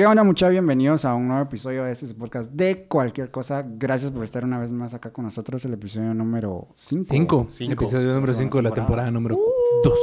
¿Qué 0.00 0.06
onda, 0.06 0.24
mucha? 0.24 0.48
Bienvenidos 0.48 1.04
a 1.04 1.14
un 1.14 1.28
nuevo 1.28 1.42
episodio 1.42 1.84
de 1.84 1.92
este 1.92 2.06
podcast 2.14 2.50
de 2.50 2.86
cualquier 2.86 3.30
cosa. 3.30 3.62
Gracias 3.62 4.10
por 4.10 4.24
estar 4.24 4.46
una 4.46 4.58
vez 4.58 4.72
más 4.72 4.94
acá 4.94 5.12
con 5.12 5.26
nosotros, 5.26 5.62
el 5.66 5.74
episodio 5.74 6.14
número 6.14 6.68
5. 6.74 7.04
Cinco. 7.06 7.46
Cinco. 7.50 7.84
Episodio 7.84 8.14
número 8.14 8.32
Segunda 8.32 8.44
5 8.44 8.56
de 8.56 8.62
la 8.62 8.70
temporada. 8.70 9.10
número 9.10 9.38
2. 9.84 9.94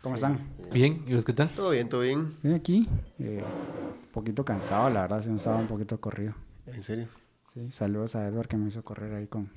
¿Cómo 0.00 0.14
están? 0.14 0.38
Bien, 0.72 1.04
¿y 1.06 1.12
vos 1.12 1.26
qué 1.26 1.34
tal? 1.34 1.50
Todo 1.50 1.68
bien, 1.68 1.86
todo 1.90 2.00
bien. 2.00 2.32
Bien 2.42 2.54
aquí. 2.54 2.88
eh, 3.18 3.44
un 3.44 4.10
poquito 4.10 4.42
cansado, 4.42 4.88
la 4.88 5.02
verdad, 5.02 5.20
se 5.20 5.28
un 5.28 5.38
sábado 5.38 5.60
un 5.60 5.68
poquito 5.68 6.00
corrido. 6.00 6.32
En 6.64 6.80
serio. 6.80 7.08
Sí, 7.52 7.70
saludos 7.72 8.16
a 8.16 8.26
Edward 8.26 8.48
que 8.48 8.56
me 8.56 8.68
hizo 8.68 8.82
correr 8.84 9.12
ahí 9.12 9.26
con... 9.26 9.50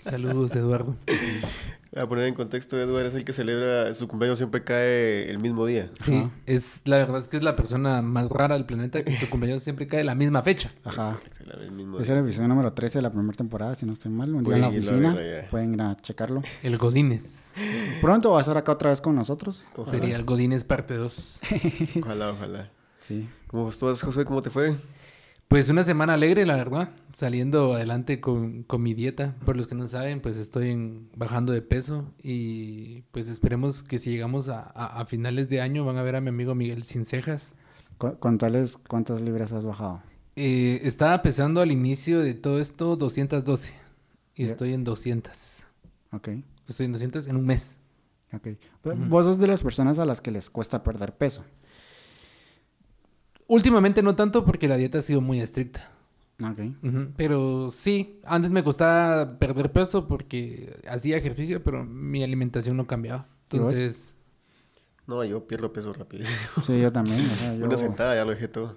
Saludos, 0.00 0.56
Eduardo. 0.56 0.96
A 1.96 2.06
poner 2.06 2.26
en 2.26 2.34
contexto, 2.34 2.78
Edward 2.80 3.06
es 3.06 3.14
el 3.16 3.24
que 3.24 3.32
celebra 3.32 3.92
su 3.94 4.06
cumpleaños, 4.06 4.38
siempre 4.38 4.62
cae 4.62 5.28
el 5.28 5.40
mismo 5.40 5.66
día. 5.66 5.90
Sí, 6.00 6.14
Ajá. 6.14 6.30
es 6.46 6.82
la 6.86 6.98
verdad 6.98 7.18
es 7.18 7.26
que 7.26 7.36
es 7.36 7.42
la 7.42 7.56
persona 7.56 8.00
más 8.00 8.28
rara 8.28 8.54
del 8.54 8.64
planeta 8.64 9.02
que 9.04 9.16
su 9.16 9.28
cumpleaños 9.28 9.64
siempre 9.64 9.88
cae 9.88 10.04
la 10.04 10.14
misma 10.14 10.40
fecha. 10.42 10.72
Ajá. 10.84 11.18
El, 11.40 11.62
el 11.62 11.72
mismo 11.72 11.98
Es 11.98 12.08
el 12.08 12.18
episodio 12.18 12.46
número 12.46 12.72
13 12.72 12.98
de 12.98 13.02
la 13.02 13.10
primera 13.10 13.32
temporada, 13.36 13.74
si 13.74 13.86
no 13.86 13.92
estoy 13.92 14.12
mal. 14.12 14.32
Un 14.32 14.42
día 14.44 14.50
Sí, 14.52 14.54
en 14.54 14.60
la 14.60 14.68
oficina. 14.68 15.14
verdad. 15.14 15.48
Pueden 15.50 15.74
ir 15.74 15.82
a 15.82 15.96
checarlo. 15.96 16.42
El 16.62 16.78
Godínez. 16.78 17.54
Pronto 18.00 18.30
va 18.30 18.38
a 18.38 18.40
estar 18.42 18.56
acá 18.56 18.70
otra 18.70 18.90
vez 18.90 19.00
con 19.00 19.16
nosotros. 19.16 19.64
Ojalá. 19.74 19.98
Sería 19.98 20.14
el 20.16 20.24
Godínez 20.24 20.62
parte 20.62 20.94
2. 20.94 21.40
Ojalá, 22.02 22.30
ojalá. 22.30 22.70
Sí. 23.00 23.28
¿Cómo 23.48 23.68
estás, 23.68 24.00
José? 24.02 24.24
¿Cómo 24.24 24.42
te 24.42 24.50
fue? 24.50 24.76
Pues 25.50 25.68
una 25.68 25.82
semana 25.82 26.14
alegre, 26.14 26.46
la 26.46 26.54
verdad. 26.54 26.90
Saliendo 27.12 27.74
adelante 27.74 28.20
con, 28.20 28.62
con 28.62 28.82
mi 28.82 28.94
dieta. 28.94 29.34
Por 29.44 29.56
los 29.56 29.66
que 29.66 29.74
no 29.74 29.88
saben, 29.88 30.20
pues 30.22 30.36
estoy 30.36 30.70
en- 30.70 31.08
bajando 31.16 31.52
de 31.52 31.60
peso. 31.60 32.08
Y 32.22 33.02
pues 33.10 33.26
esperemos 33.26 33.82
que 33.82 33.98
si 33.98 34.10
llegamos 34.12 34.48
a, 34.48 34.60
a- 34.62 35.00
a 35.00 35.06
finales 35.06 35.48
de 35.48 35.60
año 35.60 35.84
van 35.84 35.96
a 35.96 36.02
ver 36.04 36.14
a 36.14 36.20
mi 36.20 36.28
amigo 36.28 36.54
Miguel 36.54 36.84
Sin 36.84 37.04
Cejas. 37.04 37.56
Cu- 37.98 38.16
¿Cuántas, 38.20 38.76
¿Cuántas 38.76 39.20
libras 39.22 39.52
has 39.52 39.66
bajado? 39.66 40.00
Eh, 40.36 40.82
estaba 40.84 41.20
pesando 41.20 41.60
al 41.60 41.72
inicio 41.72 42.20
de 42.20 42.34
todo 42.34 42.60
esto 42.60 42.94
212. 42.94 43.74
Y 44.36 44.44
Ya. 44.44 44.50
estoy 44.52 44.72
en 44.72 44.84
200. 44.84 45.64
Ok. 46.12 46.28
Estoy 46.68 46.86
en 46.86 46.92
200 46.92 47.26
en 47.26 47.34
un 47.36 47.44
mes. 47.46 47.78
Ok. 48.32 48.50
Vos 49.08 49.26
sos 49.26 49.40
de 49.40 49.48
las 49.48 49.64
personas 49.64 49.98
a 49.98 50.04
las 50.04 50.20
que 50.20 50.30
les 50.30 50.48
cuesta 50.48 50.84
perder 50.84 51.12
peso. 51.16 51.42
Últimamente 53.52 54.00
no 54.02 54.14
tanto 54.14 54.44
porque 54.44 54.68
la 54.68 54.76
dieta 54.76 54.98
ha 54.98 55.02
sido 55.02 55.20
muy 55.20 55.40
estricta. 55.40 55.90
Ok. 56.40 56.60
Ujú, 56.84 57.08
Pero 57.16 57.70
sí, 57.72 58.20
antes 58.24 58.50
me 58.52 58.62
costaba 58.62 59.38
perder 59.40 59.72
peso 59.72 60.06
porque 60.06 60.80
hacía 60.88 61.16
ejercicio, 61.16 61.60
pero 61.62 61.84
mi 61.84 62.22
alimentación 62.22 62.76
no 62.76 62.86
cambiaba. 62.86 63.26
Entonces, 63.50 64.14
No, 65.08 65.24
yo 65.24 65.44
pierdo 65.48 65.72
peso 65.72 65.92
rápido. 65.92 66.24
Sí, 66.64 66.80
yo 66.80 66.92
también. 66.92 67.20
o 67.28 67.34
sea, 67.34 67.54
yo- 67.58 67.66
Una 67.66 67.76
sentada 67.76 68.14
ya 68.14 68.24
lo 68.24 68.30
dejé 68.30 68.46
todo. 68.46 68.76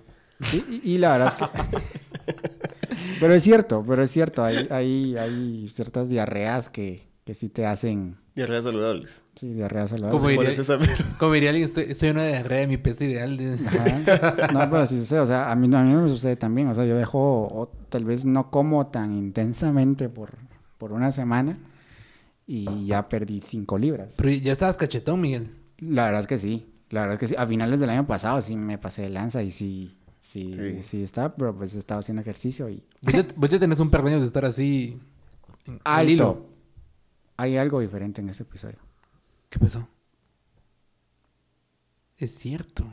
Y, 0.52 0.57
y- 0.57 0.81
y 0.95 0.97
la 0.97 1.11
verdad 1.11 1.27
es 1.27 1.35
que... 1.35 1.45
pero 3.19 3.33
es 3.35 3.43
cierto, 3.43 3.83
pero 3.87 4.02
es 4.02 4.09
cierto. 4.09 4.43
Hay, 4.43 4.67
hay, 4.71 5.15
hay 5.17 5.69
ciertas 5.69 6.09
diarreas 6.09 6.69
que, 6.69 7.08
que 7.25 7.35
sí 7.35 7.47
te 7.49 7.67
hacen... 7.67 8.17
Diarreas 8.36 8.64
saludables. 8.64 9.23
Sí, 9.36 9.53
diarreas 9.53 9.92
saludables. 9.92 10.22
Como 10.22 10.36
¿Cuál 10.36 10.48
diría- 10.48 11.08
como 11.20 11.34
diría 11.34 11.50
alguien, 11.52 11.66
estoy, 11.66 11.84
estoy 11.89 12.09
en 12.09 12.16
una 12.17 12.28
diarrea 12.28 12.59
de 12.62 12.67
mi 12.67 12.78
peso 12.78 13.03
ideal. 13.03 13.38
de- 13.38 13.59
Ajá. 13.67 14.48
No, 14.53 14.70
pero 14.72 14.86
sí 14.88 15.00
sucede. 15.00 15.20
O 15.20 15.26
sea, 15.26 15.52
a 15.52 15.56
mí, 15.56 15.73
a 15.76 15.81
mí 15.84 15.94
me 15.94 16.09
sucede 16.09 16.36
también. 16.36 16.67
O 16.67 16.73
sea, 16.73 16.84
yo 16.86 16.95
dejo... 16.98 17.48
O 17.52 17.72
tal 17.89 18.06
vez 18.06 18.26
no 18.26 18.50
como 18.50 18.88
tan 18.88 19.14
intensamente 19.16 20.09
por, 20.09 20.31
por 20.80 20.94
una 20.94 21.11
semana 21.11 21.58
y 22.48 22.86
ya 22.88 23.08
perdí 23.08 23.39
cinco 23.39 23.78
libras. 23.78 24.14
Pero 24.17 24.30
ya 24.31 24.52
estabas 24.52 24.78
cachetón, 24.78 25.22
Miguel. 25.22 25.52
La 25.80 26.06
verdad 26.06 26.22
es 26.22 26.28
que 26.28 26.38
sí. 26.39 26.66
La 26.89 27.02
verdad 27.02 27.14
es 27.16 27.20
que 27.20 27.28
sí. 27.28 27.36
A 27.38 27.45
finales 27.45 27.80
del 27.80 27.89
año 27.92 28.08
pasado 28.08 28.42
sí 28.42 28.56
me 28.56 28.78
pasé 28.80 29.04
de 29.04 29.09
lanza 29.09 29.44
y 29.44 29.52
sí... 29.52 29.98
Sí, 30.22 30.54
sí, 30.54 30.81
Sí. 30.81 31.04
está, 31.04 31.36
pero 31.36 31.56
pues 31.56 31.76
estaba 31.76 32.00
haciendo 32.00 32.22
ejercicio 32.22 32.67
y... 32.70 32.84
Vos 33.02 33.14
ya, 33.14 33.28
vos 33.36 33.50
ya 33.50 33.59
tenés 33.59 33.80
un 33.80 33.92
par 33.92 34.02
de 34.04 34.09
años 34.09 34.22
de 34.22 34.28
estar 34.28 34.45
así. 34.45 34.98
en- 35.67 35.80
al 35.84 36.10
hilo. 36.10 36.48
Hay 37.38 37.58
algo 37.58 37.80
diferente 37.80 38.21
en 38.21 38.30
este 38.30 38.44
episodio. 38.44 38.77
¿Qué 39.49 39.60
pasó? 39.60 39.88
Es 42.17 42.36
cierto. 42.36 42.86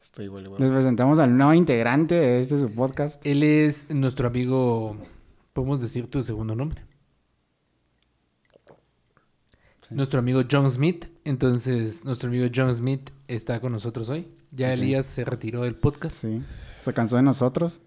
Estoy 0.00 0.26
igual, 0.26 0.44
igual. 0.44 0.60
Les 0.60 0.70
presentamos 0.70 1.18
al 1.18 1.36
nuevo 1.36 1.54
integrante 1.54 2.14
de 2.14 2.40
este 2.40 2.60
su 2.60 2.70
podcast. 2.70 3.24
Él 3.24 3.42
es 3.42 3.88
nuestro 3.90 4.28
amigo. 4.28 4.98
¿Podemos 5.52 5.80
decir 5.80 6.08
tu 6.08 6.22
segundo 6.22 6.54
nombre? 6.54 6.82
Sí. 9.88 9.94
Nuestro 9.94 10.18
amigo 10.18 10.42
John 10.50 10.70
Smith. 10.70 11.06
Entonces, 11.24 12.04
nuestro 12.04 12.28
amigo 12.28 12.46
John 12.54 12.74
Smith 12.74 13.10
está 13.28 13.60
con 13.60 13.72
nosotros 13.72 14.08
hoy. 14.08 14.28
Ya. 14.50 14.72
Elías 14.72 15.06
se 15.06 15.24
retiró 15.24 15.62
del 15.62 15.74
podcast. 15.74 16.16
Sí. 16.16 16.42
Se 16.80 16.92
cansó 16.92 17.16
de 17.16 17.22
nosotros. 17.22 17.80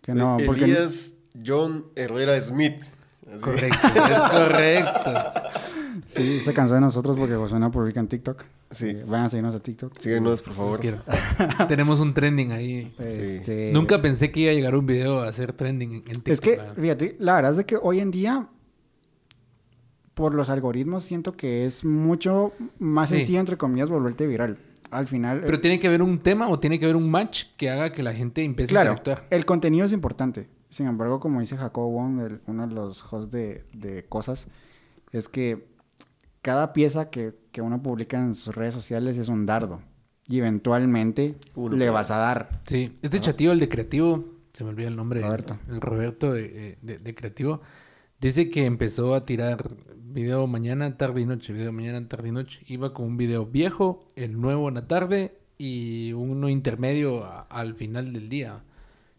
Que 0.00 0.14
no, 0.14 0.38
Soy 0.38 0.46
porque 0.46 0.64
Elías 0.64 1.16
John 1.44 1.86
Herrera 1.96 2.40
Smith. 2.40 2.84
Así. 3.34 3.42
Correcto, 3.44 3.88
es 4.10 4.18
correcto. 4.30 5.32
sí, 6.08 6.40
se 6.40 6.52
cansó 6.54 6.74
de 6.74 6.80
nosotros 6.80 7.16
porque 7.16 7.34
José 7.34 7.58
no 7.58 7.70
publica 7.70 8.00
en 8.00 8.08
TikTok. 8.08 8.44
Sí. 8.70 8.88
Eh, 8.90 9.04
Vayan 9.06 9.26
a 9.26 9.28
seguirnos 9.28 9.54
a 9.54 9.60
TikTok. 9.60 9.98
Síguenos, 9.98 10.42
por 10.42 10.54
favor. 10.54 10.80
Tenemos 11.68 12.00
un 12.00 12.14
trending 12.14 12.52
ahí. 12.52 12.94
Este, 12.98 13.70
Nunca 13.72 14.00
pensé 14.00 14.30
que 14.32 14.40
iba 14.40 14.50
a 14.50 14.54
llegar 14.54 14.74
un 14.76 14.86
video 14.86 15.20
a 15.22 15.28
hacer 15.28 15.52
trending 15.52 15.92
en, 15.92 16.02
TikTok. 16.04 16.28
Es 16.28 16.40
que, 16.40 16.56
la 16.56 16.62
verdad. 16.64 16.82
fíjate, 16.82 17.16
la 17.18 17.34
verdad 17.36 17.50
es 17.52 17.56
de 17.58 17.66
que 17.66 17.76
hoy 17.80 18.00
en 18.00 18.10
día, 18.10 18.48
por 20.14 20.34
los 20.34 20.50
algoritmos, 20.50 21.02
siento 21.04 21.32
que 21.36 21.64
es 21.66 21.84
mucho 21.84 22.52
más 22.78 23.08
Sí. 23.10 23.16
sencillo, 23.16 23.40
entre 23.40 23.56
comillas, 23.56 23.88
volverte 23.88 24.26
viral. 24.26 24.58
Al 24.90 25.06
final, 25.06 25.40
Pero 25.40 25.56
eh, 25.56 25.60
tiene 25.60 25.80
que 25.80 25.86
haber 25.86 26.02
un 26.02 26.18
tema 26.18 26.48
o 26.48 26.60
tiene 26.60 26.78
que 26.78 26.84
haber 26.84 26.96
un 26.96 27.10
match 27.10 27.44
que 27.56 27.70
haga 27.70 27.92
que 27.92 28.02
la 28.02 28.12
gente 28.14 28.44
empiece 28.44 28.68
claro, 28.70 28.90
a 28.90 28.92
interactuar. 28.92 29.26
el 29.30 29.46
contenido 29.46 29.86
es 29.86 29.92
importante. 29.94 30.48
Sin 30.72 30.86
embargo, 30.86 31.20
como 31.20 31.40
dice 31.40 31.58
Jacobo 31.58 31.90
Wong, 31.90 32.18
el- 32.20 32.40
uno 32.46 32.66
de 32.66 32.74
los 32.74 33.04
hosts 33.12 33.30
de, 33.30 33.62
de 33.74 34.04
cosas, 34.06 34.48
es 35.12 35.28
que 35.28 35.66
cada 36.40 36.72
pieza 36.72 37.10
que, 37.10 37.34
que 37.52 37.60
uno 37.60 37.82
publica 37.82 38.18
en 38.18 38.34
sus 38.34 38.54
redes 38.54 38.72
sociales 38.74 39.18
es 39.18 39.28
un 39.28 39.44
dardo. 39.44 39.80
Y 40.26 40.38
eventualmente 40.38 41.34
Uno 41.56 41.76
le 41.76 41.90
vas 41.90 42.10
a 42.10 42.16
dar. 42.16 42.62
Sí, 42.64 42.96
este 43.02 43.20
chatillo, 43.20 43.52
el 43.52 43.58
de 43.60 43.68
creativo, 43.68 44.24
se 44.54 44.64
me 44.64 44.70
olvida 44.70 44.88
el 44.88 44.96
nombre. 44.96 45.20
Roberto. 45.20 45.58
El 45.68 45.80
Roberto 45.82 46.32
de, 46.32 46.78
de- 46.80 46.98
de 46.98 47.14
creativo. 47.14 47.60
Dice 48.18 48.48
que 48.48 48.64
empezó 48.64 49.14
a 49.14 49.24
tirar 49.24 49.76
video 49.96 50.46
mañana, 50.46 50.96
tarde 50.96 51.20
y 51.20 51.26
noche, 51.26 51.52
video 51.52 51.70
mañana, 51.72 52.08
tarde 52.08 52.28
y 52.28 52.32
noche. 52.32 52.60
Iba 52.66 52.94
con 52.94 53.06
un 53.08 53.16
video 53.18 53.44
viejo, 53.44 54.06
el 54.16 54.40
nuevo 54.40 54.68
en 54.70 54.76
la 54.76 54.86
tarde 54.88 55.36
y 55.58 56.14
uno 56.14 56.48
intermedio 56.48 57.24
a- 57.24 57.42
al 57.42 57.74
final 57.74 58.12
del 58.14 58.30
día. 58.30 58.64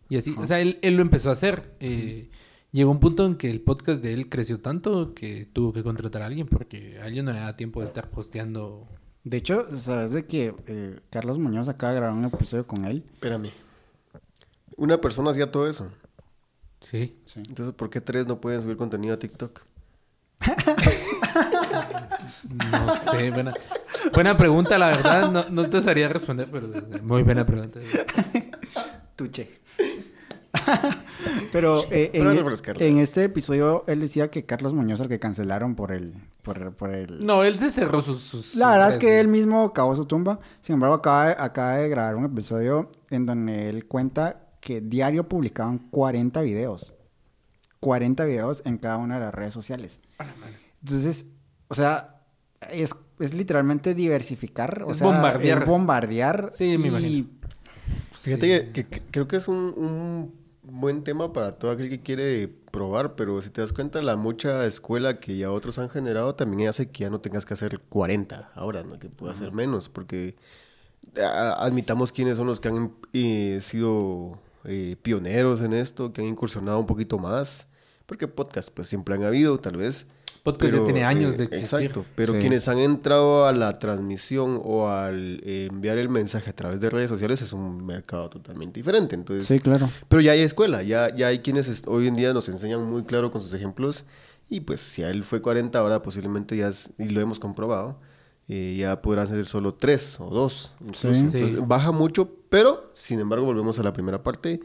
Y 0.09 0.17
así, 0.17 0.35
o 0.37 0.45
sea, 0.45 0.59
él, 0.59 0.79
él 0.81 0.95
lo 0.95 1.01
empezó 1.01 1.29
a 1.29 1.33
hacer. 1.33 1.75
Eh, 1.79 2.29
Llegó 2.73 2.89
un 2.89 2.99
punto 2.99 3.23
en 3.27 3.35
que 3.35 3.51
el 3.51 3.61
podcast 3.61 4.01
de 4.01 4.13
él 4.13 4.29
creció 4.29 4.59
tanto 4.59 5.13
que 5.13 5.45
tuvo 5.45 5.71
que 5.73 5.83
contratar 5.83 6.23
a 6.23 6.25
alguien 6.25 6.47
porque 6.47 6.99
a 6.99 7.05
alguien 7.05 7.23
no 7.23 7.31
le 7.31 7.39
da 7.39 7.55
tiempo 7.55 7.81
de 7.81 7.85
estar 7.85 8.09
posteando. 8.09 8.87
De 9.23 9.37
hecho, 9.37 9.67
sabes 9.77 10.09
de 10.09 10.25
que 10.25 10.55
eh, 10.65 10.99
Carlos 11.11 11.37
Muñoz 11.37 11.67
acaba 11.67 11.93
de 11.93 11.99
grabar 11.99 12.17
un 12.17 12.25
episodio 12.25 12.65
con 12.65 12.83
él. 12.85 13.03
Espérame. 13.13 13.51
Una 14.75 14.99
persona 14.99 15.29
hacía 15.29 15.51
todo 15.51 15.69
eso. 15.69 15.91
Sí. 16.89 17.15
Entonces, 17.35 17.75
¿por 17.75 17.91
qué 17.91 18.01
tres 18.01 18.25
no 18.25 18.41
pueden 18.41 18.59
subir 18.59 18.75
contenido 18.75 19.13
a 19.13 19.19
TikTok? 19.19 19.61
No 22.71 22.95
sé, 22.97 23.29
buena, 23.29 23.53
buena 24.13 24.35
pregunta, 24.35 24.79
la 24.79 24.87
verdad. 24.87 25.31
No, 25.31 25.45
no 25.49 25.69
te 25.69 25.79
sabría 25.79 26.09
responder, 26.09 26.49
pero 26.51 26.69
muy 27.03 27.21
buena 27.21 27.45
pregunta. 27.45 27.79
Tuche. 29.15 29.61
Pero 31.51 31.83
eh, 31.91 32.11
en, 32.13 32.27
en 32.81 32.97
este 32.99 33.23
episodio 33.25 33.83
él 33.87 33.99
decía 33.99 34.29
que 34.31 34.45
Carlos 34.45 34.73
Muñoz 34.73 35.01
al 35.01 35.07
que 35.07 35.19
cancelaron 35.19 35.75
por 35.75 35.91
el 35.91 36.13
por, 36.41 36.73
por 36.75 36.93
el 36.93 37.25
No, 37.25 37.43
él 37.43 37.57
se 37.59 37.71
cerró 37.71 38.01
sus. 38.01 38.19
sus- 38.19 38.55
La 38.55 38.71
verdad 38.71 38.91
es 38.91 38.97
que 38.97 39.19
él 39.19 39.27
mismo 39.27 39.71
cavó 39.73 39.95
su 39.95 40.05
tumba. 40.05 40.39
Sin 40.61 40.73
embargo, 40.73 40.95
acaba 40.95 41.27
de, 41.27 41.35
acaba 41.37 41.75
de 41.77 41.89
grabar 41.89 42.15
un 42.15 42.25
episodio 42.25 42.89
en 43.09 43.25
donde 43.25 43.69
él 43.69 43.85
cuenta 43.87 44.41
que 44.59 44.81
diario 44.81 45.27
publicaban 45.27 45.77
40 45.77 46.41
videos. 46.41 46.93
40 47.79 48.25
videos 48.25 48.61
en 48.65 48.77
cada 48.77 48.97
una 48.97 49.15
de 49.19 49.25
las 49.25 49.33
redes 49.33 49.53
sociales. 49.53 49.99
Entonces, 50.81 51.25
o 51.69 51.75
sea, 51.75 52.21
es, 52.71 52.95
es 53.19 53.33
literalmente 53.33 53.93
diversificar. 53.93 54.83
O 54.85 54.91
Es 54.91 54.97
sea, 54.97 55.07
bombardear. 55.07 55.61
Es 55.63 55.67
bombardear. 55.67 56.51
Sí, 56.55 56.77
me 56.77 56.85
y- 56.85 56.89
imagino. 56.89 57.27
Fíjate 58.11 58.41
Sí. 58.41 58.71
que, 58.71 58.71
que- 58.71 58.87
que 58.87 59.01
creo 59.11 59.27
que 59.27 59.35
es 59.37 59.47
un, 59.49 59.73
un 59.75 60.42
buen 60.75 61.03
tema 61.03 61.31
para 61.33 61.51
todo 61.53 61.71
aquel 61.71 61.89
que 61.89 62.01
quiere 62.01 62.47
probar, 62.71 63.15
pero 63.15 63.41
si 63.41 63.49
te 63.51 63.61
das 63.61 63.73
cuenta, 63.73 64.01
la 64.01 64.15
mucha 64.15 64.65
escuela 64.65 65.19
que 65.19 65.37
ya 65.37 65.51
otros 65.51 65.77
han 65.77 65.89
generado 65.89 66.33
también 66.35 66.67
hace 66.69 66.89
que 66.89 67.03
ya 67.03 67.09
no 67.11 67.21
tengas 67.21 67.45
que 67.45 67.53
hacer 67.53 67.79
40 67.89 68.51
ahora, 68.55 68.83
¿no? 68.83 68.97
Que 68.97 69.09
pueda 69.09 69.33
hacer 69.33 69.51
menos, 69.51 69.87
porque 69.89 70.35
a- 71.21 71.63
admitamos 71.63 72.11
quiénes 72.11 72.37
son 72.37 72.47
los 72.47 72.59
que 72.59 72.69
han 72.69 72.91
eh, 73.13 73.59
sido 73.61 74.39
eh, 74.65 74.95
pioneros 75.01 75.61
en 75.61 75.73
esto, 75.73 76.11
que 76.11 76.21
han 76.21 76.27
incursionado 76.27 76.79
un 76.79 76.87
poquito 76.87 77.19
más, 77.19 77.67
porque 78.07 78.27
podcast 78.27 78.69
pues 78.73 78.87
siempre 78.87 79.13
han 79.15 79.23
habido, 79.23 79.59
tal 79.59 79.77
vez, 79.77 80.07
Podcast 80.43 80.73
ya 80.75 80.83
tiene 80.83 81.05
años 81.05 81.35
eh, 81.35 81.37
de 81.37 81.43
existir. 81.45 81.79
Exacto, 81.83 82.05
pero 82.15 82.33
Sí. 82.33 82.39
quienes 82.39 82.67
han 82.67 82.77
entrado 82.77 83.45
a 83.45 83.53
la 83.53 83.79
transmisión 83.79 84.59
o 84.63 84.89
al 84.89 85.39
eh, 85.45 85.69
enviar 85.71 85.97
el 85.97 86.09
mensaje 86.09 86.49
a 86.49 86.53
través 86.55 86.81
de 86.81 86.89
redes 86.89 87.09
sociales 87.09 87.41
es 87.41 87.53
un 87.53 87.85
mercado 87.85 88.29
totalmente 88.29 88.79
diferente. 88.79 89.15
Entonces, 89.15 89.47
Sí, 89.47 89.59
claro. 89.59 89.89
pero 90.09 90.21
ya 90.21 90.33
hay 90.33 90.41
escuela, 90.41 90.83
ya, 90.83 91.15
ya 91.15 91.27
hay 91.27 91.39
quienes 91.39 91.83
hoy 91.87 92.07
en 92.07 92.15
día 92.15 92.33
nos 92.33 92.49
enseñan 92.49 92.83
muy 92.83 93.03
claro 93.03 93.31
con 93.31 93.41
sus 93.41 93.53
ejemplos. 93.53 94.03
Y 94.49 94.59
pues 94.59 94.81
si 94.81 95.01
a 95.01 95.09
él 95.09 95.23
fue 95.23 95.41
40, 95.41 95.79
ahora 95.79 96.01
posiblemente 96.01 96.57
ya, 96.57 96.67
es- 96.67 96.89
y 96.99 97.05
lo 97.05 97.21
hemos 97.21 97.39
comprobado, 97.39 97.97
eh, 98.49 98.75
ya 98.77 99.01
podrán 99.01 99.25
ser 99.27 99.45
solo 99.45 99.73
3 99.75 100.19
o 100.19 100.29
2. 100.29 100.73
Incluso. 100.81 101.13
Sí. 101.13 101.19
Entonces, 101.21 101.51
Sí. 101.51 101.57
baja 101.65 101.93
mucho, 101.93 102.29
pero 102.49 102.91
sin 102.93 103.21
embargo 103.21 103.45
volvemos 103.45 103.79
a 103.79 103.83
la 103.83 103.93
primera 103.93 104.21
parte, 104.21 104.59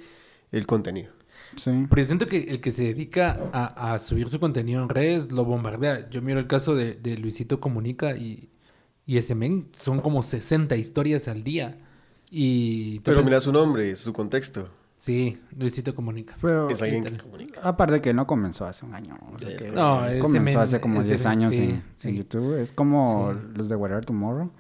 el 0.51 0.67
contenido. 0.67 1.13
Sí. 1.57 1.71
Pero 1.89 2.03
yo 2.03 2.07
siento 2.07 2.27
que 2.29 2.39
el 2.45 2.61
que 2.61 2.71
se 2.71 2.85
dedica 2.85 3.39
a, 3.53 3.95
a 3.95 3.99
subir 3.99 4.29
su 4.29 4.39
contenido 4.39 4.83
en 4.83 4.89
redes 4.89 5.33
lo 5.33 5.45
bombardea. 5.45 6.09
Yo 6.11 6.23
miro 6.23 6.39
el 6.39 6.47
caso 6.47 6.75
de, 6.75 6.95
de 6.95 7.17
Luisito 7.19 7.61
Comunica 7.61 8.17
y, 8.17 8.49
y 9.07 9.17
ese 9.19 9.35
men 9.35 9.69
son 9.77 10.01
como 10.01 10.23
60 10.23 10.77
historias 10.77 11.27
al 11.29 11.43
día. 11.45 11.79
Y 12.31 13.01
Pero 13.01 13.23
mira 13.25 13.41
su 13.41 13.53
nombre, 13.53 13.95
su 13.97 14.13
contexto. 14.13 14.69
Sí, 14.99 15.39
Luisito 15.57 15.95
Comunica. 15.95 16.37
Pero 16.43 16.69
Es 16.69 16.83
alguien 16.83 17.05
que 17.05 17.17
comunica. 17.17 17.61
aparte 17.63 18.01
que 18.01 18.13
no 18.13 18.27
comenzó 18.27 18.67
hace 18.67 18.85
un 18.85 18.95
año. 18.95 19.17
o 19.33 19.39
sea 19.39 19.49
Es 19.51 19.65
que 19.65 19.71
No, 19.73 20.05
ese 20.05 20.19
comenzó 20.19 20.59
men- 20.59 20.59
hace 20.59 20.81
como 20.81 21.01
ese 21.01 21.11
10 21.11 21.21
men, 21.25 21.29
años 21.31 21.55
sí, 21.55 21.63
en, 21.63 21.83
sí. 21.95 22.09
en 22.09 22.17
YouTube. 22.17 22.55
Es 22.61 22.73
como 22.73 23.33
Sí. 23.33 23.39
los 23.55 23.69
de 23.69 23.77
Whatever 23.77 24.05
Tomorrow. 24.05 24.51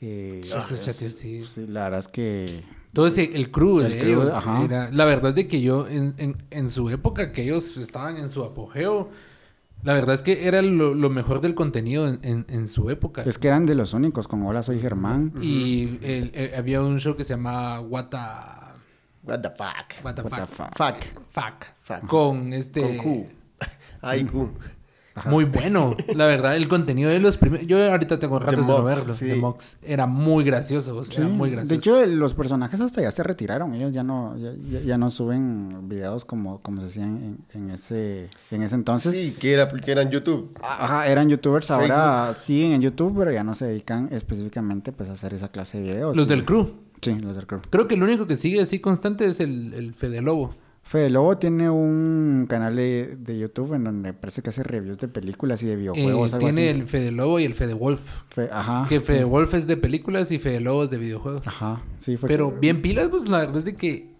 Eh, 0.00 0.40
Esos 0.42 0.72
es- 0.72 0.84
chates, 0.86 1.16
sí. 1.18 1.44
sí, 1.44 1.66
la 1.68 1.84
verdad 1.84 2.00
es 2.00 2.08
que... 2.08 2.62
Todo 2.94 3.06
ese, 3.06 3.24
el 3.34 3.50
crew 3.50 3.80
El 3.80 3.90
de 3.92 3.98
crew, 3.98 4.22
ellos. 4.22 4.44
era- 4.64 4.90
la 4.90 5.04
verdad 5.04 5.30
es 5.30 5.34
de 5.34 5.48
que 5.48 5.60
yo, 5.60 5.86
en, 5.88 6.14
en, 6.18 6.36
en 6.50 6.70
su 6.70 6.88
época, 6.90 7.32
que 7.32 7.42
ellos 7.42 7.76
estaban 7.76 8.16
en 8.16 8.28
su 8.30 8.42
apogeo, 8.44 9.10
la 9.82 9.92
verdad 9.92 10.14
es 10.14 10.22
que 10.22 10.46
era 10.48 10.62
lo, 10.62 10.94
lo 10.94 11.10
mejor 11.10 11.40
del 11.42 11.54
contenido 11.54 12.08
en, 12.08 12.20
en, 12.22 12.46
en 12.48 12.66
su 12.68 12.88
época. 12.90 13.22
Es 13.24 13.36
que 13.38 13.48
eran 13.48 13.66
de 13.66 13.74
los 13.74 13.92
únicos, 13.92 14.28
como 14.28 14.48
Hola, 14.48 14.62
soy 14.62 14.78
Germán. 14.80 15.32
Y 15.42 15.98
el- 16.02 16.30
el- 16.34 16.54
había 16.54 16.80
un 16.80 16.98
show 17.00 17.16
que 17.16 17.24
se 17.24 17.34
llama 17.34 17.80
What 17.80 18.06
the, 18.10 18.16
What 19.24 19.40
the 19.40 19.50
fuck. 19.50 20.04
What 20.04 20.14
the 20.14 20.22
What 20.22 20.30
the 20.40 20.46
fuck. 20.46 20.76
fuck. 20.76 20.76
Fuck. 20.76 21.04
Fuck. 21.30 21.64
Fuck. 21.82 22.06
Con 22.08 22.52
este... 22.52 22.80
Con 22.80 22.96
Q. 22.98 23.26
Ay, 24.02 24.24
Q. 24.24 24.50
Muy 25.26 25.44
bueno. 25.44 25.96
La 26.16 26.26
verdad, 26.26 26.56
el 26.56 26.66
contenido 26.66 27.08
de 27.08 27.20
los 27.20 27.38
primeros... 27.38 27.66
Yo 27.68 27.88
ahorita 27.88 28.18
tengo 28.18 28.40
The 28.40 28.46
ratos 28.46 28.66
de 28.66 28.72
no 28.72 28.82
Mox, 28.82 28.96
verlo. 28.96 29.14
sí. 29.14 29.26
The 29.26 29.34
Mox. 29.36 29.76
Era 29.82 30.06
muy 30.06 30.42
gracioso. 30.42 30.96
o 30.96 31.04
sea, 31.04 31.14
Sí, 31.14 31.20
Era 31.20 31.30
muy 31.30 31.50
gracioso. 31.50 31.72
De 31.72 31.76
hecho, 32.04 32.16
los 32.16 32.34
personajes 32.34 32.80
hasta 32.80 33.00
ya 33.00 33.10
se 33.12 33.22
retiraron. 33.22 33.74
Ellos 33.74 33.92
ya 33.92 34.02
no, 34.02 34.36
ya, 34.36 34.52
ya- 34.70 34.80
ya 34.80 34.98
no 34.98 35.10
suben 35.10 35.88
videos 35.88 36.24
como, 36.24 36.60
como 36.62 36.80
se 36.80 36.88
hacían 36.88 37.38
en, 37.54 37.60
en 37.62 37.70
ese, 37.70 38.26
en 38.50 38.62
ese 38.64 38.74
entonces. 38.74 39.12
Sí, 39.12 39.36
que 39.38 39.52
era, 39.52 39.68
que 39.68 39.92
era 39.92 40.02
en 40.02 40.10
YouTube. 40.10 40.50
Ajá, 40.62 41.06
eran 41.06 41.28
youtubers, 41.30 41.70
ahora 41.70 42.34
siguen 42.36 42.72
en 42.72 42.80
YouTube, 42.82 43.14
pero 43.16 43.30
ya 43.30 43.44
no 43.44 43.54
se 43.54 43.66
dedican 43.66 44.08
específicamente 44.10 44.90
pues, 44.90 45.08
a 45.08 45.12
hacer 45.12 45.32
esa 45.32 45.48
clase 45.48 45.78
de 45.80 45.84
videos. 45.92 46.16
los 46.16 46.26
Y- 46.26 46.28
del 46.28 46.44
crew. 46.44 46.72
Sí, 47.00 47.18
los 47.20 47.36
del 47.36 47.46
crew. 47.46 47.60
Creo 47.70 47.86
que 47.86 47.94
el 47.94 48.02
único 48.02 48.26
que 48.26 48.34
sigue 48.36 48.62
así 48.62 48.80
constante 48.80 49.26
es 49.26 49.38
el, 49.38 49.74
el 49.74 49.94
Fede 49.94 50.22
Lobo. 50.22 50.54
Fede 50.86 51.08
Lobo 51.08 51.38
tiene 51.38 51.70
un 51.70 52.46
canal 52.48 52.76
de, 52.76 53.16
de 53.18 53.38
YouTube 53.38 53.72
en 53.74 53.84
donde 53.84 54.12
parece 54.12 54.42
que 54.42 54.50
hace 54.50 54.62
reviews 54.62 54.98
de 54.98 55.08
películas 55.08 55.62
y 55.62 55.66
de 55.66 55.72
Eh, 55.72 55.76
videojuegos, 55.76 56.34
algo 56.34 56.46
tiene 56.46 56.68
así. 56.70 56.80
el 56.80 56.86
Fede 56.86 57.10
Lobo 57.10 57.40
y 57.40 57.44
el 57.44 57.54
Fede 57.54 57.72
Wolf. 57.72 58.02
Fe- 58.28 58.50
ajá. 58.52 58.86
Que 58.88 59.00
Fede 59.00 59.24
Wolf 59.24 59.54
es 59.54 59.66
de 59.66 59.78
películas 59.78 60.30
y 60.30 60.38
Fede 60.38 60.60
Lobo 60.60 60.84
es 60.84 60.90
de 60.90 60.98
videojuegos. 60.98 61.46
Ajá, 61.46 61.82
sí, 61.98 62.16
fue 62.18 62.28
Pero 62.28 62.52
que- 62.52 62.60
bien 62.60 62.82
pilas, 62.82 63.08
pues 63.08 63.28
la 63.28 63.38
verdad 63.38 63.56
es 63.58 63.64
de 63.64 63.74
que... 63.76 64.12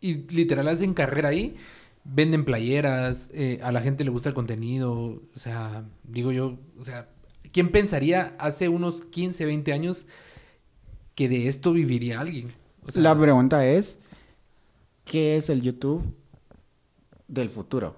Y 0.00 0.14
literal 0.34 0.66
hacen 0.68 0.94
carrera 0.94 1.28
ahí. 1.30 1.56
Venden 2.04 2.44
playeras. 2.44 3.30
eh, 3.32 3.60
a 3.62 3.70
la 3.72 3.80
gente 3.80 4.02
le 4.04 4.10
gusta 4.10 4.28
el 4.28 4.34
contenido. 4.34 4.92
O 4.92 5.38
sea, 5.38 5.84
digo 6.02 6.32
yo... 6.32 6.58
O 6.76 6.82
sea, 6.82 7.08
¿quién 7.52 7.70
pensaría 7.70 8.34
hace 8.40 8.68
unos 8.68 9.00
15, 9.02 9.46
20 9.46 9.72
años 9.72 10.06
que 11.14 11.28
de 11.28 11.46
esto 11.48 11.72
viviría 11.72 12.18
alguien? 12.20 12.52
O 12.86 12.92
sea, 12.92 13.00
La 13.00 13.18
pregunta 13.18 13.64
es, 13.66 13.98
¿qué 15.04 15.36
es 15.36 15.50
el 15.50 15.60
YouTube 15.62 16.02
del 17.28 17.48
futuro? 17.48 17.96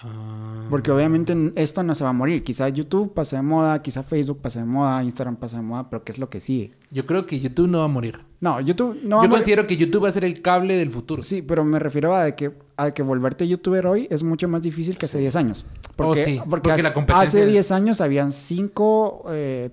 ah, 0.00 0.66
Porque 0.70 0.90
obviamente 0.90 1.34
esto 1.56 1.82
no 1.82 1.94
se 1.94 2.04
va 2.04 2.10
a 2.10 2.12
morir. 2.12 2.42
Quizá 2.42 2.68
YouTube 2.68 3.12
pase 3.14 3.36
de 3.36 3.42
moda, 3.42 3.82
quizá 3.82 4.02
Facebook 4.02 4.40
pase 4.40 4.60
de 4.60 4.64
moda, 4.64 5.02
Instagram 5.02 5.36
pase 5.36 5.56
de 5.56 5.62
moda, 5.62 5.88
pero 5.90 6.04
¿qué 6.04 6.12
es 6.12 6.18
lo 6.18 6.28
que 6.30 6.40
sigue? 6.40 6.74
yo 6.90 7.04
creo 7.04 7.26
que 7.26 7.38
YouTube 7.38 7.68
no 7.68 7.78
va 7.80 7.84
a 7.84 7.88
morir. 7.88 8.20
No, 8.40 8.60
YouTube 8.60 9.00
no 9.02 9.16
va 9.16 9.22
a 9.22 9.24
yo 9.24 9.28
morir. 9.28 9.42
considero 9.42 9.66
que 9.66 9.76
YouTube 9.76 10.04
va 10.04 10.08
a 10.08 10.12
ser 10.12 10.24
el 10.24 10.40
cable 10.40 10.76
del 10.76 10.90
futuro. 10.90 11.22
Sí, 11.22 11.42
pero 11.42 11.64
me 11.64 11.78
refiero 11.78 12.14
a 12.14 12.24
de 12.24 12.34
que, 12.36 12.52
a 12.76 12.92
que 12.92 13.02
volverte 13.02 13.46
youtuber 13.48 13.86
hoy 13.88 14.06
es 14.10 14.22
mucho 14.22 14.48
más 14.48 14.62
difícil 14.62 14.96
que 14.96 15.06
hace 15.06 15.18
10 15.18 15.36
años. 15.36 15.66
Porque, 15.96 16.22
Oh, 16.22 16.24
sí, 16.24 16.36
porque 16.36 16.48
porque 16.48 16.72
hace, 16.72 16.82
la 16.84 16.94
competencia 16.94 17.22
hace 17.28 17.46
10 17.46 17.66
es- 17.66 17.72
años 17.72 18.00
habían 18.00 18.30
5 18.32 19.24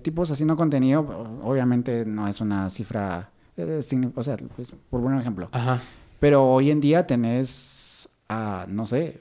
tipos 0.02 0.30
haciendo 0.30 0.56
contenido. 0.56 1.00
Obviamente 1.44 2.04
no 2.04 2.26
es 2.28 2.40
una 2.40 2.68
cifra, 2.68 3.30
eh, 3.56 3.80
o 4.14 4.22
sea, 4.22 4.36
pues, 4.56 4.72
por 4.90 5.00
buen 5.00 5.18
ejemplo. 5.18 5.48
Ajá. 5.52 5.82
Pero 6.20 6.44
hoy 6.44 6.70
en 6.70 6.80
día 6.80 7.06
tenés 7.06 8.08
a, 8.28 8.66
no 8.68 8.86
sé, 8.86 9.20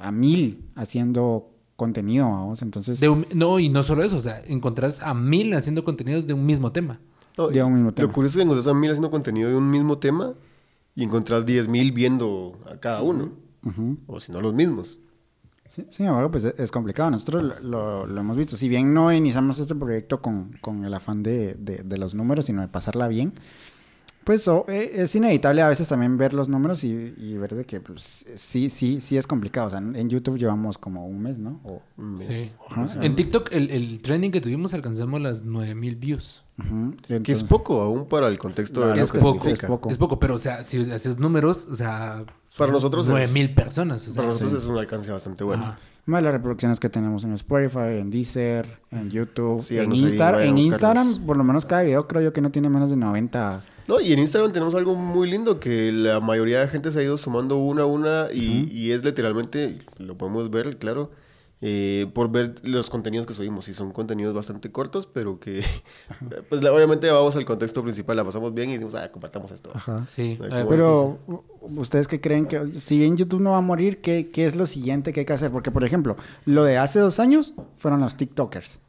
a 0.00 0.10
mil 0.12 0.64
haciendo 0.74 1.48
contenido, 1.76 2.24
vamos. 2.28 2.62
Entonces, 2.62 3.00
De 3.00 3.08
un- 3.08 3.26
no, 3.34 3.58
y 3.58 3.68
no 3.68 3.82
solo 3.82 4.02
eso, 4.04 4.16
o 4.16 4.20
sea, 4.20 4.40
encontrás 4.46 5.02
a 5.02 5.14
mil 5.14 5.52
haciendo 5.54 5.84
contenidos 5.84 6.26
de 6.26 6.34
un 6.34 6.44
mismo 6.44 6.72
tema. 6.72 7.00
No, 7.38 7.48
De 7.48 7.62
un 7.62 7.74
mismo 7.74 7.92
tema. 7.94 8.08
Lo 8.08 8.12
curioso 8.12 8.34
es 8.34 8.36
que 8.38 8.42
encontrás 8.42 8.66
a 8.66 8.74
mil 8.78 8.90
haciendo 8.90 9.10
contenido 9.10 9.48
de 9.48 9.56
un 9.56 9.70
mismo 9.70 9.98
tema 9.98 10.34
y 10.94 11.02
encontrás 11.04 11.46
diez 11.46 11.66
mil 11.68 11.90
viendo 11.92 12.58
a 12.70 12.76
cada 12.78 13.02
uno. 13.02 13.32
O 14.06 14.18
si 14.20 14.32
no, 14.32 14.40
los 14.40 14.52
mismos. 14.54 15.00
Sí, 15.70 15.86
sin 15.88 16.04
embargo, 16.06 16.30
pues 16.30 16.44
es 16.44 16.58
es 16.60 16.70
complicado. 16.70 17.10
Nosotros 17.10 17.42
lo, 17.62 17.70
lo- 17.70 18.06
lo 18.06 18.20
hemos 18.20 18.36
visto. 18.36 18.56
Si 18.56 18.68
bien 18.68 18.92
no 18.92 19.10
iniciamos 19.12 19.58
este 19.58 19.74
proyecto 19.74 20.20
con, 20.20 20.52
con 20.60 20.84
el 20.84 20.92
afán 20.92 21.22
de, 21.22 21.54
de- 21.54 21.82
de 21.84 21.98
los 21.98 22.14
números, 22.14 22.44
sino 22.44 22.60
de 22.60 22.68
pasarla 22.68 23.08
bien, 23.08 23.32
pues 24.24 24.46
eh, 24.68 24.90
es 24.94 25.14
inevitable 25.14 25.62
a 25.62 25.68
veces 25.68 25.88
también 25.88 26.16
ver 26.16 26.34
los 26.34 26.48
números 26.48 26.84
y, 26.84 27.14
y 27.16 27.36
ver 27.38 27.54
de 27.54 27.64
que 27.64 27.80
pues, 27.80 28.24
sí, 28.36 28.70
sí, 28.70 29.00
sí 29.00 29.16
es 29.16 29.26
complicado. 29.26 29.66
O 29.66 29.70
sea, 29.70 29.78
en 29.78 30.08
YouTube 30.08 30.38
llevamos 30.38 30.78
como 30.78 31.06
un 31.06 31.20
mes, 31.22 31.38
¿no? 31.38 31.60
O- 31.64 31.82
Un 31.96 32.14
mes. 32.16 32.28
Sí. 32.28 32.56
ajá, 32.70 32.86
En 33.04 33.16
TikTok, 33.16 33.48
el, 33.52 33.70
el 33.70 34.00
trending 34.00 34.30
que 34.32 34.40
tuvimos 34.40 34.74
alcanzamos 34.74 35.20
las 35.20 35.44
9000 35.44 35.96
views. 35.96 36.44
ujú. 36.58 36.94
Que 37.22 37.32
es 37.32 37.42
poco 37.42 37.80
aún 37.82 38.06
para 38.06 38.28
el 38.28 38.38
contexto 38.38 38.80
de 38.86 38.96
lo 38.96 39.02
es 39.02 39.10
que 39.10 39.18
poco, 39.18 39.40
significa. 39.40 39.66
es 39.66 39.70
poco. 39.70 39.90
Es 39.90 39.98
poco, 39.98 40.18
pero 40.20 40.34
o 40.34 40.38
sea, 40.38 40.64
si 40.64 40.78
haces 40.90 41.18
números, 41.18 41.66
o 41.70 41.76
sea, 41.76 42.24
Para 42.56 42.72
nosotros 42.72 43.06
es- 43.08 43.12
9000 43.12 43.54
personas. 43.54 44.02
o 44.02 44.12
sea, 44.12 44.16
Para 44.16 44.28
nosotros 44.28 44.52
sí. 44.52 44.58
es 44.58 44.66
un 44.66 44.78
alcance 44.78 45.10
bastante 45.10 45.44
bueno. 45.44 45.64
Ajá. 45.64 45.78
Más 46.04 46.20
las 46.20 46.32
reproducciones 46.32 46.80
que 46.80 46.88
tenemos 46.88 47.22
en 47.24 47.32
Spotify, 47.34 47.98
en 48.00 48.10
Deezer, 48.10 48.66
en 48.90 49.08
YouTube, 49.08 49.60
Sí, 49.60 49.78
en, 49.78 49.92
Insta- 49.92 50.42
en. 50.44 50.58
Instagram, 50.58 51.24
por 51.24 51.36
lo 51.36 51.44
menos 51.44 51.64
cada 51.64 51.82
video 51.82 52.08
creo 52.08 52.22
yo 52.22 52.32
que 52.32 52.40
no 52.40 52.50
tiene 52.50 52.68
menos 52.68 52.90
de 52.90 52.96
90. 52.96 53.60
No, 53.88 54.00
y 54.00 54.12
en 54.12 54.18
Instagram 54.20 54.52
tenemos 54.52 54.74
algo 54.74 54.94
muy 54.94 55.28
lindo 55.30 55.58
que 55.60 55.90
la 55.92 56.20
mayoría 56.20 56.60
de 56.60 56.68
gente 56.68 56.90
se 56.90 57.00
ha 57.00 57.02
ido 57.02 57.18
sumando 57.18 57.56
una 57.58 57.82
a 57.82 57.86
una 57.86 58.26
y, 58.32 58.68
y 58.72 58.92
es 58.92 59.04
literalmente, 59.04 59.78
lo 59.98 60.16
podemos 60.16 60.50
ver, 60.50 60.78
claro, 60.78 61.10
eh, 61.64 62.08
por 62.14 62.30
ver 62.30 62.54
los 62.64 62.90
contenidos 62.90 63.24
que 63.26 63.34
subimos. 63.34 63.68
Y 63.68 63.74
son 63.74 63.92
contenidos 63.92 64.34
bastante 64.34 64.70
cortos, 64.72 65.06
pero 65.06 65.38
que, 65.40 65.62
pues 66.48 66.62
la- 66.62 66.72
obviamente 66.72 67.10
vamos 67.10 67.36
al 67.36 67.44
contexto 67.44 67.82
principal, 67.82 68.16
la 68.16 68.24
pasamos 68.24 68.52
bien 68.54 68.70
y 68.70 68.72
decimos, 68.74 68.94
ah, 68.94 69.10
compartamos 69.12 69.50
esto. 69.52 69.70
Ajá. 69.74 70.06
Sí. 70.10 70.38
Eh, 70.42 70.48
¿cómo 70.48 70.68
Pero, 70.68 71.18
¿ustedes 71.60 72.08
qué 72.08 72.20
creen 72.20 72.46
que, 72.46 72.80
si 72.80 72.98
bien 72.98 73.16
YouTube 73.16 73.40
no 73.40 73.50
va 73.52 73.58
a 73.58 73.62
morir, 73.62 74.00
¿qué, 74.00 74.30
qué 74.32 74.46
es 74.46 74.56
lo 74.56 74.66
siguiente 74.66 75.12
que 75.12 75.20
hay 75.20 75.26
que 75.26 75.32
hacer? 75.34 75.50
Porque, 75.50 75.70
por 75.70 75.84
ejemplo, 75.84 76.16
lo 76.46 76.64
de 76.64 76.78
hace 76.78 76.98
dos 76.98 77.20
años 77.20 77.54
fueron 77.76 78.00
los 78.00 78.16
TikTokers. 78.16 78.80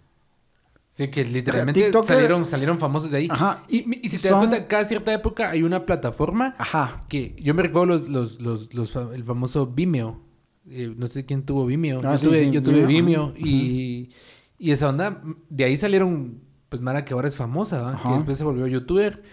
Sí, 0.95 1.07
que 1.07 1.25
literalmente 1.25 1.91
salieron, 2.03 2.45
salieron 2.45 2.77
famosos 2.77 3.09
de 3.09 3.17
ahí. 3.17 3.27
Ajá. 3.31 3.63
Y, 3.67 3.77
y 4.05 4.09
si 4.09 4.17
te 4.21 4.29
Son- 4.29 4.41
das 4.41 4.47
cuenta, 4.47 4.67
cada 4.67 4.83
cierta 4.85 5.11
época 5.11 5.49
hay 5.49 5.63
una 5.63 5.87
plataforma 5.87 6.53
Ajá. 6.59 7.05
que 7.09 7.35
yo 7.41 7.55
me 7.55 7.63
recuerdo 7.63 7.87
los, 7.87 8.07
los, 8.07 8.39
los, 8.39 8.71
los 8.75 8.95
el 9.15 9.23
famoso 9.23 9.65
Vimeo. 9.65 10.21
Eh, 10.69 10.93
no 10.95 11.07
sé 11.07 11.25
quién 11.25 11.41
tuvo 11.43 11.65
Vimeo. 11.65 11.99
Ah, 12.03 12.11
yo, 12.11 12.17
sí, 12.19 12.25
tuve, 12.27 12.39
sí, 12.45 12.51
yo 12.51 12.61
tuve 12.61 12.85
Vimeo, 12.85 13.33
y, 13.35 14.11
y 14.59 14.69
esa 14.71 14.87
onda, 14.87 15.23
de 15.49 15.63
ahí 15.63 15.75
salieron, 15.77 16.41
pues 16.69 16.79
Mara 16.81 17.03
que 17.05 17.15
ahora 17.15 17.27
es 17.27 17.35
famosa, 17.35 17.99
que 18.03 18.13
después 18.13 18.37
se 18.37 18.43
volvió 18.43 18.67
youtuber. 18.67 19.23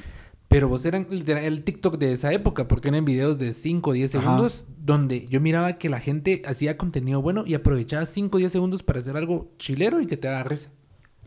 Pero 0.49 0.67
vos 0.69 0.85
eran 0.87 1.07
literal 1.11 1.45
el 1.45 1.63
TikTok 1.63 1.97
de 1.99 2.13
esa 2.15 2.33
época, 2.33 2.67
porque 2.67 2.89
eran 2.89 3.05
videos 3.05 3.39
de 3.39 3.53
5 3.53 3.91
o 3.91 3.93
10 3.93 4.15
Ajá. 4.17 4.25
segundos, 4.25 4.67
donde 4.79 5.29
yo 5.29 5.41
miraba 5.41 5.75
que 5.75 5.89
la 5.91 6.01
gente 6.01 6.43
hacía 6.47 6.77
contenido 6.79 7.21
bueno 7.23 7.45
y 7.47 7.53
aprovechaba 7.55 8.05
5 8.07 8.37
o 8.37 8.39
10 8.41 8.51
segundos 8.51 8.83
para 8.83 8.99
hacer 8.99 9.17
algo 9.17 9.53
chilero 9.59 10.01
y 10.01 10.07
que 10.07 10.17
te 10.17 10.27
haga 10.27 10.43
risa. 10.43 10.71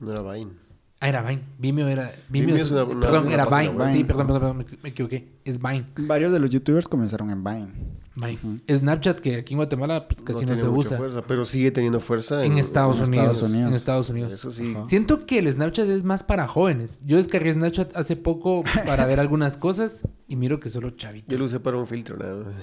No 0.01 0.11
era 0.11 0.21
Vine. 0.33 0.51
Ah, 0.99 1.09
era 1.09 1.21
Vine. 1.21 1.43
Vimeo 1.59 1.87
era. 1.87 2.11
Vimeo, 2.29 2.47
Vimeo 2.47 2.63
es- 2.63 2.71
una- 2.71 2.83
una- 2.85 2.99
perdón, 3.07 3.25
una 3.25 3.33
era 3.33 3.45
Vine. 3.45 3.91
Sí, 3.91 4.03
perdón, 4.03 4.27
perdón, 4.27 4.39
perdón, 4.41 4.57
me, 4.57 4.65
me 4.83 4.89
equivoqué. 4.89 5.27
Es 5.43 5.59
Vine. 5.61 5.85
Varios 5.97 6.31
de 6.31 6.39
los 6.39 6.49
YouTubers 6.49 6.87
comenzaron 6.87 7.29
en 7.29 7.43
Vine. 7.43 7.67
Vine. 8.15 8.61
Snapchat, 8.71 9.19
que 9.19 9.37
aquí 9.37 9.53
en 9.53 9.57
Guatemala 9.57 10.07
pues, 10.07 10.21
casi 10.21 10.45
no, 10.45 10.55
se 10.55 10.63
mucha 10.65 10.87
usa. 10.89 10.97
fuerza, 10.97 11.23
pero 11.27 11.43
sigue 11.45 11.71
teniendo 11.71 11.99
fuerza 11.99 12.45
En 12.45 12.59
Estados, 12.59 12.97
en 12.99 13.05
Unidos, 13.07 13.25
Estados 13.31 13.49
Unidos. 13.51 13.69
En 13.69 13.73
Estados 13.75 14.09
Unidos. 14.11 14.33
Eso 14.33 14.51
sí. 14.51 14.71
Ajá. 14.75 14.85
Siento 14.85 15.25
que 15.25 15.39
el 15.39 15.51
Snapchat 15.51 15.89
es 15.89 16.03
más 16.03 16.21
para 16.23 16.47
jóvenes. 16.47 17.01
Yo 17.03 17.17
descargué 17.17 17.51
Snapchat 17.53 17.95
hace 17.97 18.15
poco 18.15 18.63
para 18.85 19.05
ver 19.07 19.19
algunas 19.19 19.57
cosas 19.57 20.07
y 20.27 20.35
miro 20.35 20.59
que 20.59 20.69
solo 20.69 20.91
chavitos. 20.91 21.27
Yo 21.31 21.39
lo 21.39 21.45
usé 21.45 21.59
para 21.59 21.77
un 21.77 21.87
filtro, 21.87 22.15
nada 22.15 22.35
más. 22.45 22.53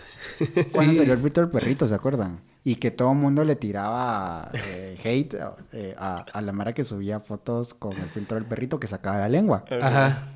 Cuando 0.72 0.92
Sí. 0.92 0.98
salió 1.00 1.14
el 1.14 1.18
filtro 1.18 1.42
del 1.42 1.50
perrito, 1.50 1.84
¿se 1.86 1.94
acuerdan? 1.96 2.40
Y 2.64 2.74
que 2.76 2.90
todo 2.90 3.12
el 3.12 3.18
mundo 3.18 3.44
le 3.44 3.56
tiraba 3.56 4.50
eh, 4.52 4.96
hate 5.04 5.34
eh, 5.72 5.94
a, 5.98 6.18
a 6.32 6.42
la 6.42 6.52
mara 6.52 6.72
que 6.74 6.84
subía 6.84 7.20
fotos 7.20 7.74
con 7.74 7.92
el 7.96 8.08
filtro 8.10 8.36
del 8.36 8.44
perrito 8.46 8.78
que 8.78 8.86
sacaba 8.86 9.18
la 9.18 9.28
lengua. 9.28 9.64
Ajá. 9.70 10.28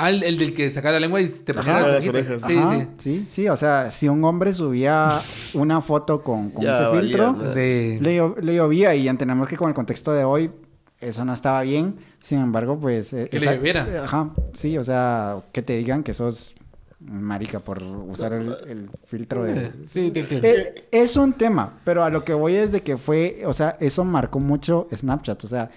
Ah, 0.00 0.10
el, 0.10 0.22
el 0.22 0.38
del 0.38 0.54
que 0.54 0.70
saca 0.70 0.92
la 0.92 1.00
lengua 1.00 1.20
y 1.20 1.28
te 1.28 1.52
ponía 1.52 1.80
las 1.80 2.06
orejas. 2.06 2.40
Sí, 2.46 2.56
Ajá, 2.56 2.72
sí. 2.78 2.88
sí, 2.98 3.26
sí, 3.26 3.48
o 3.48 3.56
sea, 3.56 3.90
si 3.90 4.08
un 4.08 4.22
hombre 4.24 4.52
subía 4.52 5.20
una 5.54 5.80
foto 5.80 6.20
con, 6.22 6.50
con 6.50 6.62
Ya 6.62 6.76
ese 6.76 6.84
valía, 6.84 7.00
filtro, 7.00 7.54
le, 7.54 8.00
le 8.40 8.54
llovía 8.54 8.94
y 8.94 9.08
entendemos 9.08 9.48
que 9.48 9.56
con 9.56 9.68
el 9.68 9.74
contexto 9.74 10.12
de 10.12 10.22
hoy 10.22 10.52
eso 11.00 11.24
no 11.24 11.32
estaba 11.32 11.62
bien. 11.62 11.96
Sin 12.20 12.38
embargo, 12.38 12.78
pues... 12.78 13.12
eh, 13.12 13.28
Que 13.28 13.40
le 13.40 13.56
lloviera. 13.56 14.04
Ajá, 14.04 14.30
sí, 14.52 14.78
o 14.78 14.84
sea, 14.84 15.38
que 15.50 15.62
te 15.62 15.76
digan 15.76 16.04
que 16.04 16.14
sos 16.14 16.54
marica 17.00 17.60
por 17.60 17.82
usar 17.82 18.32
el, 18.32 18.54
el 18.66 18.90
filtro 19.04 19.44
de... 19.44 19.66
Eh, 19.66 19.72
Sí, 19.86 20.10
te 20.10 20.20
entiendo. 20.20 20.48
Eh, 20.48 20.88
es 20.90 21.16
un 21.16 21.32
tema, 21.32 21.74
pero 21.84 22.02
a 22.04 22.10
lo 22.10 22.24
que 22.24 22.32
voy 22.34 22.56
es 22.56 22.72
de 22.72 22.82
que 22.82 22.96
fue, 22.96 23.42
o 23.46 23.52
sea, 23.52 23.76
eso 23.80 24.04
marcó 24.04 24.40
mucho 24.40 24.88
Snapchat. 24.94 25.44
O 25.44 25.48
sea, 25.48 25.70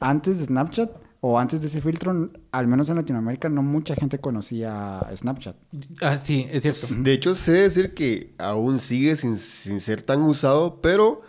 antes 0.00 0.38
de 0.38 0.46
Snapchat 0.46 0.90
o 1.20 1.38
antes 1.38 1.60
de 1.60 1.66
ese 1.66 1.80
filtro, 1.80 2.30
al 2.52 2.68
menos 2.68 2.88
en 2.90 2.96
Latinoamérica, 2.96 3.48
no 3.48 3.62
mucha 3.62 3.96
gente 3.96 4.20
conocía 4.20 5.00
Snapchat. 5.14 5.56
Ah, 6.00 6.16
sí, 6.18 6.46
es 6.50 6.62
cierto. 6.62 6.86
De 6.90 7.12
hecho, 7.12 7.34
sé 7.34 7.52
decir 7.52 7.92
que 7.92 8.34
aún 8.38 8.78
sigue 8.78 9.16
sin, 9.16 9.36
sin 9.36 9.80
ser 9.80 10.00
tan 10.02 10.22
usado, 10.22 10.80
pero 10.80 11.22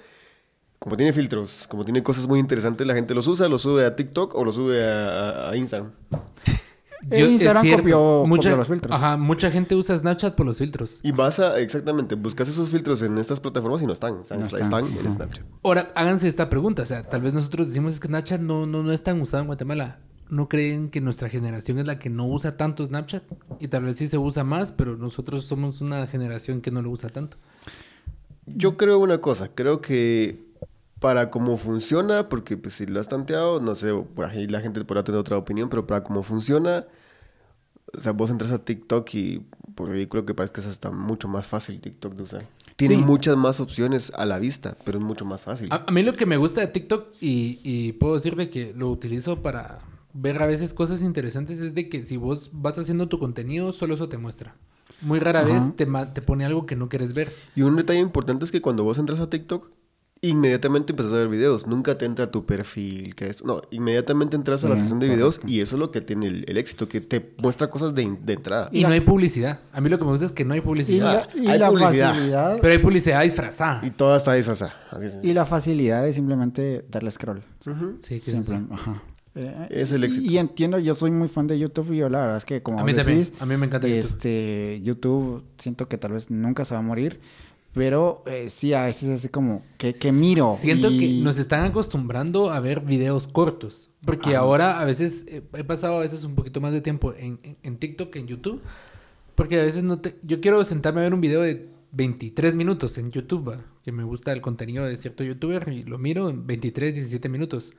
como 0.78 0.96
tiene 0.96 1.12
filtros, 1.12 1.66
como 1.68 1.84
tiene 1.86 2.04
cosas 2.04 2.28
muy 2.28 2.40
interesantes, 2.40 2.86
la 2.86 2.94
gente 2.94 3.16
los 3.16 3.28
usa, 3.28 3.50
los 3.50 3.64
sube 3.64 3.84
a 3.84 3.96
TikTok 3.96 4.36
o 4.36 4.46
los 4.46 4.56
sube 4.56 4.80
a 4.86 5.52
Instagram. 5.56 5.92
Eh, 7.12 7.26
Instagram 7.28 7.64
es 7.66 7.70
cierto, 7.70 7.84
copió- 7.84 8.26
mucha, 8.28 8.50
copió 8.50 8.58
los 8.58 8.68
filtros. 8.68 8.96
Ajá, 8.96 9.18
mucha 9.18 9.50
gente 9.52 9.76
usa 9.76 9.96
Snapchat 9.96 10.36
por 10.36 10.46
los 10.46 10.58
filtros. 10.58 11.00
Y 11.04 11.12
vas 11.12 11.40
a, 11.40 11.58
exactamente, 11.60 12.16
buscas 12.16 12.48
esos 12.50 12.70
filtros 12.70 13.02
en 13.02 13.18
estas 13.18 13.40
plataformas 13.40 13.82
y 13.82 13.86
no 13.86 13.94
están. 13.94 14.22
Están, 14.22 14.40
No 14.42 14.46
están, 14.48 14.62
están. 14.62 14.86
en. 14.86 15.12
Snapchat. 15.12 15.46
Ahora, 15.64 15.92
háganse 15.96 16.28
esta 16.28 16.50
pregunta. 16.50 16.84
O 16.84 16.86
sea, 16.86 17.04
tal 17.04 17.22
vez 17.22 17.34
nosotros 17.34 17.68
decimos 17.68 17.94
es 17.94 18.00
que 18.00 18.08
Snapchat 18.08 18.42
no, 18.42 18.66
no, 18.66 18.84
no 18.84 18.92
es 18.92 19.02
tan 19.04 19.20
usado 19.22 19.42
en 19.42 19.48
Guatemala. 19.48 20.00
¿No 20.30 20.48
creen 20.48 20.90
que 20.90 21.02
nuestra 21.02 21.28
generación 21.30 21.80
es 21.80 21.88
la 21.88 21.98
que 21.98 22.10
no 22.12 22.28
usa 22.28 22.56
tanto 22.58 22.86
Snapchat? 22.86 23.24
Y 23.60 23.68
tal 23.70 23.84
vez 23.86 23.98
sí 23.98 24.08
se 24.08 24.18
usa 24.18 24.44
más, 24.44 24.72
pero 24.72 24.96
nosotros 24.96 25.46
somos 25.46 25.82
una 25.82 26.06
generación 26.06 26.62
que 26.62 26.70
no 26.70 26.82
lo 26.84 26.92
usa 26.92 27.10
tanto. 27.10 27.38
Yo 28.46 28.78
creo 28.78 29.00
una 29.00 29.20
cosa, 29.20 29.50
creo 29.56 29.80
que 29.82 30.49
para 31.00 31.30
cómo 31.30 31.58
funciona, 31.58 32.28
porque 32.30 32.58
pues 32.58 32.76
si 32.76 32.86
lo 32.86 33.00
has 33.00 33.08
tanteado, 33.08 33.62
no 33.62 33.76
sé, 33.76 33.94
por 34.16 34.26
ahí 34.26 34.48
la 34.48 34.60
gente 34.62 34.84
podrá 34.84 35.04
tener 35.04 35.20
otra 35.20 35.38
opinión, 35.38 35.70
pero 35.70 35.88
para 35.88 36.04
cómo 36.04 36.24
funciona, 36.24 36.86
o 37.98 38.02
sea, 38.02 38.12
vos 38.12 38.30
entras 38.30 38.52
a 38.52 38.60
TikTok 38.64 39.14
y 39.16 39.46
por 39.76 39.90
ridículo 39.90 40.26
que 40.26 40.34
parezca 40.34 40.62
es 40.62 40.68
hasta 40.68 40.92
mucho 40.92 41.28
más 41.28 41.48
fácil 41.48 41.80
TikTok 41.82 42.14
de 42.16 42.24
usar. 42.24 42.44
Tiene 42.76 42.96
Sí. 42.96 43.02
muchas 43.02 43.36
más 43.38 43.60
opciones 43.60 44.12
a 44.16 44.26
la 44.26 44.40
vista, 44.40 44.78
pero 44.86 45.00
es 45.00 45.04
mucho 45.04 45.26
más 45.26 45.44
fácil. 45.44 45.70
A, 45.72 45.86
a 45.88 45.92
mí 45.92 46.04
lo 46.04 46.14
que 46.14 46.26
me 46.26 46.38
gusta 46.38 46.62
de 46.62 46.68
TikTok, 46.68 47.08
y, 47.22 47.60
y 47.64 47.94
puedo 47.94 48.14
decirle 48.16 48.50
que 48.50 48.74
lo 48.76 48.90
utilizo 48.90 49.42
para 49.42 49.80
ver 50.14 50.42
a 50.42 50.46
veces 50.48 50.74
cosas 50.74 51.02
interesantes, 51.02 51.60
es 51.60 51.74
de 51.74 51.88
que 51.90 52.04
si 52.06 52.18
vos 52.18 52.50
vas 52.54 52.78
haciendo 52.78 53.08
tu 53.08 53.20
contenido, 53.20 53.72
solo 53.74 53.94
eso 53.96 54.10
te 54.10 54.18
muestra. 54.18 54.56
Muy 55.02 55.20
rara 55.20 55.42
Ajá. 55.42 55.50
vez 55.50 55.76
te, 55.76 55.86
te 56.14 56.22
pone 56.22 56.46
algo 56.46 56.66
que 56.66 56.76
no 56.76 56.90
quieres 56.90 57.14
ver. 57.14 57.32
Y 57.56 57.62
un 57.62 57.76
detalle 57.76 58.00
importante 58.00 58.44
es 58.46 58.52
que 58.52 58.62
cuando 58.62 58.84
vos 58.84 58.98
entras 58.98 59.20
a 59.20 59.30
TikTok, 59.30 59.72
inmediatamente 60.22 60.92
empezás 60.94 61.14
a 61.14 61.18
ver 61.18 61.28
videos. 61.30 61.66
Nunca 61.68 61.98
te 61.98 62.06
entra 62.06 62.30
tu 62.32 62.46
perfil, 62.46 63.16
que 63.16 63.28
es... 63.28 63.44
No, 63.44 63.62
inmediatamente 63.72 64.36
entras 64.36 64.64
a 64.66 64.70
la 64.70 64.76
sesión 64.78 65.00
de 65.00 65.08
videos 65.08 65.38
correcto. 65.40 65.54
y 65.54 65.62
eso 65.62 65.76
es 65.76 65.80
lo 65.80 65.92
que 65.92 66.02
tiene 66.02 66.28
el, 66.28 66.46
el 66.48 66.58
éxito, 66.58 66.88
que 66.90 67.02
te 67.02 67.34
muestra 67.38 67.70
cosas 67.70 67.96
de, 67.96 68.18
de 68.22 68.34
entrada. 68.34 68.70
Y 68.72 68.84
no 68.84 68.90
hay 68.90 69.00
publicidad. 69.02 69.60
A 69.72 69.80
mí 69.82 69.90
lo 69.90 69.98
que 69.98 70.04
me 70.06 70.12
gusta 70.12 70.26
es 70.26 70.32
que 70.32 70.44
no 70.46 70.54
hay 70.54 70.60
Y 70.60 70.64
publicidad. 70.64 71.28
la, 71.34 71.42
y 71.42 71.48
hay 71.48 71.60
la 71.60 71.70
publicidad. 71.70 72.10
facilidad. 72.14 72.58
Pero 72.62 72.74
hay 72.74 72.80
publicidad 72.80 73.22
disfrazada. 73.24 73.82
Y 73.86 73.92
toda 73.92 74.18
está 74.18 74.34
disfrazada. 74.34 74.74
Así 74.92 75.06
es. 75.06 75.18
Y 75.24 75.34
la 75.34 75.46
facilidad 75.46 76.04
de 76.04 76.12
simplemente 76.14 76.86
darle 76.90 77.12
scroll. 77.12 77.42
Sí, 78.02 78.16
que 78.20 78.32
Simple, 78.32 78.58
sí. 78.58 78.66
ajá. 78.72 79.04
Eh, 79.36 79.68
Es 79.70 79.92
el 79.92 80.04
éxito. 80.04 80.30
Y, 80.30 80.38
entiendo, 80.40 80.80
yo 80.80 80.94
soy 80.96 81.12
muy 81.12 81.28
fan 81.28 81.46
de 81.48 81.58
YouTube 81.58 81.94
y 81.94 81.98
yo 81.98 82.10
la 82.10 82.20
verdad 82.22 82.38
es 82.38 82.46
que 82.46 82.62
como 82.64 82.80
A 82.80 82.84
mí 82.84 82.94
también, 82.94 83.26
a 83.40 83.46
mí 83.46 83.56
me 83.58 83.68
encanta 83.68 83.88
YouTube. 83.88 84.00
este, 84.04 84.82
YouTube 84.84 85.44
siento 85.58 85.88
que 85.88 85.98
tal 86.00 86.14
vez 86.14 86.30
nunca 86.32 86.66
se 86.66 86.74
va 86.74 86.80
a 86.80 86.84
morir, 86.84 87.22
pero 87.74 88.24
eh, 88.26 88.50
sí 88.50 88.74
a 88.74 88.86
veces 88.86 89.04
es 89.10 89.20
así 89.20 89.30
como 89.30 89.64
que, 89.78 89.94
que 89.94 90.12
miro. 90.12 90.56
Siento 90.60 90.90
y- 90.92 91.00
que 91.00 91.08
nos 91.24 91.38
están 91.38 91.66
acostumbrando 91.66 92.50
a 92.52 92.60
ver 92.60 92.82
videos 92.82 93.28
cortos. 93.28 93.90
Porque 94.06 94.36
ahora 94.36 94.80
a 94.80 94.86
veces 94.86 95.26
eh, 95.28 95.44
he 95.54 95.64
pasado 95.64 95.98
a 95.98 96.00
veces 96.02 96.24
un 96.24 96.36
poquito 96.36 96.62
más 96.62 96.72
de 96.74 96.82
tiempo 96.82 97.14
en, 97.14 97.40
en- 97.44 97.58
en 97.64 97.78
TikTok 97.78 98.10
que 98.12 98.20
en 98.20 98.28
YouTube. 98.28 98.62
Porque 99.36 99.60
a 99.60 99.64
veces 99.64 99.84
no 99.84 100.00
te... 100.00 100.16
Yo 100.24 100.42
quiero 100.42 100.64
sentarme 100.66 101.00
a 101.02 101.04
ver 101.04 101.14
un 101.14 101.22
video 101.22 101.42
de 101.42 101.70
23 101.92 102.56
minutos 102.56 102.98
en 102.98 103.12
YouTube, 103.12 103.50
¿va? 103.50 103.66
que 103.84 103.92
me 103.92 104.04
gusta 104.04 104.32
el 104.34 104.42
contenido 104.42 104.86
de 104.86 104.98
cierto 104.98 105.24
youtuber 105.24 105.68
y 105.70 105.84
lo 105.84 105.98
miro 105.98 106.30
en 106.30 106.46
23, 106.46 106.94
17 106.94 107.30
minutos, 107.30 107.74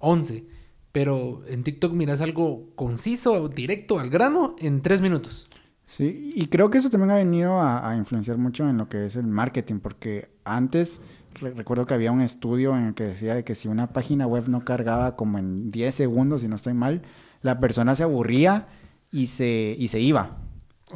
11. 0.00 0.44
Pero 0.92 1.42
en 1.48 1.64
TikTok 1.64 1.92
miras 1.92 2.20
algo 2.20 2.68
conciso, 2.76 3.48
directo, 3.48 3.98
al 3.98 4.10
grano, 4.10 4.54
en 4.58 4.80
3 4.82 5.00
minutos. 5.00 5.46
Sí, 5.86 6.32
y 6.34 6.46
creo 6.46 6.70
que 6.70 6.78
eso 6.78 6.88
también 6.90 7.10
ha 7.10 7.16
venido 7.16 7.60
a, 7.60 7.88
a 7.90 7.96
influenciar 7.96 8.38
mucho 8.38 8.68
en 8.68 8.78
lo 8.78 8.88
que 8.88 9.04
es 9.06 9.16
el 9.16 9.26
marketing, 9.26 9.80
porque 9.80 10.30
antes 10.44 11.02
re- 11.34 11.52
recuerdo 11.52 11.84
que 11.86 11.94
había 11.94 12.10
un 12.10 12.22
estudio 12.22 12.76
en 12.76 12.84
el 12.86 12.94
que 12.94 13.04
decía 13.04 13.34
de 13.34 13.44
que 13.44 13.54
si 13.54 13.68
una 13.68 13.92
página 13.92 14.26
web 14.26 14.48
no 14.48 14.64
cargaba 14.64 15.14
como 15.14 15.38
en 15.38 15.70
10 15.70 15.94
segundos, 15.94 16.40
si 16.40 16.48
no 16.48 16.56
estoy 16.56 16.72
mal, 16.74 17.02
la 17.42 17.60
persona 17.60 17.94
se 17.94 18.02
aburría 18.02 18.66
y 19.10 19.26
se, 19.26 19.76
y 19.78 19.88
se 19.88 20.00
iba. 20.00 20.38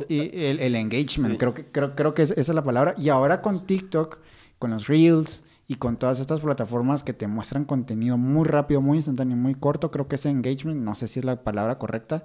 Y 0.08 0.20
el, 0.44 0.60
el 0.60 0.74
engagement, 0.74 1.32
Sí. 1.32 1.38
creo 1.38 1.54
que, 1.54 1.66
creo, 1.66 1.94
creo 1.94 2.14
que 2.14 2.22
es- 2.22 2.30
esa 2.32 2.40
es 2.52 2.54
la 2.54 2.64
palabra. 2.64 2.94
Y 2.96 3.10
ahora 3.10 3.42
con 3.42 3.60
TikTok, 3.66 4.18
con 4.58 4.70
los 4.70 4.86
Reels 4.86 5.44
y 5.66 5.74
con 5.74 5.98
todas 5.98 6.18
estas 6.18 6.40
plataformas 6.40 7.02
que 7.02 7.12
te 7.12 7.26
muestran 7.26 7.64
contenido 7.66 8.16
muy 8.16 8.46
rápido, 8.46 8.80
muy 8.80 8.96
instantáneo, 8.98 9.36
muy 9.36 9.54
corto, 9.54 9.90
creo 9.90 10.08
que 10.08 10.14
ese 10.16 10.30
engagement, 10.30 10.80
no 10.80 10.94
sé 10.94 11.08
si 11.08 11.18
es 11.20 11.24
la 11.26 11.42
palabra 11.44 11.78
correcta, 11.78 12.24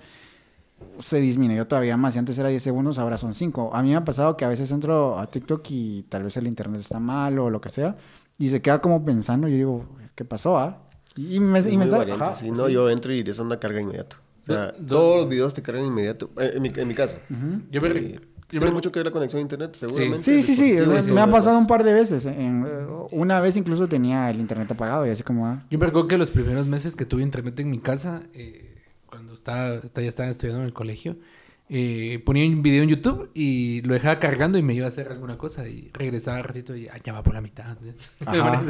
se 0.99 1.19
disminuyó 1.19 1.65
todavía 1.67 1.97
más. 1.97 2.13
Si 2.13 2.19
antes 2.19 2.37
era 2.37 2.49
10 2.49 2.61
segundos, 2.61 2.99
ahora 2.99 3.17
son 3.17 3.33
5. 3.33 3.71
A 3.73 3.81
mí 3.83 3.89
me 3.89 3.95
ha 3.95 4.05
pasado 4.05 4.37
que 4.37 4.45
a 4.45 4.47
veces 4.49 4.71
entro 4.71 5.17
a 5.19 5.27
TikTok 5.27 5.65
y 5.69 6.03
tal 6.09 6.23
vez 6.23 6.37
el 6.37 6.47
internet 6.47 6.81
está 6.81 6.99
mal 6.99 7.39
o 7.39 7.49
lo 7.49 7.61
que 7.61 7.69
sea. 7.69 7.95
Y 8.37 8.49
se 8.49 8.61
queda 8.61 8.79
como 8.81 9.03
pensando. 9.05 9.47
Y 9.47 9.51
yo 9.51 9.57
digo, 9.57 9.85
¿qué 10.15 10.25
pasó? 10.25 10.57
ah? 10.57 10.79
Y 11.15 11.39
me, 11.39 11.59
y 11.59 11.77
me 11.77 11.87
sale- 11.87 12.11
ajá, 12.13 12.33
sí, 12.33 12.49
no, 12.51 12.67
sí. 12.67 12.73
yo 12.73 12.89
entro 12.89 13.13
y 13.13 13.19
es 13.21 13.39
una 13.39 13.59
carga 13.59 13.79
inmediato. 13.81 14.17
O 14.41 14.45
sea, 14.45 14.71
Do- 14.71 14.77
do- 14.79 14.95
todos 14.95 15.17
los 15.21 15.29
videos 15.29 15.53
te 15.53 15.61
cargan 15.61 15.85
inmediato. 15.85 16.29
Eh, 16.37 16.53
en, 16.55 16.61
mi, 16.61 16.69
en 16.75 16.87
mi 16.87 16.93
caso. 16.95 17.15
Yo 17.71 17.81
me... 17.81 17.89
Y 17.89 18.13
yo 18.13 18.59
tiene 18.59 18.65
me- 18.67 18.71
mucho 18.73 18.91
que 18.91 18.99
ver 18.99 19.07
la 19.07 19.11
conexión 19.11 19.39
a 19.39 19.41
internet, 19.41 19.73
seguramente. 19.73 20.21
Sí, 20.23 20.43
sí, 20.43 20.53
sí. 20.55 20.71
es- 20.73 20.79
dispositivo, 20.81 21.15
me 21.15 21.21
ha 21.21 21.27
pasado 21.27 21.55
lo 21.55 21.61
un 21.61 21.67
par 21.67 21.83
de 21.83 21.93
veces. 21.93 22.25
En- 22.27 22.65
eh, 22.67 22.85
una 23.11 23.39
vez 23.39 23.57
incluso 23.57 23.87
tenía 23.87 24.29
el 24.29 24.39
internet 24.39 24.71
apagado 24.71 25.07
y 25.07 25.09
así 25.09 25.23
como... 25.23 25.47
ah, 25.47 25.63
Yo 25.71 25.79
me 25.79 25.85
recuerdo 25.87 26.07
que 26.07 26.17
los 26.19 26.29
primeros 26.29 26.67
meses 26.67 26.95
que 26.95 27.05
tuve 27.05 27.21
internet 27.23 27.59
en 27.61 27.71
mi 27.71 27.79
casa, 27.79 28.23
eh, 28.33 28.62
estaba, 29.43 29.81
ya 29.81 30.09
estaba 30.09 30.29
estudiando 30.29 30.61
en 30.61 30.67
el 30.67 30.73
colegio, 30.73 31.17
eh, 31.69 32.21
ponía 32.25 32.47
un 32.47 32.61
video 32.61 32.83
en 32.83 32.89
YouTube 32.89 33.29
y 33.33 33.81
lo 33.81 33.93
dejaba 33.93 34.19
cargando 34.19 34.57
y 34.57 34.61
me 34.61 34.73
iba 34.73 34.85
a 34.85 34.89
hacer 34.89 35.07
alguna 35.07 35.37
cosa 35.37 35.67
y 35.67 35.89
regresaba 35.93 36.37
un 36.37 36.43
ratito 36.43 36.75
y 36.75 36.87
ah, 36.87 36.99
ya 37.03 37.13
va 37.13 37.23
por 37.23 37.33
la 37.33 37.41
mitad. 37.41 37.77
Ajá. 38.25 38.61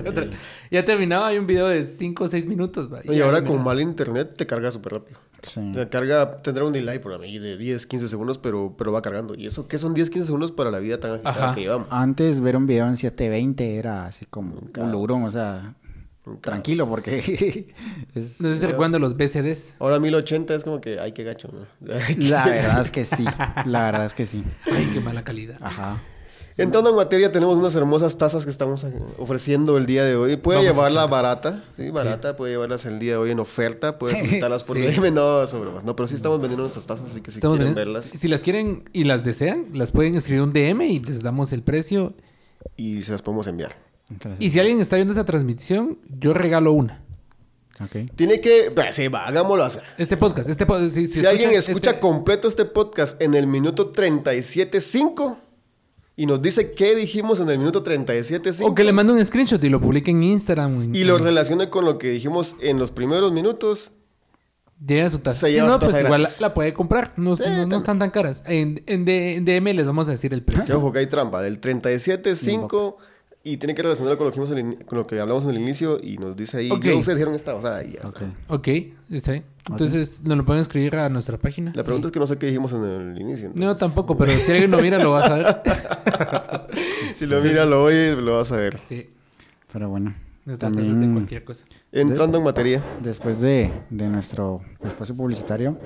Ya 0.72 0.86
terminaba 0.86 1.28
hay 1.28 1.38
un 1.38 1.46
video 1.48 1.68
de 1.68 1.84
5 1.84 2.24
o 2.24 2.28
6 2.28 2.46
minutos. 2.46 2.92
va, 2.92 3.02
Y 3.04 3.20
ahora 3.22 3.44
con 3.44 3.64
mal 3.64 3.82
internet 3.82 4.34
te 4.36 4.46
carga 4.46 4.72
súper 4.72 4.94
rápido. 4.94 5.20
sí. 5.48 5.74
Sea, 5.74 5.90
carga, 5.90 6.42
tendrá 6.42 6.64
un 6.64 6.74
delay 6.74 7.00
por 7.00 7.20
ahí 7.22 7.40
de 7.40 7.58
10, 7.58 7.86
15 7.86 8.08
segundos, 8.08 8.38
pero, 8.38 8.76
pero 8.78 8.92
va 8.92 9.02
cargando. 9.02 9.36
¿Y 9.36 9.48
eso 9.48 9.68
qué 9.68 9.78
son 9.78 9.94
10, 9.94 10.10
15 10.10 10.26
segundos 10.28 10.52
para 10.52 10.72
la 10.72 10.80
vida 10.80 11.00
tan 11.00 11.14
agitada 11.14 11.46
Ajá. 11.46 11.56
que 11.56 11.62
llevamos? 11.62 11.88
Antes 11.92 12.40
ver 12.42 12.56
un 12.56 12.68
video 12.68 12.88
en 12.88 12.98
720 12.98 13.76
era 13.76 14.06
así 14.06 14.26
como 14.28 14.56
un 14.56 14.92
lurón. 14.92 15.24
O 15.24 15.32
sea. 15.32 15.76
Tranquilo 16.42 16.88
porque... 16.88 17.18
es- 18.16 18.40
No 18.42 18.52
sé 18.52 18.60
si 18.60 18.66
recuerdan 18.66 19.02
los 19.02 19.16
BCDs. 19.18 19.76
Ahora 19.80 20.00
1080 20.00 20.56
es 20.56 20.64
como 20.64 20.80
que, 20.82 21.00
ay, 21.00 21.12
qué 21.12 21.24
gacho. 21.24 21.50
¿no? 21.52 21.66
la 22.18 22.46
verdad 22.46 22.82
es 22.82 22.92
que 22.92 23.06
sí. 23.06 23.26
La 23.66 23.86
verdad 23.86 24.06
es 24.06 24.14
que 24.14 24.26
sí. 24.26 24.44
Ay, 24.72 24.90
qué 24.94 25.00
mala 25.00 25.24
calidad. 25.24 25.58
Ajá. 25.62 26.02
En 26.56 26.72
materia, 26.96 27.32
tenemos 27.32 27.58
unas 27.58 27.76
hermosas 27.76 28.16
tazas 28.18 28.46
que 28.46 28.52
estamos 28.52 28.86
ofreciendo 29.18 29.76
el 29.76 29.88
día 29.88 30.04
de 30.04 30.16
hoy. 30.16 30.38
Puede 30.38 30.60
Vamos 30.60 30.72
llevarla 30.76 31.08
barata, 31.08 31.64
sí, 31.76 31.90
barata. 31.90 32.36
Puede 32.36 32.54
llevarlas 32.54 32.86
el 32.86 33.00
día 33.00 33.14
de 33.14 33.18
hoy 33.18 33.32
en 33.32 33.40
oferta. 33.40 33.98
Puede 33.98 34.16
solicitarlas 34.20 34.64
por 34.64 34.78
DM. 34.78 35.12
No, 35.14 35.48
son 35.48 35.62
bromas. 35.62 35.84
No, 35.84 35.96
pero 35.96 36.08
sí 36.08 36.14
estamos 36.14 36.40
vendiendo 36.40 36.62
nuestras 36.62 36.86
tazas, 36.86 37.10
así 37.10 37.22
que 37.22 37.32
si 37.32 37.38
Estamos 37.40 37.58
quieren 37.58 37.74
vendiendo- 37.74 37.94
verlas. 37.94 38.12
Si, 38.12 38.20
si 38.20 38.28
las 38.28 38.42
quieren 38.42 38.88
y 38.94 39.06
las 39.06 39.24
desean, 39.26 39.70
las 39.74 39.92
pueden 39.92 40.16
escribir 40.16 40.44
un 40.44 40.54
DM 40.54 40.82
y 40.84 41.00
les 41.00 41.24
damos 41.24 41.54
el 41.54 41.64
precio. 41.64 42.14
Y 42.78 43.02
se 43.02 43.12
las 43.14 43.24
podemos 43.24 43.48
enviar. 43.48 43.72
Entonces, 44.14 44.40
Y 44.44 44.50
si 44.50 44.60
alguien 44.60 44.80
está 44.80 44.96
viendo 44.96 45.14
esa 45.14 45.26
transmisión, 45.26 45.98
yo 46.20 46.34
regalo 46.34 46.72
una. 46.74 47.02
ok. 47.84 48.10
Tiene 48.16 48.40
que... 48.42 48.70
bah, 48.70 48.92
Sí, 48.94 49.08
va, 49.08 49.26
hagámoslo 49.28 49.64
así. 49.64 49.80
Este 49.98 50.16
podcast, 50.18 50.50
este 50.50 50.66
podcast. 50.66 50.94
Si, 50.94 51.08
Si, 51.08 51.26
alguien 51.26 51.50
escuchan 51.52 51.72
escucha 51.76 51.90
este- 51.92 52.02
completo 52.02 52.48
este 52.48 52.66
podcast 52.66 53.22
en 53.22 53.34
el 53.34 53.48
minuto 53.48 53.92
37.5 53.92 55.38
y 56.16 56.26
nos 56.28 56.42
dice 56.42 56.74
qué 56.74 56.96
dijimos 56.96 57.40
en 57.40 57.50
el 57.50 57.58
minuto 57.58 57.84
37.5 57.84 58.70
O 58.70 58.76
que 58.76 58.84
le 58.84 58.94
mande 58.94 59.14
un 59.14 59.26
screenshot 59.26 59.64
y 59.64 59.70
lo 59.70 59.80
publique 59.82 60.12
en 60.12 60.22
Instagram. 60.24 60.94
y 60.94 61.04
lo 61.06 61.18
relacione 61.18 61.70
con 61.70 61.86
lo 61.86 61.98
que 61.98 62.10
dijimos 62.12 62.56
en 62.62 62.78
los 62.80 62.92
primeros 62.92 63.32
minutos, 63.34 63.92
Llega 64.86 65.08
su 65.08 65.20
taza. 65.20 65.48
Se 65.48 65.54
Si 65.54 65.60
no, 65.60 65.74
su 65.76 65.80
taza 65.80 65.92
pues 65.94 66.04
igual 66.04 66.24
la, 66.24 66.30
la 66.42 66.54
puede 66.54 66.74
comprar. 66.74 67.14
No, 67.16 67.38
Sí, 67.38 67.44
no- 67.48 67.66
no 67.68 67.78
están 67.78 68.00
tan 68.00 68.12
caras. 68.12 68.44
En, 68.46 68.84
en, 68.86 69.06
D- 69.06 69.36
en 69.38 69.46
DM 69.46 69.74
les 69.74 69.86
vamos 69.86 70.10
a 70.10 70.12
decir 70.12 70.34
el 70.34 70.44
precio. 70.44 70.78
ojo 70.78 70.92
que 70.92 71.00
hay 71.00 71.08
trampa, 71.08 71.42
del 71.42 71.62
37.5 71.62 72.96
Y 73.46 73.58
tiene 73.58 73.76
que 73.76 73.82
relacionarlo 73.84 74.18
con 74.18 74.28
lo 74.28 74.32
que, 74.32 74.40
vimos 74.40 74.52
en 74.52 74.58
el- 74.80 74.86
con 74.86 74.98
lo 74.98 75.06
que 75.06 75.20
hablamos 75.20 75.44
en 75.44 75.50
el 75.50 75.58
inicio 75.58 75.98
y 76.02 76.18
nos 76.18 76.34
dice 76.38 76.58
ahí, 76.60 76.72
Ok. 76.72 76.82
yo, 76.86 76.98
ustedes 76.98 77.18
dijeron 77.18 77.36
esta, 77.36 77.54
o 77.56 77.62
sea, 77.62 77.84
y 77.84 77.92
ya 77.94 78.00
Ok. 78.08 78.22
está. 78.22 78.34
Ok, 78.48 78.68
está 79.12 79.32
bien. 79.34 79.44
Entonces, 79.70 80.24
nos 80.24 80.38
lo 80.38 80.46
pueden 80.46 80.62
escribir 80.62 80.96
a 80.96 81.10
nuestra 81.10 81.38
página. 81.38 81.74
La 81.76 81.84
pregunta 81.84 82.08
Y- 82.08 82.10
es 82.10 82.12
que 82.14 82.20
no 82.20 82.28
sé 82.28 82.38
qué 82.38 82.46
dijimos 82.48 82.72
en 82.72 82.84
el 82.86 83.20
inicio. 83.20 83.50
No, 83.50 83.54
entonces, 83.72 83.80
tampoco, 83.80 84.18
pero 84.18 84.32
si 84.32 84.50
alguien 84.52 84.72
lo 84.72 84.80
mira, 84.80 84.98
lo 84.98 85.12
va 85.12 85.26
a 85.26 85.28
saber. 85.28 85.62
Si 87.16 87.26
lo 87.28 87.42
mira, 87.42 87.66
lo 87.66 87.84
oye, 87.84 88.16
lo 88.16 88.38
vas 88.38 88.52
a 88.52 88.56
ver. 88.58 88.78
Sí, 88.80 89.08
Pero 89.72 89.88
bueno. 89.90 90.14
no 90.46 90.54
estás 90.54 90.74
de 90.74 90.82
También, 90.84 91.14
cualquier 91.14 91.44
cosa. 91.44 91.66
Entrando 91.92 92.38
en 92.38 92.44
materia. 92.44 92.84
después 93.02 93.40
de, 93.42 93.72
de 93.90 94.08
nuestro 94.10 94.62
espacio 94.84 95.16
publicitario, 95.16 95.78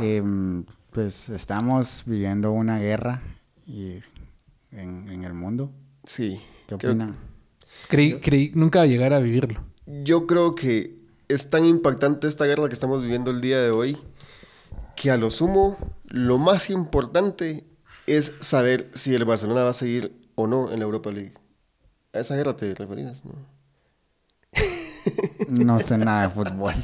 em, 0.00 0.64
pues 0.92 1.28
estamos 1.28 2.02
viviendo 2.06 2.50
una 2.52 2.78
guerra 2.78 3.22
y 3.66 3.98
en, 4.72 5.08
en 5.08 5.24
el 5.24 5.34
mundo. 5.34 5.70
Sí. 6.04 6.40
¿Qué 6.66 6.74
opinan? 6.74 7.16
Creí, 7.88 8.20
creí 8.20 8.52
nunca 8.54 8.84
llegar 8.86 9.12
a 9.12 9.18
vivirlo. 9.18 9.64
Yo 9.86 10.26
creo 10.26 10.54
que 10.54 10.96
es 11.28 11.50
tan 11.50 11.64
impactante 11.64 12.26
esta 12.26 12.44
guerra 12.44 12.68
que 12.68 12.74
estamos 12.74 13.02
viviendo 13.02 13.30
el 13.30 13.40
día 13.40 13.60
de 13.60 13.70
hoy 13.70 13.96
que 14.96 15.10
a 15.10 15.16
lo 15.16 15.30
sumo 15.30 15.76
lo 16.06 16.38
más 16.38 16.70
importante 16.70 17.64
es 18.06 18.32
saber 18.40 18.90
si 18.94 19.14
el 19.14 19.24
Barcelona 19.24 19.62
va 19.62 19.70
a 19.70 19.74
seguir 19.74 20.16
o 20.34 20.46
no 20.46 20.72
en 20.72 20.78
la 20.78 20.84
Europa 20.84 21.10
League. 21.10 21.34
A 22.12 22.20
esa 22.20 22.34
guerra 22.34 22.56
te 22.56 22.74
referías, 22.74 23.24
¿no? 23.24 23.34
No 25.48 25.78
sé 25.78 25.98
nada 25.98 26.22
de 26.22 26.30
fútbol. 26.30 26.74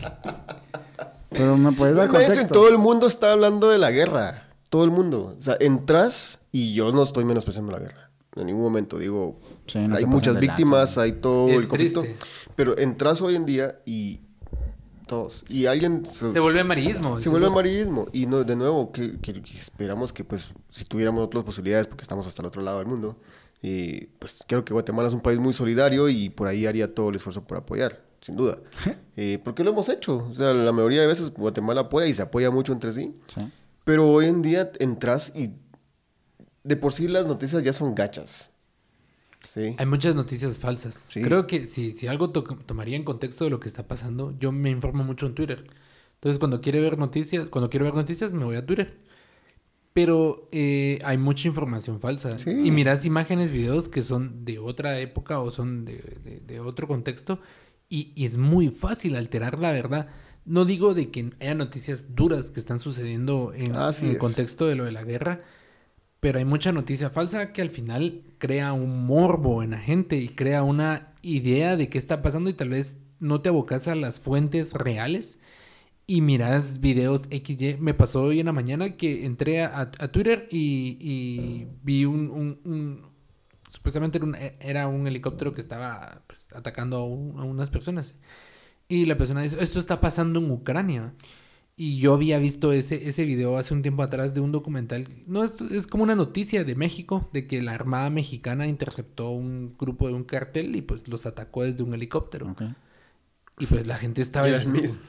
Pero 1.31 1.57
me 1.57 1.73
puedes 1.73 1.97
dar 1.97 2.09
contexto. 2.09 2.47
todo 2.49 2.69
el 2.69 2.79
mundo 2.79 3.07
está 3.07 3.33
hablando 3.33 3.69
de 3.69 3.79
la 3.79 3.91
guerra. 3.91 4.49
Todo 4.71 4.85
el 4.85 4.91
mundo. 4.91 5.35
O 5.37 5.43
sea, 5.43 5.57
entras 5.59 6.41
y 6.53 6.73
yo 6.75 6.93
no 6.93 7.03
estoy 7.03 7.25
menospreciando 7.25 7.73
la 7.73 7.81
guerra. 7.81 8.12
En 8.37 8.47
ningún 8.47 8.63
momento 8.63 8.99
digo, 8.99 9.39
Sí, 9.67 9.79
no 9.87 9.97
hay 9.97 10.03
se 10.03 10.07
muchas 10.07 10.39
víctimas, 10.41 10.79
lanza. 10.97 11.03
hay 11.03 11.13
todo 11.13 11.49
Es 11.49 11.59
el 11.59 11.69
conflicto. 11.69 12.01
triste. 12.03 12.25
Pero 12.57 12.79
entras 12.79 13.21
hoy 13.23 13.35
en 13.37 13.45
día 13.47 13.81
y 13.85 14.21
todos. 15.07 15.45
Y 15.49 15.67
alguien 15.67 16.05
Se 16.07 16.41
vuelve 16.41 16.61
amarillismo. 16.61 17.19
se 17.19 17.29
vuelve 17.29 17.47
amarillismo. 17.49 18.07
Y 18.13 18.27
no, 18.27 18.43
de 18.45 18.57
nuevo, 18.57 18.91
que, 18.93 19.19
que- 19.21 19.43
que 19.43 19.59
esperamos 19.59 20.13
que 20.13 20.25
pues 20.25 20.51
si 20.71 20.85
tuviéramos 20.87 21.25
otras 21.25 21.45
posibilidades, 21.45 21.87
porque 21.87 22.03
estamos 22.03 22.27
hasta 22.27 22.41
el 22.43 22.47
otro 22.47 22.63
lado 22.63 22.79
del 22.79 22.87
mundo, 22.87 23.17
y 23.61 24.07
pues 24.19 24.39
creo 24.47 24.65
que 24.65 24.73
Guatemala 24.73 25.09
es 25.09 25.15
un 25.15 25.21
país 25.21 25.39
muy 25.39 25.53
solidario 25.53 26.09
y 26.09 26.31
por 26.31 26.49
ahí 26.49 26.67
haría 26.67 26.95
todo 26.95 27.11
el 27.11 27.17
esfuerzo 27.17 27.45
por 27.45 27.59
apoyar, 27.59 28.03
sin 28.21 28.37
duda. 28.37 28.59
Eh, 29.15 29.39
porque 29.45 29.63
lo 29.63 29.73
hemos 29.73 29.91
hecho. 29.91 30.27
O 30.31 30.35
sea, 30.35 30.55
la 30.55 30.73
mayoría 30.73 31.03
de 31.03 31.07
veces 31.07 31.35
Guatemala 31.35 31.83
apoya 31.83 32.07
y 32.07 32.15
se 32.15 32.23
apoya 32.23 32.51
mucho 32.51 32.73
entre 32.73 32.93
sí. 32.93 33.15
Sí. 33.27 33.43
Pero 33.85 34.09
hoy 34.09 34.25
en 34.25 34.41
día 34.41 34.73
entras 34.81 35.35
y 35.37 35.51
de 36.65 36.77
por 36.77 36.93
sí 36.93 37.09
las 37.09 37.27
noticias 37.29 37.63
ya 37.63 37.73
son 37.73 37.95
gachas. 37.95 38.51
¿Sí? 39.49 39.75
Hay 39.77 39.87
muchas 39.87 40.15
noticias 40.15 40.59
falsas. 40.59 41.09
Sí. 41.11 41.21
Creo 41.23 41.47
que 41.47 41.67
si, 41.67 41.93
si 41.93 42.07
algo 42.07 42.31
to- 42.31 42.45
tomaría 42.45 42.97
en 42.97 43.05
contexto 43.05 43.45
de 43.45 43.51
lo 43.51 43.61
que 43.61 43.69
está 43.69 43.87
pasando, 43.89 44.35
yo 44.39 44.53
me 44.53 44.71
informo 44.71 45.05
mucho 45.05 45.27
en 45.27 45.35
Twitter. 45.35 45.65
Entonces, 46.15 46.39
cuando 46.39 46.61
quiere 46.61 46.81
ver 46.81 46.97
noticias, 46.99 47.49
cuando 47.49 47.69
quiero 47.69 47.85
ver 47.85 47.95
noticias, 47.95 48.33
me 48.33 48.45
voy 48.45 48.57
a 48.57 48.65
Twitter. 48.65 48.97
Pero 49.93 50.49
eh, 50.53 51.01
hay 51.05 51.19
mucha 51.19 51.49
información 51.49 52.01
falsa. 52.01 52.39
Sí. 52.39 52.51
Y 52.65 52.71
miras 52.71 53.05
imágenes, 53.05 53.51
videos 53.51 53.89
que 53.89 54.03
son 54.03 54.45
de 54.45 54.59
otra 54.59 54.99
época 55.01 55.41
o 55.41 55.51
son 55.51 55.85
de, 55.85 55.97
de- 56.25 56.41
de 56.41 56.61
otro 56.61 56.87
contexto. 56.89 57.41
Y, 57.89 58.13
y 58.15 58.25
es 58.25 58.39
muy 58.39 58.69
fácil 58.69 59.17
alterar 59.17 59.59
la 59.59 59.73
verdad. 59.73 60.09
No 60.47 60.65
digo 60.65 60.95
de 60.95 61.11
que 61.11 61.33
haya 61.41 61.55
noticias 61.55 62.15
duras 62.15 62.51
que 62.51 62.59
están 62.61 62.79
sucediendo 62.79 63.53
en, 63.55 63.75
el 63.75 64.19
contexto 64.19 64.67
de 64.67 64.77
lo 64.77 64.85
de 64.85 64.93
la 64.93 65.05
guerra. 65.05 65.43
Pero 66.23 66.39
hay 66.39 66.45
mucha 66.45 66.71
noticia 66.71 67.11
falsa 67.11 67.53
que 67.53 67.63
al 67.63 67.71
final 67.71 68.23
crea 68.39 68.73
un 68.75 69.07
morbo 69.07 69.65
en 69.65 69.73
la 69.73 69.81
gente 69.81 70.19
y 70.19 70.29
crea 70.29 70.63
una 70.63 71.15
idea 71.21 71.77
de 71.77 71.89
qué 71.89 71.99
está 71.99 72.23
pasando 72.23 72.49
y 72.49 72.55
tal 72.55 72.69
vez 72.69 72.97
no 73.19 73.41
te 73.41 73.49
abocas 73.49 73.89
a 73.89 73.97
las 73.97 74.21
fuentes 74.21 74.73
reales 74.73 75.41
y 76.07 76.21
miras 76.21 76.79
videos 76.79 77.23
XY. 77.23 77.79
Me 77.81 77.93
pasó 77.93 78.23
hoy 78.23 78.39
en 78.39 78.47
la 78.47 78.53
mañana 78.53 78.97
que 78.97 79.27
entré 79.27 79.65
a, 79.65 79.91
Twitter 79.91 80.47
y, 80.49 81.67
vi 81.83 82.05
un, 82.05 83.03
Supuestamente 83.69 84.21
era 84.61 84.87
un, 84.87 85.09
helicóptero 85.09 85.53
que 85.53 85.61
estaba 85.61 86.23
pues, 86.29 86.47
atacando 86.53 86.99
a, 86.99 87.01
a 87.01 87.45
unas 87.45 87.69
personas. 87.69 88.15
Y 88.87 89.07
la 89.07 89.17
persona 89.17 89.43
dice, 89.43 89.57
esto 89.59 89.81
está 89.81 90.01
pasando 90.01 90.39
en 90.39 90.53
Ucrania. 90.53 91.15
Y 91.75 91.99
yo 91.99 92.15
había 92.15 92.39
visto 92.39 92.73
ese, 92.73 93.09
ese 93.09 93.25
video 93.25 93.57
hace 93.57 93.73
un 93.73 93.83
tiempo 93.83 94.03
atrás 94.03 94.35
de 94.35 94.41
un 94.41 94.53
documental. 94.53 95.09
No, 95.27 95.43
es, 95.43 95.61
es 95.61 95.87
como 95.87 96.05
una 96.05 96.15
noticia 96.15 96.65
de 96.65 96.75
México, 96.75 97.29
de 97.33 97.47
que 97.47 97.63
la 97.63 97.73
Armada 97.73 98.11
Mexicana 98.11 98.67
interceptó 98.67 99.31
un 99.31 99.75
grupo 99.79 100.07
de 100.07 100.15
un 100.15 100.25
cartel 100.25 100.77
y 100.77 100.83
pues 100.83 101.09
los 101.09 101.25
atacó 101.25 101.63
desde 101.63 101.83
un 101.83 101.95
helicóptero. 101.95 102.55
Y 103.59 103.67
pues 103.67 103.87
la 103.87 103.97
gente 103.97 104.21
estaba... 104.21 104.49
Era 104.49 104.61
el 104.61 104.69
mismo. 104.69 105.01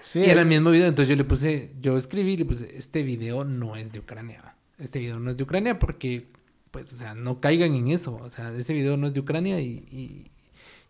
Sí, 0.00 0.18
Y 0.18 0.24
era 0.24 0.42
el 0.42 0.48
mismo 0.48 0.72
video, 0.72 0.88
entonces 0.88 1.08
yo 1.08 1.16
le 1.16 1.24
puse, 1.24 1.76
yo 1.80 1.96
escribí 1.96 2.32
y 2.32 2.36
le 2.38 2.44
puse, 2.44 2.76
este 2.76 3.04
video 3.04 3.44
no 3.44 3.76
es 3.76 3.92
de 3.92 4.00
Ucrania. 4.00 4.56
Este 4.78 4.98
video 4.98 5.20
no 5.20 5.30
es 5.30 5.36
de 5.36 5.44
Ucrania 5.44 5.78
porque, 5.78 6.26
pues, 6.72 6.92
o 6.92 6.96
sea, 6.96 7.14
no 7.14 7.40
caigan 7.40 7.74
en 7.76 7.86
eso. 7.86 8.16
O 8.16 8.28
sea, 8.28 8.52
ese 8.52 8.72
video 8.72 8.96
no 8.96 9.06
es 9.06 9.14
de 9.14 9.20
Ucrania 9.20 9.60
y, 9.60 9.86
y, 9.90 10.31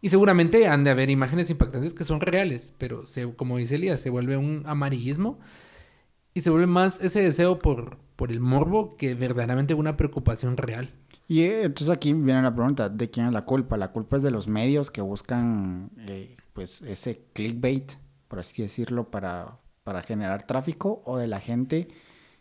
y 0.03 0.09
seguramente 0.09 0.67
han 0.67 0.83
de 0.83 0.91
haber 0.91 1.09
imágenes 1.09 1.49
impactantes 1.49 1.95
que 1.95 2.03
son 2.03 2.21
reales, 2.21 2.75
pero 2.77 3.07
se, 3.07 3.33
como 3.35 3.57
dice 3.57 3.77
Elías, 3.77 4.01
se 4.01 4.11
vuelve 4.11 4.37
un 4.37 4.65
amarillismo 4.67 5.39
y 6.35 6.41
se 6.41 6.51
vuelve 6.51 6.67
más 6.67 7.01
ese 7.01 7.23
deseo 7.23 7.61
por, 7.61 7.99
por 8.17 8.33
el 8.33 8.41
morbo 8.41 8.97
que 8.97 9.15
verdaderamente 9.15 9.75
una 9.75 9.97
preocupación 9.97 10.57
real. 10.57 10.91
Y 11.29 11.43
eh, 11.43 11.63
entonces 11.63 11.91
aquí 11.91 12.13
viene 12.13 12.43
la 12.43 12.53
pregunta, 12.53 12.89
¿de 12.89 13.11
quién 13.11 13.27
es 13.27 13.33
la 13.33 13.45
culpa? 13.45 13.77
¿La 13.77 13.93
culpa 13.93 14.17
es 14.17 14.25
de 14.25 14.33
los 14.33 14.49
medios 14.49 14.91
que 14.91 15.01
buscan 15.01 15.91
eh, 16.09 16.37
pues 16.53 16.83
ese 16.83 17.25
clickbait, 17.33 17.93
por 18.27 18.41
así 18.41 18.61
decirlo, 18.61 19.09
para, 19.09 19.61
para 19.85 20.03
generar 20.03 20.45
tráfico? 20.49 21.01
¿O 21.07 21.17
de 21.17 21.29
la 21.29 21.39
gente 21.39 21.89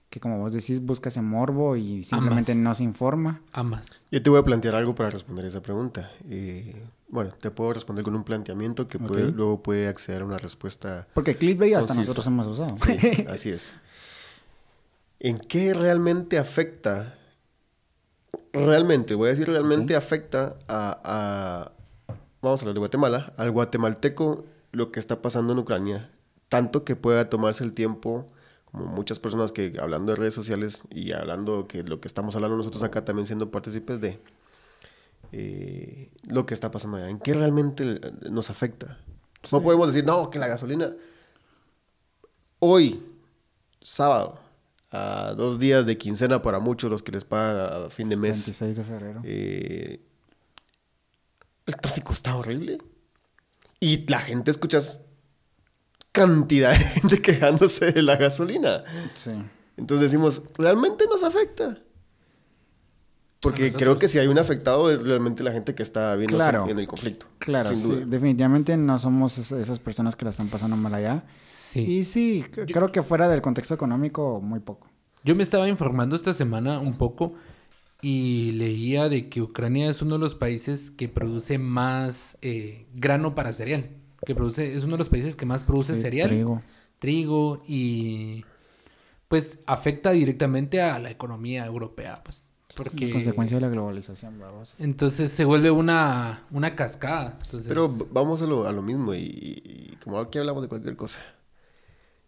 que, 0.09 0.19
como 0.19 0.39
vos 0.39 0.51
decís, 0.51 0.81
busca 0.81 1.09
ese 1.09 1.21
morbo 1.21 1.75
y 1.75 2.03
simplemente 2.03 2.53
Ambas. 2.53 2.63
no 2.63 2.73
se 2.73 2.83
informa? 2.83 3.41
Ambas. 3.53 4.05
Yo 4.11 4.21
te 4.21 4.29
voy 4.31 4.39
a 4.39 4.43
plantear 4.43 4.75
algo 4.75 4.95
para 4.95 5.11
responder 5.11 5.45
esa 5.45 5.61
pregunta. 5.61 6.11
Eh, 6.27 6.75
bueno, 7.11 7.31
te 7.39 7.51
puedo 7.51 7.73
responder 7.73 8.03
con 8.03 8.15
un 8.15 8.23
planteamiento 8.23 8.87
que 8.87 8.97
puede- 8.97 9.31
luego 9.31 9.61
puede 9.61 9.87
acceder 9.87 10.21
a 10.23 10.25
una 10.25 10.37
respuesta. 10.39 11.07
Porque 11.13 11.35
clickbait 11.35 11.75
hasta 11.75 11.93
nosotros 11.93 12.25
hemos 12.25 12.47
usado. 12.47 12.75
Sí, 12.77 13.25
así 13.29 13.49
es. 13.49 13.75
¿En 15.19 15.37
qué 15.37 15.73
realmente 15.73 16.39
afecta? 16.39 17.17
Realmente, 18.53 19.15
voy 19.15 19.27
a 19.27 19.31
decir 19.31 19.47
realmente 19.47 19.95
afecta 19.95 20.57
a, 20.67 20.99
a- 21.03 21.71
Vamos 22.41 22.59
a 22.59 22.63
hablar 22.63 22.73
de 22.73 22.79
Guatemala, 22.79 23.33
al 23.37 23.51
guatemalteco 23.51 24.45
lo 24.71 24.91
que 24.91 24.99
está 24.99 25.21
pasando 25.21 25.53
en 25.53 25.59
Ucrania. 25.59 26.09
Tanto 26.49 26.83
que 26.83 26.95
pueda 26.95 27.29
tomarse 27.29 27.63
el 27.63 27.73
tiempo, 27.73 28.25
como 28.71 28.85
muchas 28.87 29.19
personas 29.19 29.51
que 29.51 29.77
hablando 29.79 30.11
de 30.11 30.15
redes 30.15 30.33
sociales 30.33 30.83
y 30.89 31.11
hablando 31.11 31.67
que 31.67 31.83
lo 31.83 32.01
que 32.01 32.07
estamos 32.07 32.35
hablando 32.35 32.57
nosotros 32.57 32.81
acá 32.83 33.05
también 33.05 33.27
siendo 33.27 33.51
partícipes 33.51 34.01
de 34.01 34.19
eh, 35.31 36.11
lo 36.27 36.45
que 36.45 36.53
está 36.53 36.71
pasando 36.71 36.97
allá. 36.97 37.09
¿En 37.09 37.19
qué 37.19 37.33
realmente 37.33 37.99
nos 38.29 38.49
afecta? 38.49 38.99
No 39.51 39.61
podemos 39.61 39.87
decir, 39.87 40.05
no, 40.05 40.29
que 40.29 40.39
la 40.39 40.47
gasolina 40.47 40.93
hoy, 42.59 43.03
sábado, 43.81 44.39
a 44.91 45.33
dos 45.35 45.59
días 45.59 45.85
de 45.85 45.97
quincena 45.97 46.41
para 46.41 46.59
muchos 46.59 46.89
los 46.91 47.01
que 47.03 47.11
les 47.11 47.25
pagan 47.25 47.85
a 47.85 47.89
fin 47.89 48.09
de 48.09 48.17
mes, 48.17 48.45
26 48.45 48.75
de 48.77 48.83
febrero. 48.83 49.21
eh, 49.23 49.99
el 51.65 51.75
tráfico 51.77 52.13
está 52.13 52.35
horrible. 52.35 52.77
Y 53.79 54.05
la 54.07 54.19
gente 54.19 54.51
escuchas 54.51 55.01
cantidad 56.11 56.71
de 56.71 56.77
gente 56.99 57.21
quejándose 57.21 57.91
de 57.91 58.01
la 58.01 58.15
gasolina. 58.15 58.83
Sí. 59.13 59.31
Entonces 59.77 60.11
decimos, 60.11 60.43
¿realmente 60.57 61.05
nos 61.07 61.23
afecta? 61.23 61.81
Porque 63.41 63.63
nosotros. 63.63 63.81
creo 63.81 63.97
que 63.97 64.07
si 64.07 64.19
hay 64.19 64.27
un 64.27 64.37
afectado 64.37 64.91
es 64.91 65.05
realmente 65.05 65.41
la 65.43 65.51
gente 65.51 65.73
que 65.73 65.81
está 65.83 66.15
viendo 66.15 66.37
Claro. 66.37 66.67
en 66.69 66.77
el 66.77 66.87
conflicto. 66.87 67.25
Claro, 67.39 67.69
sin 67.69 67.77
sí, 67.79 67.83
duda. 67.87 68.05
definitivamente 68.05 68.77
no 68.77 68.99
somos 68.99 69.37
es- 69.39 69.51
esas 69.51 69.79
personas 69.79 70.15
que 70.15 70.25
la 70.25 70.31
están 70.31 70.49
pasando 70.49 70.77
mal 70.77 70.93
allá. 70.93 71.23
Sí. 71.41 71.79
Y 71.81 72.03
sí, 72.03 72.45
creo 72.51 72.91
que 72.91 73.01
fuera 73.01 73.27
del 73.27 73.41
contexto 73.41 73.73
económico, 73.73 74.39
muy 74.41 74.59
poco. 74.59 74.87
Yo 75.23 75.35
me 75.35 75.43
estaba 75.43 75.67
informando 75.67 76.15
esta 76.15 76.33
semana 76.33 76.79
un 76.79 76.95
poco 76.97 77.33
y 78.01 78.51
leía 78.51 79.09
de 79.09 79.29
que 79.29 79.41
Ucrania 79.41 79.89
es 79.89 80.01
uno 80.01 80.15
de 80.15 80.19
los 80.19 80.35
países 80.35 80.91
que 80.91 81.07
produce 81.09 81.57
más 81.57 82.37
eh, 82.41 82.85
grano 82.93 83.33
para 83.35 83.53
cereal. 83.53 83.89
Que 84.25 84.35
produce, 84.35 84.75
es 84.75 84.83
uno 84.83 84.93
de 84.93 84.97
los 84.99 85.09
países 85.09 85.35
que 85.35 85.47
más 85.47 85.63
produce 85.63 85.95
Sí, 85.95 86.01
cereal, 86.01 86.29
trigo. 86.29 86.61
trigo 86.99 87.63
y 87.67 88.45
pues 89.27 89.59
afecta 89.65 90.11
directamente 90.11 90.79
a 90.81 90.99
la 90.99 91.09
economía 91.09 91.65
europea, 91.65 92.21
pues. 92.23 92.45
Porque 92.75 93.05
En 93.07 93.13
consecuencia 93.13 93.57
de 93.57 93.61
la 93.61 93.69
globalización, 93.69 94.39
vamos. 94.39 94.75
entonces 94.79 95.31
se 95.31 95.45
vuelve 95.45 95.71
una, 95.71 96.45
una 96.51 96.75
cascada. 96.75 97.37
Entonces, 97.43 97.67
Pero 97.67 97.89
vamos 98.11 98.41
a 98.41 98.47
lo, 98.47 98.67
a 98.67 98.71
lo 98.71 98.81
mismo 98.81 99.13
y, 99.13 99.19
y- 99.19 99.97
como 100.03 100.19
aquí 100.19 100.37
hablamos 100.39 100.63
de 100.63 100.69
cualquier 100.69 100.95
cosa. 100.95 101.19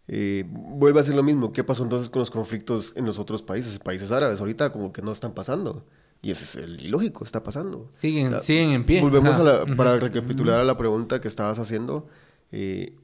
Eh, 0.06 0.44
vuelve 0.48 1.00
a 1.00 1.02
ser 1.02 1.14
lo 1.14 1.22
mismo. 1.22 1.50
¿Qué 1.52 1.64
pasó 1.64 1.82
entonces 1.82 2.10
con 2.10 2.20
los 2.20 2.30
conflictos 2.30 2.92
en 2.96 3.06
los 3.06 3.18
otros 3.18 3.42
países, 3.42 3.78
países 3.78 4.12
árabes? 4.12 4.38
Ahorita 4.40 4.70
como 4.70 4.92
que 4.92 5.00
no 5.02 5.10
están 5.12 5.32
pasando. 5.32 5.86
Y 6.22 6.30
eso 6.30 6.44
es 6.44 6.56
el 6.56 6.80
ilógico, 6.80 7.24
está 7.24 7.42
pasando. 7.42 7.88
Siguen, 7.90 8.26
O 8.26 8.30
sea, 8.30 8.40
siguen 8.40 8.70
en 8.70 8.86
pie. 8.86 9.00
Volvemos 9.02 9.36
a 9.36 9.42
la, 9.42 9.66
para 9.76 9.98
recapitular 9.98 10.60
a 10.60 10.64
la 10.64 10.76
pregunta 10.76 11.20
que 11.20 11.28
estabas 11.28 11.58
haciendo. 11.58 12.06
eh, 12.52 12.96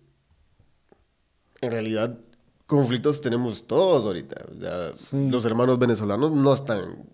en 1.62 1.70
realidad, 1.72 2.18
conflictos 2.66 3.20
tenemos 3.20 3.66
todos 3.66 4.04
ahorita. 4.04 4.46
O 4.56 4.60
sea, 4.60 4.92
Los 5.30 5.44
hermanos 5.44 5.78
venezolanos 5.78 6.32
no 6.32 6.52
están, 6.54 7.04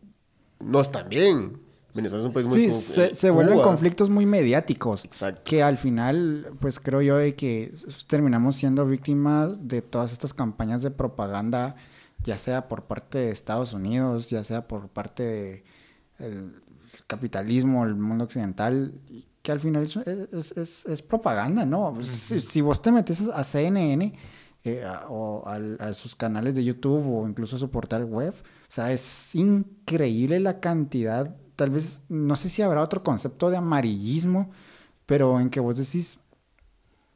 no 0.60 0.80
están 0.80 1.08
bien. 1.08 1.58
Venezuela 1.94 2.22
es 2.22 2.26
un 2.26 2.34
país 2.34 2.46
muy 2.46 2.58
Sí, 2.60 2.68
como- 2.68 2.80
se, 2.80 3.14
se 3.14 3.30
vuelven 3.30 3.60
conflictos 3.62 4.10
muy 4.10 4.26
mediáticos. 4.26 5.04
Exacto. 5.06 5.40
Que 5.44 5.62
al 5.62 5.78
final, 5.78 6.48
pues 6.60 6.78
creo 6.78 7.00
yo 7.00 7.16
de 7.16 7.34
que 7.34 7.72
terminamos 8.06 8.56
siendo 8.56 8.84
víctimas 8.86 9.66
de 9.66 9.80
todas 9.80 10.12
estas 10.12 10.34
campañas 10.34 10.82
de 10.82 10.90
propaganda, 10.90 11.76
ya 12.22 12.36
sea 12.36 12.68
por 12.68 12.84
parte 12.84 13.16
de 13.18 13.30
Estados 13.30 13.72
Unidos, 13.72 14.28
ya 14.28 14.44
sea 14.44 14.68
por 14.68 14.88
parte 14.88 15.64
del 16.18 16.52
capitalismo, 17.06 17.84
el 17.84 17.94
mundo 17.94 18.24
occidental, 18.24 18.92
que 19.42 19.52
al 19.52 19.60
final 19.60 19.84
es, 19.84 19.96
es- 19.96 20.52
es- 20.56 20.86
es 20.86 21.02
propaganda, 21.02 21.64
¿no? 21.64 21.92
Pues, 21.94 22.08
si, 22.08 22.40
si 22.40 22.60
vos 22.60 22.82
te 22.82 22.92
metes 22.92 23.22
a 23.28 23.44
CNN 23.44 24.12
eh, 24.64 24.84
a- 24.84 25.06
o 25.08 25.44
a 25.46 25.92
sus 25.94 26.16
canales 26.16 26.54
de 26.56 26.64
YouTube 26.64 27.06
o 27.06 27.28
incluso 27.28 27.56
a 27.56 27.58
su 27.58 27.70
portal 27.70 28.04
web, 28.04 28.34
o 28.68 28.70
sea, 28.70 28.92
es 28.92 29.34
increíble 29.34 30.40
la 30.40 30.60
cantidad, 30.60 31.36
tal 31.54 31.70
vez, 31.70 32.00
no 32.08 32.36
sé 32.36 32.48
si 32.48 32.62
habrá 32.62 32.82
otro 32.82 33.02
concepto 33.02 33.50
de 33.50 33.56
amarillismo, 33.56 34.50
pero 35.06 35.40
en 35.40 35.50
que 35.50 35.60
vos 35.60 35.76
decís, 35.76 36.18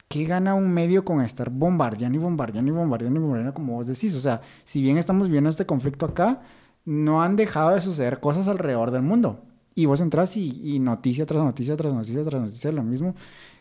¿qué 0.09 0.25
gana 0.25 0.55
un 0.55 0.73
medio 0.73 1.05
con 1.05 1.21
estar 1.23 1.51
bombardeando 1.51 2.19
y 2.19 2.23
bombardeando 2.23 2.73
y 2.73 2.75
bombardeando 2.75 3.19
y 3.19 3.23
bombardeando 3.23 3.55
como 3.55 3.75
vos 3.75 3.87
decís? 3.87 4.15
O 4.15 4.21
sea, 4.21 4.41
si 4.65 4.81
bien 4.81 4.97
estamos 4.99 5.29
viendo 5.29 5.51
este 5.51 5.67
conflicto 5.67 6.07
acá, 6.07 6.43
no 6.85 7.23
han 7.23 7.37
dejado 7.37 7.71
de 7.71 7.81
suceder 7.81 8.21
cosas 8.21 8.49
alrededor 8.49 8.91
del 8.91 9.03
mundo. 9.03 9.45
Y 9.75 9.87
vos 9.87 10.01
entras 10.01 10.37
y, 10.37 10.75
y 10.75 10.79
noticia 10.79 11.27
tras 11.27 11.45
noticia 11.45 11.77
tras 11.77 11.95
noticia 11.95 12.23
tras 12.23 12.43
noticia 12.43 12.73
lo 12.73 12.83
mismo, 12.83 13.15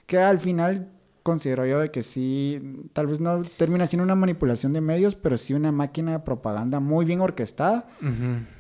que 0.06 0.18
al 0.18 0.40
final 0.40 0.90
considero 1.24 1.66
yo 1.66 1.80
de 1.80 1.92
que 1.92 2.04
sí, 2.04 2.62
tal 2.94 3.08
vez 3.08 3.20
no 3.20 3.42
termina 3.58 3.86
siendo 3.88 4.04
una 4.04 4.16
manipulación 4.16 4.74
de 4.74 4.82
medios, 4.82 5.16
pero 5.16 5.38
sí 5.38 5.54
una 5.54 5.72
máquina 5.72 6.12
de 6.14 6.20
propaganda 6.20 6.80
muy 6.80 7.06
bien 7.06 7.22
orquestada, 7.22 7.88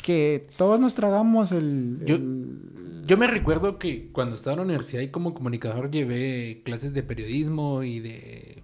que 0.03 0.47
todos 0.57 0.79
nos 0.79 0.95
tragamos 0.95 1.51
el... 1.51 1.99
Yo- 2.05 2.15
el- 2.15 3.03
Yo 3.05 3.17
me 3.17 3.27
recuerdo 3.27 3.79
que 3.79 4.09
cuando 4.11 4.35
estaba 4.35 4.53
en 4.53 4.59
la 4.59 4.65
universidad 4.65 5.01
y 5.01 5.09
como 5.09 5.33
comunicador 5.33 5.89
llevé 5.89 6.61
clases 6.63 6.93
de 6.93 7.01
periodismo 7.03 7.81
y 7.83 7.99
de, 7.99 8.61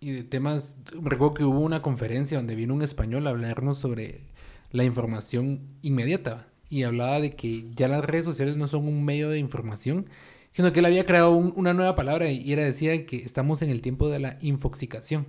y 0.00 0.12
de 0.12 0.24
temas. 0.24 0.76
Recuerdo 1.02 1.34
que 1.34 1.44
hubo 1.44 1.60
una 1.60 1.82
conferencia 1.82 2.38
donde 2.38 2.54
vino 2.54 2.72
un 2.74 2.82
español 2.82 3.26
a 3.26 3.30
hablarnos 3.30 3.76
sobre 3.78 4.22
la 4.70 4.84
información 4.84 5.60
inmediata 5.82 6.48
y 6.70 6.84
hablaba 6.84 7.20
de 7.20 7.32
que 7.32 7.66
ya 7.76 7.86
las 7.88 8.02
redes 8.02 8.24
sociales 8.24 8.56
no 8.56 8.66
son 8.66 8.88
un 8.88 9.04
medio 9.04 9.28
de 9.28 9.38
información, 9.38 10.06
sino 10.52 10.72
que 10.72 10.78
él 10.78 10.86
había 10.86 11.04
creado 11.06 11.32
un- 11.32 11.52
una 11.56 11.74
nueva 11.74 11.96
palabra 11.96 12.30
y 12.30 12.52
era 12.52 12.62
decía 12.62 13.04
que 13.06 13.16
estamos 13.16 13.60
en 13.62 13.70
el 13.70 13.82
tiempo 13.82 14.08
de 14.08 14.20
la 14.20 14.38
infoxicación, 14.40 15.26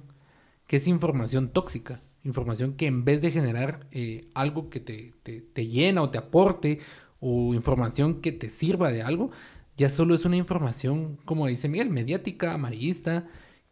que 0.68 0.76
es 0.76 0.88
información 0.88 1.50
tóxica, 1.50 2.00
información 2.24 2.74
que 2.74 2.86
en 2.86 3.04
vez 3.04 3.22
de 3.22 3.32
generar 3.32 3.88
eh, 3.92 4.22
algo 4.36 4.70
que 4.70 4.80
te, 4.80 5.14
te- 5.24 5.42
te 5.42 5.68
llena 5.68 6.02
o 6.04 6.10
te 6.12 6.18
aporte 6.20 6.80
o 7.20 7.54
información 7.54 8.22
que 8.22 8.32
te 8.32 8.50
sirva 8.50 8.92
de 8.92 9.02
algo, 9.02 9.32
ya 9.76 9.90
solo 9.90 10.14
es 10.14 10.24
una 10.26 10.38
información, 10.38 11.18
como 11.26 11.48
dice 11.48 11.68
Miguel, 11.68 11.90
mediática, 11.90 12.54
amarillista, 12.54 13.26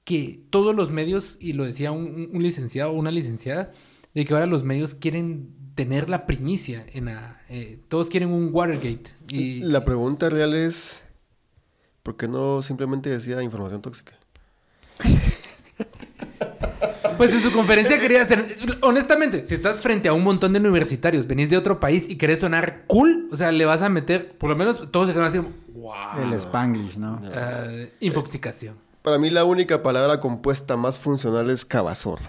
que 0.04 0.40
todos 0.50 0.76
los 0.76 0.90
medios, 0.90 1.38
y 1.40 1.54
lo 1.54 1.64
decía 1.64 1.92
un 1.92 2.30
licenciado 2.42 2.92
o 2.92 2.96
una 2.96 3.12
licenciada, 3.12 3.72
de 4.16 4.26
que 4.26 4.34
ahora 4.34 4.48
los 4.48 4.64
medios 4.64 4.96
quieren 4.96 5.50
tener 5.76 6.10
la 6.10 6.26
primicia 6.26 6.86
en 6.94 7.06
la, 7.06 7.40
eh, 7.50 7.80
todos 7.88 8.10
quieren 8.10 8.30
un 8.30 8.50
Watergate 8.52 9.12
y 9.30 9.60
La 9.60 9.86
pregunta 9.86 10.30
real 10.30 10.54
es, 10.56 11.04
¿por 12.04 12.18
qué 12.18 12.28
no 12.28 12.62
simplemente 12.62 13.10
decía 13.10 13.42
información 13.42 13.82
tóxica? 13.82 14.14
Pues 17.18 17.34
en 17.34 17.42
su 17.42 17.52
conferencia 17.52 18.00
quería 18.00 18.24
hacer. 18.24 18.58
Honestamente, 18.82 19.46
si 19.46 19.54
estás 19.54 19.80
frente 19.80 20.10
a 20.10 20.14
un 20.14 20.24
montón 20.24 20.54
de 20.54 20.60
universitarios, 20.60 21.28
venís 21.28 21.52
de 21.52 21.58
otro 21.58 21.80
país 21.80 22.10
y 22.10 22.16
querés 22.18 22.40
sonar 22.40 22.86
cool, 22.88 23.28
o 23.32 23.36
sea, 23.36 23.52
le 23.52 23.64
vas 23.64 23.84
a 23.84 23.90
meter, 23.90 24.36
por 24.40 24.50
lo 24.50 24.56
menos 24.56 24.90
todos 24.90 25.08
se 25.08 25.14
quedan 25.14 25.28
así, 25.28 25.38
wow. 25.74 25.94
el 26.20 26.34
Spanglish, 26.34 26.98
¿no? 26.98 27.22
Ah, 27.36 27.68
infoxicación. 28.00 28.76
Para 29.04 29.20
mí 29.20 29.30
la 29.30 29.44
única 29.44 29.84
palabra 29.84 30.20
compuesta 30.20 30.78
más 30.78 30.98
funcional 30.98 31.52
es 31.52 31.64
cabazorro. 31.64 32.26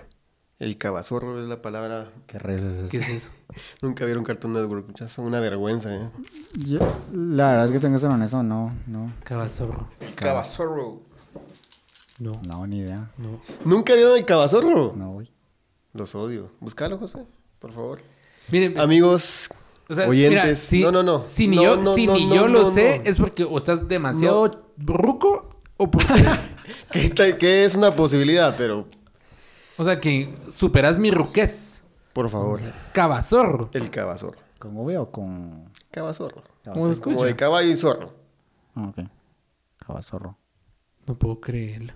El 0.63 0.79
cabazorro 0.79 1.43
es 1.43 1.49
la 1.49 1.61
palabra... 1.61 2.09
¿Qué 2.29 2.37
es 2.37 2.91
¿Qué 2.91 2.99
es 2.99 3.09
eso? 3.09 3.31
Nunca 3.83 4.05
vieron 4.05 4.23
Cartoon 4.23 4.53
Network, 4.53 4.95
ya 4.95 5.09
son 5.09 5.25
una 5.25 5.41
vergüenza, 5.41 5.93
¿eh? 5.93 6.09
Yo, 6.55 6.79
la 7.13 7.51
verdad 7.51 7.67
es 7.67 7.73
que 7.73 7.81
tengo 7.81 7.97
que 7.97 7.99
ser 8.01 8.11
honesto, 8.11 8.45
no, 8.45 8.73
no, 8.87 9.13
Cabazorro. 9.25 9.89
Cabazorro. 10.15 11.01
No, 12.21 12.31
no, 12.47 12.65
ni 12.69 12.79
idea. 12.79 13.11
no. 13.19 13.41
¿Nunca 13.65 13.95
vieron 13.95 14.17
el 14.17 14.25
cabazorro? 14.25 14.93
No, 14.97 15.15
güey. 15.15 15.33
Los 15.95 16.15
odio. 16.15 16.53
Búscalo, 16.61 16.97
José, 16.97 17.27
por 17.59 17.73
favor. 17.73 17.99
Miren, 18.49 18.75
pues, 18.75 18.85
Amigos, 18.85 19.49
o 19.89 19.95
sea, 19.95 20.07
oyentes... 20.07 20.31
mira, 20.45 20.55
si, 20.55 20.83
no, 20.83 20.93
no, 20.93 21.03
no. 21.03 21.19
Si 21.19 21.49
ni 21.49 21.57
No, 21.57 21.63
yo, 21.65 21.77
no, 21.77 21.95
si 21.97 22.07
no, 22.07 22.15
ni 22.15 22.27
no, 22.27 22.35
yo 22.37 22.47
lo 22.47 22.63
no, 22.63 22.71
sé, 22.71 22.99
no. 23.01 23.11
es 23.11 23.19
porque 23.19 23.43
o 23.43 23.59
estás 23.59 23.89
demasiado 23.89 24.49
ruco 24.79 25.49
o 25.77 25.91
porque. 25.91 26.25
¿Qué, 26.93 27.09
ta- 27.11 27.37
qué 27.37 27.65
es 27.65 27.75
una 27.75 27.91
posibilidad? 27.91 28.55
Pero, 28.57 28.87
o 29.83 29.85
sea, 29.85 30.01
que 30.01 30.35
superas 30.51 30.99
mi 30.99 31.11
ruquez. 31.11 31.83
por 32.13 32.29
favor, 32.31 32.61
Cabazorro. 32.93 33.69
el 33.73 33.91
cabazorro. 33.91 34.39
¿Con 34.59 34.77
V 34.77 34.97
o 34.99 35.11
con...? 35.11 35.65
Cabazorro. 35.91 36.43
¿Cómo 36.65 36.93
se 36.95 37.01
Como 37.01 37.15
escucha? 37.17 37.25
de 37.27 37.37
caballo 37.37 37.69
y 37.71 37.77
zorro. 37.77 38.15
Ah, 38.75 38.89
ok. 38.89 39.07
Cabazorro. 39.85 40.37
No 41.07 41.19
puedo 41.19 41.41
creerlo. 41.41 41.93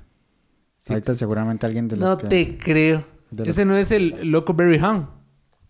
Sí, 0.78 0.92
Ahorita 0.92 1.14
seguramente 1.14 1.64
alguien 1.66 1.88
de 1.88 1.96
los 1.96 2.08
No 2.08 2.18
que... 2.18 2.26
te 2.26 2.58
creo. 2.58 3.00
de 3.30 3.46
los- 3.46 3.48
Ese 3.48 3.64
no 3.64 3.76
es 3.76 3.90
el 3.92 4.30
Loco 4.30 4.52
Berry 4.54 4.78
Hound. 4.80 5.06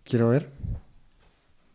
Quiero 0.04 0.28
ver. 0.30 0.50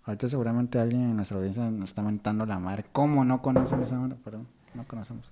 Ahorita 0.04 0.28
seguramente 0.28 0.80
alguien 0.80 1.02
en 1.02 1.16
nuestra 1.16 1.38
audiencia 1.38 1.70
nos 1.70 1.90
está 1.92 2.02
mentando 2.02 2.46
la 2.46 2.58
madre. 2.60 2.86
¿Cómo 2.92 3.24
no 3.24 3.42
conocen 3.42 3.82
esa 3.84 3.98
banda? 4.00 4.18
Perdón, 4.24 4.48
no 4.74 4.84
conocemos. 4.88 5.32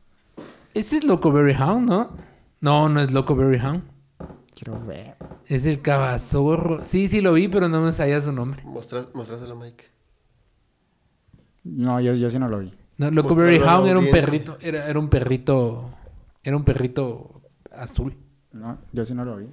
Ese 0.74 0.98
es 0.98 1.04
Loco 1.04 1.32
Berry 1.32 1.56
Hound, 1.56 1.89
¿no? 1.89 2.12
No, 2.62 2.88
no 2.89 3.02
es 3.02 3.12
Loco 3.12 3.36
Berry 3.36 3.60
Hound. 3.60 3.84
Quiero 4.62 4.84
ver. 4.86 5.15
Es 5.48 5.65
el 5.65 5.82
Cabazorro. 5.82 6.84
Sí, 6.84 7.08
sí 7.08 7.22
lo 7.22 7.32
vi, 7.34 7.48
pero 7.48 7.69
no 7.69 7.82
me 7.82 7.93
sabía 7.93 8.19
su 8.19 8.34
nombre. 8.34 8.62
Mostras- 8.65 9.08
Mostráselo, 9.13 9.56
Mike. 9.56 9.86
No, 11.63 12.00
yo, 12.02 12.13
yo 12.13 12.30
sí 12.30 12.39
no 12.39 12.50
lo 12.50 12.60
vi. 12.60 12.74
No, 12.98 13.10
Loco 13.12 13.30
Mostrarlo 13.30 13.52
Berry 13.52 13.63
a 13.63 13.65
la 13.65 13.78
Hound 13.78 13.88
era 13.89 14.00
un 14.00 14.10
perrito. 14.12 14.58
Era, 14.60 14.88
era 14.89 15.00
un 15.00 15.08
perrito. 15.10 15.89
Era 16.43 16.58
un 16.58 16.63
perrito 16.65 17.41
azul. 17.72 18.17
No, 18.52 18.80
yo 18.91 19.06
sí 19.06 19.13
no 19.13 19.24
lo 19.24 19.38
vi. 19.38 19.48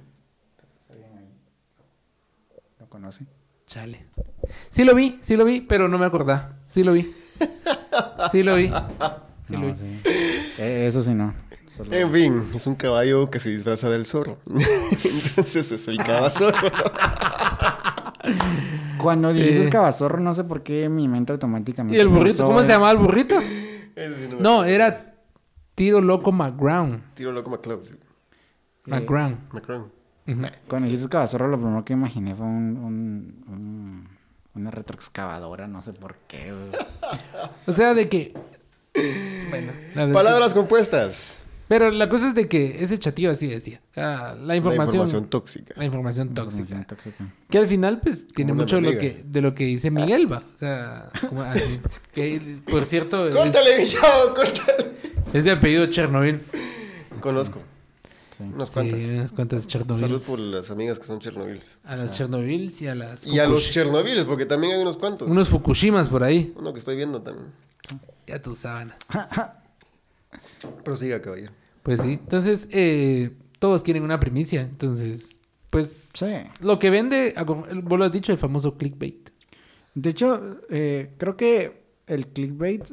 ¿Lo 2.79 2.89
conoce? 2.89 3.25
Chale. 3.65 4.05
Sí 4.69 4.83
lo 4.83 4.95
vi, 4.95 5.17
sí 5.21 5.35
lo 5.35 5.45
vi, 5.45 5.61
pero 5.61 5.87
no 5.87 5.97
me 5.97 6.05
acordaba. 6.05 6.57
Sí 6.67 6.83
lo 6.83 6.93
vi. 6.93 7.03
Sí 8.31 8.43
lo 8.43 8.55
vi. 8.55 8.67
Sí 9.43 9.53
no, 9.53 9.61
lo 9.61 9.67
vi. 9.67 9.73
sí. 9.75 10.01
Eh, 10.59 10.85
eso 10.87 11.03
sí 11.03 11.13
no. 11.13 11.33
Solo- 11.77 11.93
En 11.93 12.11
fin, 12.11 12.43
es 12.55 12.65
un 12.67 12.75
caballo 12.75 13.29
que 13.29 13.39
se 13.39 13.49
disfraza 13.49 13.89
del 13.89 14.05
zorro. 14.05 14.37
Entonces 15.03 15.71
es 15.71 15.87
el 15.87 15.97
cabazorro. 15.97 16.71
Cuando 18.97 19.31
Sí. 19.33 19.41
dices 19.41 19.67
cabazorro, 19.67 20.19
no 20.19 20.33
sé 20.33 20.43
por 20.43 20.63
qué 20.63 20.89
mi 20.89 21.07
mente 21.07 21.31
automáticamente... 21.31 21.97
¿Y 21.97 22.01
el 22.01 22.07
burrito? 22.07 22.45
¿Cómo 22.47 22.61
se 22.61 22.67
llamaba 22.69 22.91
el 22.91 22.97
burrito? 22.97 23.35
Sí 23.97 24.29
no 24.39 24.63
era 24.63 25.15
Tiro 25.73 26.01
Loco 26.01 26.31
McGround. 26.31 27.15
Tiro 27.15 27.31
loco 27.31 27.49
McCloud. 27.49 27.81
sí. 27.81 27.95
McGround. 28.85 29.51
Macron. 29.51 29.91
Ujú. 30.27 30.41
Cuando 30.67 30.87
dices 30.87 31.07
cabazorro, 31.07 31.47
lo 31.47 31.57
primero 31.59 31.83
que 31.83 31.93
imaginé 31.93 32.35
fue 32.35 32.45
un... 32.45 32.77
un- 32.77 33.43
un- 33.47 34.07
una 34.53 34.69
retroexcavadora, 34.69 35.67
no 35.67 35.81
sé 35.81 35.93
por 35.93 36.15
qué. 36.27 36.53
pues. 36.71 36.95
O 37.65 37.71
sea, 37.71 37.95
de 37.95 38.07
que. 38.07 38.35
Bueno, 39.49 40.13
Palabras 40.13 40.53
compuestas. 40.53 41.46
Pero 41.67 41.91
la 41.91 42.07
cosa 42.07 42.29
es 42.29 42.35
de 42.35 42.47
que 42.47 42.81
ese 42.81 42.97
chatillo 42.97 43.29
así 43.31 43.47
decía. 43.47 43.81
O 43.91 43.93
sea, 43.93 44.35
la 44.35 44.45
La 44.45 44.55
información. 44.55 44.87
información 44.95 45.29
tóxica. 45.29 45.73
La 45.77 45.85
información 45.85 46.33
tóxica. 46.33 46.87
Que 47.49 47.57
al 47.57 47.67
final, 47.67 47.99
pues, 47.99 48.27
tiene 48.27 48.53
mucho 48.53 48.77
de 48.77 48.81
lo, 48.83 48.91
que, 48.99 49.23
de 49.25 49.41
lo 49.41 49.53
que 49.53 49.65
dice 49.65 49.91
Miguel, 49.91 50.31
va. 50.31 50.37
O 50.37 50.57
sea, 50.57 51.09
como 51.29 51.41
así. 51.41 51.79
Que, 52.13 52.57
por 52.69 52.85
cierto, 52.85 53.27
es, 53.27 53.35
¡Córtale, 53.35 53.77
mi 53.77 53.85
chavo! 53.85 54.33
¡Córtale! 54.33 54.91
es 55.33 55.43
de 55.43 55.51
apellido 55.51 55.85
Chernobyl. 55.87 56.41
Conozco. 57.19 57.59
Sí. 58.35 58.43
Unas 58.43 58.69
Sí, 58.69 58.73
cuantas. 58.75 59.03
unas 59.11 59.31
cuantas 59.33 59.67
Chernobyl. 59.67 59.99
Salud 59.99 60.21
por 60.25 60.39
las 60.39 60.71
amigas 60.71 60.99
que 60.99 61.05
son 61.05 61.19
Chernobyls. 61.19 61.79
A 61.83 61.95
las 61.95 62.11
Chernobyls 62.17 62.81
y 62.81 62.87
a 62.87 62.95
las. 62.95 63.25
Y 63.27 63.39
a 63.39 63.47
los 63.47 63.69
Chernobyls, 63.71 64.25
porque 64.25 64.45
también 64.45 64.73
hay 64.75 64.81
unos 64.81 64.97
cuantos. 64.97 65.27
Unos 65.29 65.49
Fukushimas 65.49 66.07
por 66.07 66.23
ahí. 66.23 66.53
Uno 66.55 66.71
que 66.71 66.79
estoy 66.79 66.95
viendo 66.95 67.21
también. 67.21 67.47
Ya 68.25 68.41
tus 68.41 68.59
sábanas. 68.59 68.97
Prosiga, 70.83 71.21
caballero. 71.21 71.51
Pues 71.83 72.01
sí. 72.01 72.13
Entonces, 72.13 72.67
eh, 72.71 73.35
todos 73.59 73.83
quieren 73.83 74.03
una 74.03 74.19
primicia. 74.19 74.61
Entonces, 74.61 75.37
pues, 75.69 76.09
Sí. 76.13 76.27
lo 76.61 76.79
que 76.79 76.89
vende, 76.89 77.33
vos 77.83 77.99
lo 77.99 78.05
has 78.05 78.11
dicho, 78.11 78.31
el 78.31 78.37
famoso 78.37 78.77
clickbait. 78.77 79.29
De 79.95 80.09
hecho, 80.11 80.59
eh, 80.69 81.13
creo 81.17 81.35
que 81.37 81.83
el 82.07 82.27
clickbait 82.27 82.85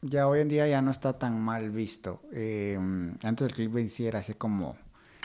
ya 0.00 0.28
hoy 0.28 0.40
en 0.40 0.48
día 0.48 0.66
ya 0.68 0.80
no 0.82 0.90
está 0.90 1.18
tan 1.18 1.40
mal 1.40 1.70
visto. 1.70 2.22
Eh, 2.32 2.78
antes 3.22 3.46
el 3.48 3.52
clickbait 3.52 3.88
sí 3.88 4.06
era 4.06 4.20
así 4.20 4.34
como... 4.34 4.76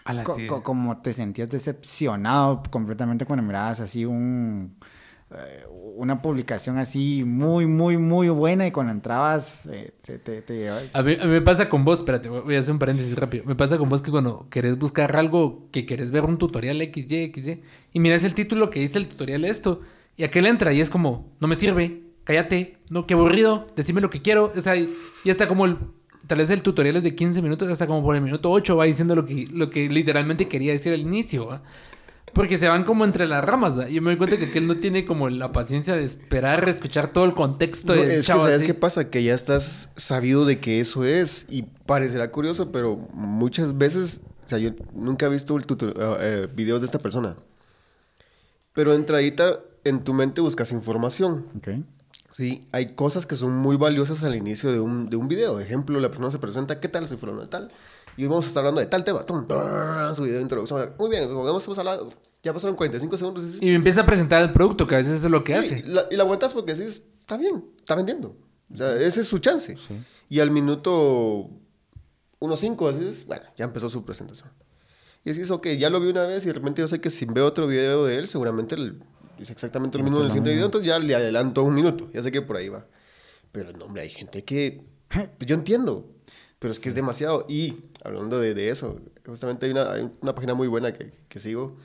A 0.05 0.11
la 0.13 0.23
co- 0.23 0.35
sí. 0.35 0.47
co- 0.47 0.63
como 0.63 0.97
te 1.01 1.13
sentías 1.13 1.49
decepcionado 1.49 2.61
completamente 2.69 3.25
cuando 3.25 3.43
mirabas 3.43 3.79
así 3.79 4.03
un... 4.05 4.75
eh, 5.35 5.65
una 5.95 6.21
publicación 6.21 6.77
así 6.77 7.23
muy, 7.25 7.65
muy, 7.65 7.97
muy 7.97 8.29
buena 8.29 8.65
y 8.67 8.71
cuando 8.71 8.91
entrabas 8.91 9.65
eh, 9.67 9.91
te, 10.01 10.17
te, 10.17 10.41
te 10.41 10.69
A 10.69 11.03
mí, 11.03 11.17
me 11.25 11.41
pasa 11.41 11.69
con 11.69 11.85
vos, 11.85 11.99
espérate, 11.99 12.29
voy 12.29 12.55
a 12.55 12.59
hacer 12.59 12.71
un 12.71 12.79
paréntesis 12.79 13.15
rápido. 13.15 13.43
Me 13.45 13.55
pasa 13.55 13.77
con 13.77 13.89
vos 13.89 14.01
que 14.01 14.11
cuando 14.11 14.47
querés 14.49 14.77
buscar 14.77 15.15
algo, 15.15 15.67
que 15.71 15.85
querés 15.85 16.11
ver 16.11 16.23
un 16.25 16.37
tutorial 16.37 16.77
XY, 16.81 17.31
XY, 17.33 17.61
y 17.93 17.99
miras 17.99 18.23
el 18.23 18.33
título 18.33 18.69
que 18.69 18.79
dice 18.79 18.97
el 18.97 19.07
tutorial 19.07 19.45
esto, 19.45 19.81
y 20.17 20.23
aquel 20.23 20.45
entra 20.45 20.73
y 20.73 20.81
es 20.81 20.89
como, 20.89 21.31
no 21.39 21.47
me 21.47 21.55
sirve, 21.55 22.03
cállate, 22.23 22.77
no, 22.89 23.05
qué 23.05 23.13
aburrido, 23.13 23.67
decime 23.75 24.01
lo 24.01 24.09
que 24.09 24.21
quiero. 24.21 24.51
O 24.55 24.61
sea, 24.61 24.75
y 24.75 24.89
hasta 25.29 25.47
como 25.47 25.65
el, 25.65 25.77
tal 26.27 26.37
vez 26.39 26.49
el 26.49 26.61
tutorial 26.61 26.95
es 26.97 27.03
de 27.03 27.15
15 27.15 27.41
minutos, 27.41 27.69
hasta 27.69 27.87
como 27.87 28.03
por 28.03 28.15
el 28.15 28.21
minuto 28.21 28.51
8 28.51 28.77
va 28.77 28.85
diciendo 28.85 29.15
lo 29.15 29.25
que, 29.25 29.47
lo 29.51 29.69
que 29.69 29.89
literalmente 29.89 30.47
quería 30.47 30.71
decir 30.71 30.93
al 30.93 31.01
inicio, 31.01 31.47
¿va? 31.47 31.63
Porque 32.33 32.57
se 32.57 32.67
van 32.67 32.83
como 32.83 33.05
entre 33.05 33.27
las 33.27 33.45
ramas, 33.45 33.77
¿va? 33.77 33.87
Yo 33.89 34.01
me 34.01 34.09
doy 34.09 34.17
cuenta 34.17 34.37
que 34.37 34.45
aquel 34.45 34.65
no 34.67 34.77
tiene 34.77 35.05
como 35.05 35.29
la 35.29 35.51
paciencia 35.51 35.95
de 35.95 36.03
esperar, 36.03 36.67
escuchar 36.67 37.11
todo 37.11 37.25
el 37.25 37.33
contexto 37.33 37.93
No, 37.93 38.01
del 38.01 38.09
es 38.11 38.17
que, 38.17 38.23
chavo 38.23 38.41
¿sabes 38.41 38.57
así. 38.57 38.65
qué 38.65 38.73
pasa? 38.73 39.09
Que 39.11 39.23
ya 39.23 39.35
estás 39.35 39.89
sabido 39.95 40.43
de 40.45 40.59
que 40.59 40.79
eso 40.79 41.03
es 41.05 41.45
y 41.49 41.61
parecerá 41.85 42.31
curioso, 42.31 42.71
pero 42.71 42.95
muchas 43.13 43.77
veces, 43.77 44.21
o 44.45 44.49
sea, 44.49 44.57
yo 44.57 44.71
nunca 44.93 45.27
he 45.27 45.29
visto 45.29 45.55
el 45.57 45.67
tutor- 45.67 45.93
eh, 45.95 46.17
eh, 46.21 46.47
videos 46.55 46.81
de 46.81 46.87
esta 46.87 46.97
persona. 46.99 47.35
Pero 48.73 48.93
entradita 48.93 49.59
en 49.83 50.03
tu 50.03 50.13
mente 50.13 50.41
buscas 50.41 50.71
información. 50.71 51.45
Ok. 51.57 51.67
Sí, 52.31 52.67
hay 52.71 52.87
cosas 52.95 53.27
que 53.27 53.35
son 53.35 53.55
muy 53.55 53.75
valiosas 53.77 54.23
al 54.23 54.35
inicio 54.35 54.71
de 54.71 54.79
un, 54.79 55.07
de 55.07 55.17
un 55.17 55.27
video. 55.27 55.59
Ejemplo, 55.59 55.99
la 55.99 56.07
persona 56.09 56.31
se 56.31 56.39
presenta, 56.39 56.79
¿qué 56.79 56.87
tal? 56.87 57.07
Soy 57.07 57.17
fulano 57.17 57.41
de 57.41 57.47
tal. 57.47 57.71
Y 58.17 58.23
hoy 58.23 58.27
vamos 58.29 58.45
a 58.45 58.47
estar 58.49 58.61
hablando 58.61 58.79
de 58.81 58.87
tal 58.87 59.03
tema. 59.03 59.25
Tum, 59.25 59.47
brrr, 59.47 60.15
su 60.15 60.23
video 60.23 60.37
de 60.37 60.43
introducción. 60.43 60.93
Muy 60.99 61.09
bien, 61.09 61.27
vamos 61.33 61.67
a 61.67 61.81
hablar. 61.81 61.99
Ya 62.43 62.53
pasaron 62.53 62.75
45 62.75 63.17
segundos. 63.17 63.43
y 63.43 63.47
dices, 63.47 63.61
me 63.61 63.75
empieza 63.75 64.01
a 64.01 64.05
presentar 64.05 64.41
el 64.41 64.51
producto, 64.51 64.85
que 64.85 64.95
a 64.95 64.97
veces 64.97 65.23
es 65.23 65.31
lo 65.31 65.41
que 65.43 65.53
Sí, 65.53 65.57
hace. 65.59 65.83
la- 65.87 66.07
y 66.11 66.15
la 66.17 66.23
aguantas 66.23 66.53
porque 66.53 66.73
decís, 66.75 67.03
está 67.19 67.37
bien, 67.37 67.65
está 67.79 67.95
vendiendo. 67.95 68.35
O 68.73 68.77
sea, 68.77 68.95
ese 68.99 69.21
es 69.21 69.27
su 69.27 69.39
chance. 69.39 69.77
Y 70.29 70.39
al 70.41 70.51
minuto 70.51 71.49
1.5 72.39 72.91
decís, 72.91 73.25
bueno, 73.27 73.43
ya 73.55 73.65
empezó 73.65 73.89
su 73.89 74.03
presentación. 74.03 74.49
Y 75.23 75.31
decís, 75.31 75.49
ok, 75.51 75.67
ya 75.79 75.89
lo 75.89 76.01
vi 76.01 76.09
una 76.09 76.23
vez 76.23 76.43
y 76.43 76.47
de 76.47 76.53
repente 76.53 76.81
yo 76.81 76.87
sé 76.87 76.99
que 76.99 77.09
si 77.09 77.25
veo 77.25 77.45
otro 77.45 77.65
video 77.67 78.05
de 78.05 78.17
él, 78.17 78.27
seguramente 78.27 78.75
dice 79.39 79.53
exactamente 79.53 79.97
lo 79.97 80.03
mismo 80.03 80.19
en 80.19 80.25
el 80.25 80.31
siguiente 80.31 80.51
video, 80.51 80.65
entonces 80.65 80.85
ya 80.87 80.99
le 80.99 81.15
adelanto 81.15 81.63
un 81.63 81.73
minuto. 81.73 82.09
Ya 82.13 82.21
sé 82.21 82.31
que 82.31 82.41
por 82.41 82.57
ahí 82.57 82.67
va. 82.67 82.85
Pero 83.53 83.71
no, 83.71 83.85
hombre, 83.85 84.01
hay 84.01 84.09
gente 84.09 84.43
que... 84.43 84.83
yo 85.39 85.55
entiendo, 85.55 86.09
pero 86.63 86.71
es 86.71 86.79
que 86.79 86.87
es 86.87 86.95
demasiado. 86.95 87.45
Y 87.49 87.75
hablando 88.05 88.39
de, 88.39 88.53
de 88.53 88.69
eso, 88.69 88.97
justamente 89.25 89.65
hay 89.65 89.73
una, 89.73 89.91
hay 89.91 90.09
una 90.21 90.33
página 90.33 90.53
muy 90.53 90.69
buena 90.69 90.93
que, 90.93 91.11
que 91.27 91.37
sigo, 91.37 91.75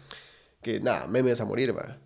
que 0.63 0.79
nada, 0.79 1.09
memes 1.09 1.41
a 1.41 1.45
morir, 1.45 1.77
va. 1.77 1.99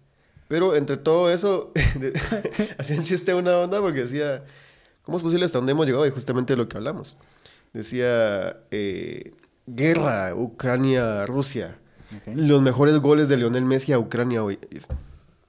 Pero 0.49 0.75
entre 0.75 0.97
todo 0.97 1.31
eso, 1.31 1.71
hacían 2.79 3.05
chiste 3.05 3.35
una 3.35 3.59
onda 3.59 3.79
porque 3.79 4.05
decía, 4.05 4.47
¿cómo 5.03 5.19
es 5.19 5.23
posible 5.23 5.45
hasta 5.45 5.59
dónde 5.59 5.73
hemos 5.73 5.85
llegado? 5.85 6.07
Y 6.07 6.11
justamente 6.13 6.55
de 6.55 6.57
lo 6.57 6.67
que 6.67 6.79
hablamos. 6.79 7.19
Decía, 7.75 8.63
eh, 8.71 9.35
guerra, 9.67 10.35
Ucrania, 10.35 11.27
Rusia. 11.27 11.79
Los 12.25 12.63
mejores 12.63 12.97
goles 13.01 13.29
de 13.29 13.37
Lionel 13.37 13.67
Messi 13.67 13.93
a 13.93 13.99
Ucrania 13.99 14.43
hoy. 14.43 14.59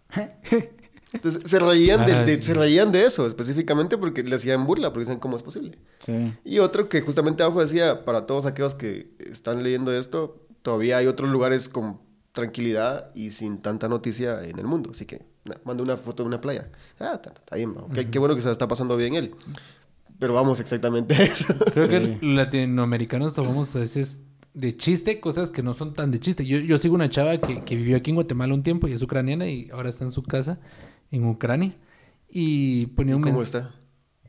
Entonces 1.13 1.41
se 1.49 1.59
reían, 1.59 2.05
de, 2.05 2.13
Ah, 2.13 2.23
de- 2.23 2.41
se 2.41 2.53
reían 2.53 2.91
de 2.91 3.05
eso, 3.05 3.27
específicamente 3.27 3.97
porque 3.97 4.23
le 4.23 4.35
hacían 4.35 4.65
burla, 4.65 4.89
porque 4.91 5.01
decían, 5.01 5.19
¿cómo 5.19 5.37
es 5.37 5.43
posible? 5.43 5.77
Sí. 5.99 6.33
Y 6.43 6.59
otro 6.59 6.89
que 6.89 7.01
justamente 7.01 7.43
abajo 7.43 7.61
decía, 7.61 8.03
para 8.05 8.25
todos 8.25 8.45
aquellos 8.45 8.73
que 8.75 9.11
están 9.19 9.63
leyendo 9.63 9.91
esto, 9.93 10.45
todavía 10.61 10.97
hay 10.97 11.07
otros 11.07 11.29
lugares 11.29 11.69
con 11.69 11.99
tranquilidad 12.31 13.11
y 13.13 13.29
sin 13.31 13.59
tanta 13.59 13.87
noticia 13.87 14.43
en 14.43 14.57
el 14.57 14.65
mundo. 14.65 14.89
Así 14.91 15.05
que 15.05 15.21
na, 15.45 15.55
mando 15.65 15.83
una 15.83 15.97
foto 15.97 16.23
de 16.23 16.27
una 16.27 16.41
playa. 16.41 16.71
Ah, 16.99 17.11
está, 17.15 17.29
está 17.31 17.55
bien, 17.55 17.75
va. 17.77 17.81
Ok, 17.83 18.09
qué 18.11 18.17
bueno 18.17 18.33
que 18.33 18.41
se 18.41 18.47
la 18.47 18.53
está 18.53 18.67
pasando 18.67 18.97
bien 18.97 19.13
él. 19.13 19.35
Pero 20.19 20.33
vamos 20.33 20.59
exactamente 20.59 21.13
a 21.15 21.23
eso. 21.23 21.45
Creo 21.73 21.85
Sí. 21.85 21.91
que 21.91 21.99
los 22.25 22.35
latinoamericanos 22.35 23.33
tomamos 23.33 23.75
a 23.75 23.79
veces 23.79 24.21
de 24.53 24.75
chiste 24.77 25.19
cosas 25.19 25.51
que 25.51 25.61
no 25.63 25.73
son 25.73 25.93
tan 25.93 26.11
de 26.11 26.19
chiste. 26.19 26.45
Yo, 26.45 26.57
yo 26.59 26.77
sigo 26.77 26.95
una 26.95 27.09
chava 27.09 27.37
que, 27.39 27.61
que 27.61 27.75
vivió 27.75 27.97
aquí 27.97 28.11
en 28.11 28.15
Guatemala 28.15 28.53
un 28.53 28.63
tiempo 28.63 28.87
y 28.87 28.93
es 28.93 29.01
ucraniana 29.01 29.47
y 29.47 29.69
ahora 29.71 29.89
está 29.89 30.03
en 30.05 30.11
su 30.11 30.23
casa 30.23 30.59
en 31.15 31.25
Ucrania. 31.25 31.75
Y 32.29 32.87
ponía 32.87 33.15
un 33.15 33.21
¿Cómo 33.21 33.41
está? 33.41 33.75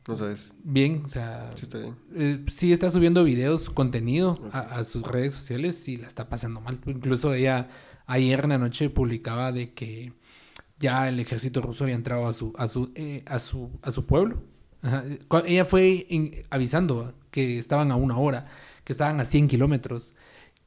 No 0.07 0.15
sabes. 0.17 0.55
Bien, 0.63 1.03
o 1.05 1.09
sea, 1.09 1.51
Sí 1.55 1.63
está 1.65 1.79
bien. 1.79 1.97
eh, 2.15 2.45
sí 2.49 2.73
está 2.73 2.91
subiendo 2.91 3.25
videos, 3.25 3.71
contenido 3.71 4.35
a, 4.53 4.59
a 4.61 4.85
sus 4.85 5.03
redes 5.03 5.33
sociales 5.33 5.89
y 5.89 5.97
la 5.97 6.07
está 6.07 6.29
pasando 6.29 6.61
mal. 6.61 6.79
Incluso 6.87 7.33
ella 7.33 7.69
ayer 8.07 8.45
en 8.45 8.51
la 8.51 8.59
noche 8.59 8.91
publicaba 8.91 9.51
de 9.51 9.73
que 9.73 10.13
ya 10.79 11.09
el 11.09 11.19
ejército 11.21 11.63
ruso 11.63 11.85
había 11.85 11.97
entrado 11.97 12.27
a 12.27 12.35
su 12.35 12.53
a 12.59 12.69
su 12.69 12.93
eh, 12.95 13.23
a 13.27 13.39
su 13.39 13.71
a 13.81 13.91
su 13.93 14.05
pueblo. 14.05 14.43
Ajá. 14.83 15.05
Ella 15.47 15.65
fue 15.65 16.07
in- 16.11 16.35
avisando 16.51 17.15
que 17.31 17.59
estaban 17.59 17.91
a 17.91 17.97
una 17.97 18.19
hora, 18.19 18.47
que 18.85 18.93
estaban 18.93 19.19
a 19.21 19.25
100 19.25 19.49
kilómetros, 19.49 20.13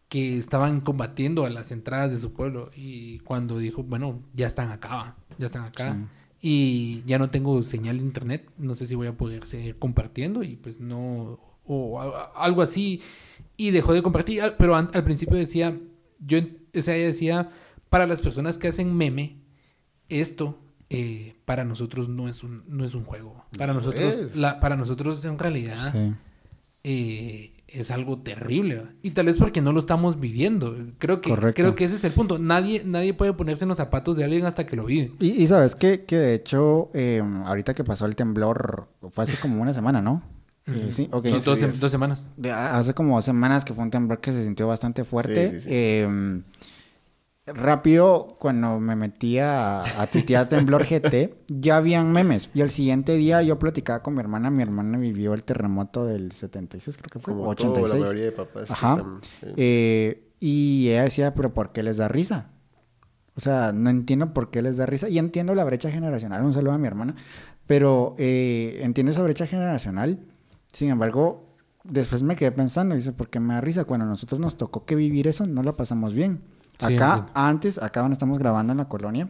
que 0.10 0.39
estaban 0.39 0.82
combatiendo 0.82 1.45
a 1.45 1.51
las 1.51 1.71
entradas 1.71 2.10
de 2.10 2.17
su 2.17 2.34
pueblo 2.34 2.71
y 2.75 3.19
cuando 3.19 3.60
dijo, 3.60 3.84
bueno, 3.84 4.23
ya 4.34 4.47
están 4.47 4.71
acá, 4.71 5.15
ya 5.38 5.45
están 5.47 5.63
acá. 5.63 5.97
Y 6.39 7.04
ya 7.06 7.17
no 7.19 7.30
tengo 7.32 7.63
señal 7.63 7.97
de 7.97 8.04
internet, 8.04 8.50
no 8.58 8.76
sé 8.76 8.86
si 8.86 8.95
voy 8.95 9.08
a 9.08 9.17
poder 9.17 9.45
seguir 9.45 9.78
compartiendo 9.80 10.43
y 10.43 10.56
pues 10.56 10.80
no, 10.80 11.39
o 11.65 12.00
a- 12.00 12.06
a- 12.36 12.43
algo 12.45 12.62
así. 12.62 13.02
Y 13.58 13.71
dejó 13.71 13.93
de 13.93 14.04
compartir, 14.04 14.41
pero 14.58 14.76
an- 14.76 14.91
al 14.93 15.04
principio 15.04 15.36
decía, 15.38 15.78
yo, 16.19 16.38
en- 16.38 16.60
o 16.76 16.82
sea, 16.82 16.95
ella 16.95 17.08
decía, 17.08 17.50
para 17.89 18.06
las 18.06 18.21
personas 18.21 18.58
que 18.58 18.67
hacen 18.67 18.95
meme, 18.95 19.38
esto 20.10 20.60
eh, 20.89 21.36
para 21.43 21.65
nosotros 21.65 22.08
no 22.08 22.30
es 22.30 22.43
un, 22.43 22.63
no 22.67 22.86
es 22.86 22.93
un 22.95 23.04
juego. 23.04 23.43
Para 23.58 23.73
No 23.73 23.80
nosotros, 23.80 24.04
es. 24.04 24.36
la, 24.38 24.60
para 24.62 24.78
nosotros 24.78 25.26
en 25.26 25.38
realidad 25.38 25.91
Sí. 25.91 26.13
eh, 26.84 27.56
es 27.67 27.91
algo 27.91 28.19
terrible. 28.19 28.84
Y 29.01 29.12
tal 29.12 29.25
vez 29.25 29.38
porque 29.38 29.62
no 29.62 29.73
lo 29.73 29.80
estamos 29.80 30.19
viviendo. 30.19 30.75
Creo 30.97 31.21
que, 31.21 31.30
Correcto. 31.30 31.62
creo 31.62 31.75
que 31.75 31.84
ese 31.86 31.95
es 31.95 32.03
el 32.03 32.12
punto. 32.13 32.39
Nadie, 32.39 32.84
nadie 32.86 33.13
puede 33.13 33.34
ponerse 33.34 33.65
en 33.65 33.69
los 33.69 33.77
zapatos 33.77 34.15
de 34.17 34.23
alguien 34.23 34.45
hasta 34.45 34.65
que 34.65 34.75
lo 34.75 34.86
vive. 34.86 35.12
Y, 35.19 35.32
y 35.43 35.47
sabes 35.47 35.75
que, 35.75 36.06
que 36.06 36.15
de 36.17 36.34
hecho, 36.34 36.89
eh, 36.93 37.21
ahorita 37.45 37.73
que 37.73 37.84
pasó 37.84 38.06
el 38.06 38.15
temblor, 38.15 38.88
fue 39.12 39.23
hace 39.25 39.38
como 39.38 39.62
una 39.62 39.73
semana, 39.73 40.01
¿no? 40.01 40.23
Eh, 40.67 40.91
sí, 40.91 41.10
dos, 41.10 41.89
semanas. 41.91 42.30
De- 42.36 42.51
hace 42.51 42.93
como 42.93 43.15
dos 43.15 43.23
semanas 43.23 43.63
que 43.63 43.73
fue 43.73 43.86
un 43.86 43.89
temblor 43.89 44.19
que 44.19 44.34
se 44.34 44.43
sintió 44.43 44.67
bastante 44.67 45.06
fuerte. 45.06 45.51
Sí, 45.51 45.56
sí, 45.56 45.62
sí. 45.62 45.69
Eh, 45.71 46.41
rápido, 47.47 48.36
cuando 48.39 48.79
me 48.79 48.95
metí 48.95 49.39
a, 49.39 49.79
a 50.01 50.07
tuitear 50.07 50.47
Temblor 50.49 50.86
GT, 50.86 51.33
ya 51.47 51.77
habían 51.77 52.12
memes. 52.12 52.49
Y 52.53 52.62
al 52.62 52.71
siguiente 52.71 53.13
día 53.15 53.41
yo 53.41 53.57
platicaba 53.57 54.03
con 54.03 54.13
mi 54.13 54.19
hermana. 54.19 54.49
Mi 54.51 54.63
hermana 54.63 54.97
vivió 54.97 55.33
el 55.33 55.43
terremoto 55.43 56.05
del 56.05 56.31
76, 56.31 56.97
creo 56.97 57.10
que 57.12 57.19
fue. 57.19 57.33
Como 57.33 57.49
o 57.49 57.55
todo, 57.55 57.71
86. 57.71 57.93
la 57.93 57.99
mayoría 57.99 58.25
de 58.25 58.31
papás. 58.31 58.65
que 58.67 58.73
Ajá. 58.73 58.95
están, 58.97 59.12
eh, 59.41 59.53
Eh, 59.57 60.23
y 60.39 60.89
ella 60.89 61.03
decía, 61.03 61.33
pero 61.33 61.53
¿por 61.53 61.71
qué 61.71 61.81
les 61.83 61.97
da 61.97 62.07
risa? 62.07 62.51
O 63.36 63.39
sea, 63.39 63.71
no 63.71 63.89
entiendo 63.89 64.33
por 64.33 64.49
qué 64.49 64.62
les 64.62 64.77
da 64.77 64.86
risa. 64.86 65.10
Y 65.10 65.17
entiendo 65.17 65.55
la 65.55 65.63
brecha 65.63 65.89
generacional. 65.89 66.43
Un 66.43 66.53
saludo 66.53 66.73
a 66.73 66.77
mi 66.77 66.88
hermana. 66.88 67.15
Pero 67.65 68.15
eh, 68.17 68.79
entiendo 68.81 69.12
esa 69.12 69.23
brecha 69.23 69.45
generacional. 69.47 70.19
Sin 70.71 70.89
embargo, 70.89 71.47
después 71.83 72.23
me 72.23 72.36
quedé 72.36 72.51
pensando, 72.51 72.95
dice, 72.95 73.13
¿por 73.13 73.29
qué 73.29 73.39
me 73.39 73.53
da 73.53 73.62
risa? 73.62 73.86
Cuando 73.86 74.05
a 74.05 74.10
nosotros 74.10 74.39
nos 74.39 74.57
tocó 74.57 74.86
que 74.86 74.95
vivir 74.95 75.27
eso, 75.27 75.45
no 75.47 75.63
la 75.63 75.75
pasamos 75.77 76.13
bien. 76.13 76.41
Acá, 76.95 77.25
antes, 77.33 77.77
acá 77.81 78.01
donde 78.01 78.13
estamos 78.13 78.37
grabando 78.39 78.71
en 78.73 78.77
la 78.77 78.85
colonia, 78.87 79.29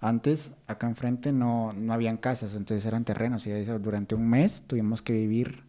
antes, 0.00 0.52
acá 0.66 0.86
enfrente 0.88 1.32
no, 1.32 1.72
no 1.72 1.92
habían 1.92 2.16
casas, 2.16 2.54
entonces 2.54 2.84
eran 2.86 3.04
terrenos. 3.04 3.46
Y 3.46 3.50
durante 3.64 4.14
un 4.14 4.28
mes 4.28 4.62
tuvimos 4.66 5.02
que 5.02 5.12
vivir 5.12 5.64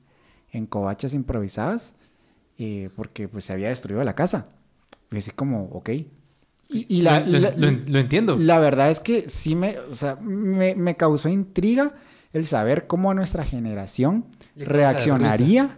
en 0.51 0.65
covachas 0.65 1.13
improvisadas 1.13 1.93
eh, 2.57 2.89
porque 2.95 3.27
pues 3.27 3.45
se 3.45 3.53
había 3.53 3.69
destruido 3.69 4.03
la 4.03 4.15
casa. 4.15 4.47
Y 5.11 5.17
así 5.17 5.31
como, 5.31 5.65
ok. 5.65 5.89
Y, 5.89 6.85
y 6.87 7.01
la, 7.01 7.19
lo, 7.21 7.39
la- 7.39 7.51
lo- 7.51 7.99
entiendo. 7.99 8.35
la 8.37 8.59
verdad 8.59 8.91
es 8.91 8.99
que 8.99 9.27
sí 9.29 9.55
me, 9.55 9.79
o 9.79 9.93
sea, 9.93 10.15
me, 10.21 10.75
me 10.75 10.95
causó 10.95 11.27
intriga 11.29 11.93
el 12.33 12.45
saber 12.45 12.85
cómo 12.85 13.11
nuestra 13.15 13.43
generación 13.43 14.25
reaccionaría 14.55 15.77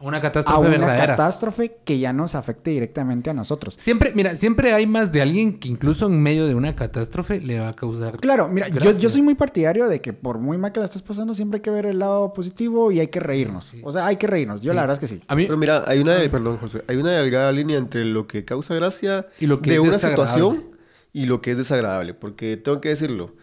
Una 0.00 0.18
a 0.18 0.20
catástrofe 0.20 0.60
una 0.60 0.70
verdadera. 0.70 1.16
catástrofe 1.16 1.78
que 1.84 1.98
ya 1.98 2.12
nos 2.12 2.34
afecte 2.36 2.70
directamente 2.70 3.30
a 3.30 3.34
nosotros. 3.34 3.74
Siempre, 3.78 4.12
mira, 4.14 4.36
siempre 4.36 4.72
hay 4.72 4.86
más 4.86 5.10
de 5.10 5.22
alguien 5.22 5.58
que 5.58 5.68
incluso 5.68 6.06
en 6.06 6.22
medio 6.22 6.46
de 6.46 6.54
una 6.54 6.76
catástrofe 6.76 7.40
le 7.40 7.58
va 7.58 7.70
a 7.70 7.72
causar. 7.74 8.18
Claro, 8.18 8.48
mira, 8.48 8.68
yo, 8.68 8.96
yo 8.96 9.08
soy 9.08 9.22
muy 9.22 9.34
partidario 9.34 9.88
de 9.88 10.00
que 10.00 10.12
por 10.12 10.38
muy 10.38 10.56
mal 10.56 10.70
que 10.70 10.78
la 10.80 10.86
estés 10.86 11.02
pasando, 11.02 11.34
siempre 11.34 11.56
hay 11.58 11.62
que 11.62 11.70
ver 11.70 11.86
el 11.86 11.98
lado 11.98 12.32
positivo 12.32 12.92
y 12.92 13.00
hay 13.00 13.08
que 13.08 13.18
reírnos. 13.18 13.64
Sí. 13.64 13.80
O 13.84 13.90
sea, 13.90 14.06
hay 14.06 14.16
que 14.16 14.26
reírnos. 14.28 14.60
Yo 14.60 14.70
Sí. 14.72 14.76
la 14.76 14.82
verdad 14.82 14.94
es 14.94 15.00
que 15.00 15.16
sí. 15.16 15.22
A 15.26 15.34
mí, 15.34 15.46
Pero 15.46 15.56
mira, 15.56 15.82
hay 15.86 15.98
una, 16.00 16.16
perdón, 16.30 16.58
José, 16.58 16.84
hay 16.86 16.96
una 16.96 17.10
delgada 17.10 17.50
línea 17.50 17.76
entre 17.78 18.04
lo 18.04 18.26
que 18.28 18.44
causa 18.44 18.74
gracia 18.76 19.26
Y 19.40 19.46
lo 19.46 19.60
que 19.60 19.70
de 19.70 19.76
es 19.76 19.82
una 19.82 19.98
situación 19.98 20.64
y 21.12 21.26
lo 21.26 21.40
que 21.40 21.50
es 21.52 21.56
desagradable, 21.56 22.14
porque 22.14 22.56
tengo 22.56 22.80
que 22.80 22.90
decirlo, 22.90 23.34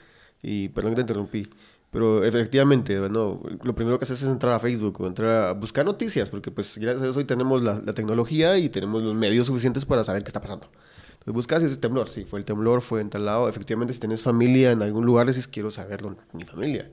y 0.42 0.70
perdón 0.70 0.92
que 0.92 0.96
te 0.98 1.02
interrumpí, 1.02 1.48
Pero 1.96 2.26
efectivamente, 2.26 3.00
bueno, 3.00 3.42
lo 3.64 3.74
primero 3.74 3.98
que 3.98 4.04
haces 4.04 4.22
es 4.22 4.28
entrar 4.28 4.54
a 4.54 4.60
Facebook 4.60 5.00
o 5.00 5.08
entrar 5.08 5.30
a 5.30 5.54
buscar 5.54 5.86
noticias, 5.86 6.28
porque 6.28 6.52
pues 6.52 6.78
gracias 6.78 7.04
a 7.04 7.08
eso 7.08 7.20
hoy 7.20 7.24
tenemos 7.24 7.64
la, 7.64 7.82
la 7.86 7.94
tecnología 7.94 8.58
y 8.58 8.68
tenemos 8.68 9.02
los 9.02 9.16
medios 9.16 9.48
suficientes 9.48 9.86
para 9.86 10.04
saber 10.04 10.22
qué 10.22 10.28
está 10.28 10.42
pasando. 10.42 10.68
Entonces 11.14 11.34
buscas 11.34 11.62
y 11.62 11.68
dices 11.68 11.80
temblor, 11.80 12.10
sí, 12.10 12.26
fue 12.26 12.40
el 12.40 12.44
temblor, 12.44 12.82
fue 12.82 13.00
en 13.00 13.10
tal 13.10 13.24
lado. 13.24 13.48
Efectivamente, 13.48 13.94
si 13.94 14.02
tienes 14.02 14.22
familia 14.22 14.72
en 14.72 14.82
algún 14.82 15.06
lugar, 15.06 15.26
dices 15.26 15.48
quiero 15.48 15.72
saberlo, 15.72 16.18
mi 16.34 16.44
familia. 16.44 16.92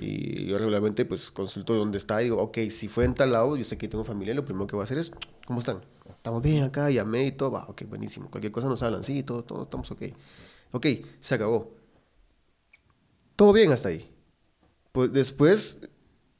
Y 0.00 0.46
yo 0.46 0.58
regularmente 0.58 1.04
pues 1.04 1.30
consulto 1.30 1.76
dónde 1.76 1.98
está 1.98 2.20
y 2.20 2.24
digo, 2.24 2.38
ok, 2.38 2.58
si 2.70 2.88
fue 2.88 3.04
en 3.04 3.14
tal 3.14 3.30
lado, 3.30 3.56
yo 3.56 3.62
sé 3.62 3.78
que 3.78 3.86
tengo 3.86 4.02
familia, 4.02 4.34
lo 4.34 4.44
primero 4.44 4.66
que 4.66 4.74
voy 4.74 4.82
a 4.82 4.84
hacer 4.84 4.98
es, 4.98 5.12
¿cómo 5.46 5.60
están? 5.60 5.80
Estamos 6.08 6.42
bien 6.42 6.64
acá, 6.64 6.90
llamé 6.90 7.26
y 7.26 7.30
todo, 7.30 7.52
va, 7.52 7.66
ok, 7.68 7.82
buenísimo. 7.88 8.28
Cualquier 8.28 8.50
cosa 8.50 8.66
nos 8.66 8.82
hablan, 8.82 9.04
sí, 9.04 9.22
todo, 9.22 9.44
todo, 9.44 9.62
estamos 9.62 9.88
ok. 9.92 10.02
Ok, 10.72 10.86
se 11.20 11.36
acabó. 11.36 11.72
Todo 13.36 13.52
bien 13.52 13.70
hasta 13.70 13.90
ahí. 13.90 14.09
Pues 14.92 15.12
después 15.12 15.80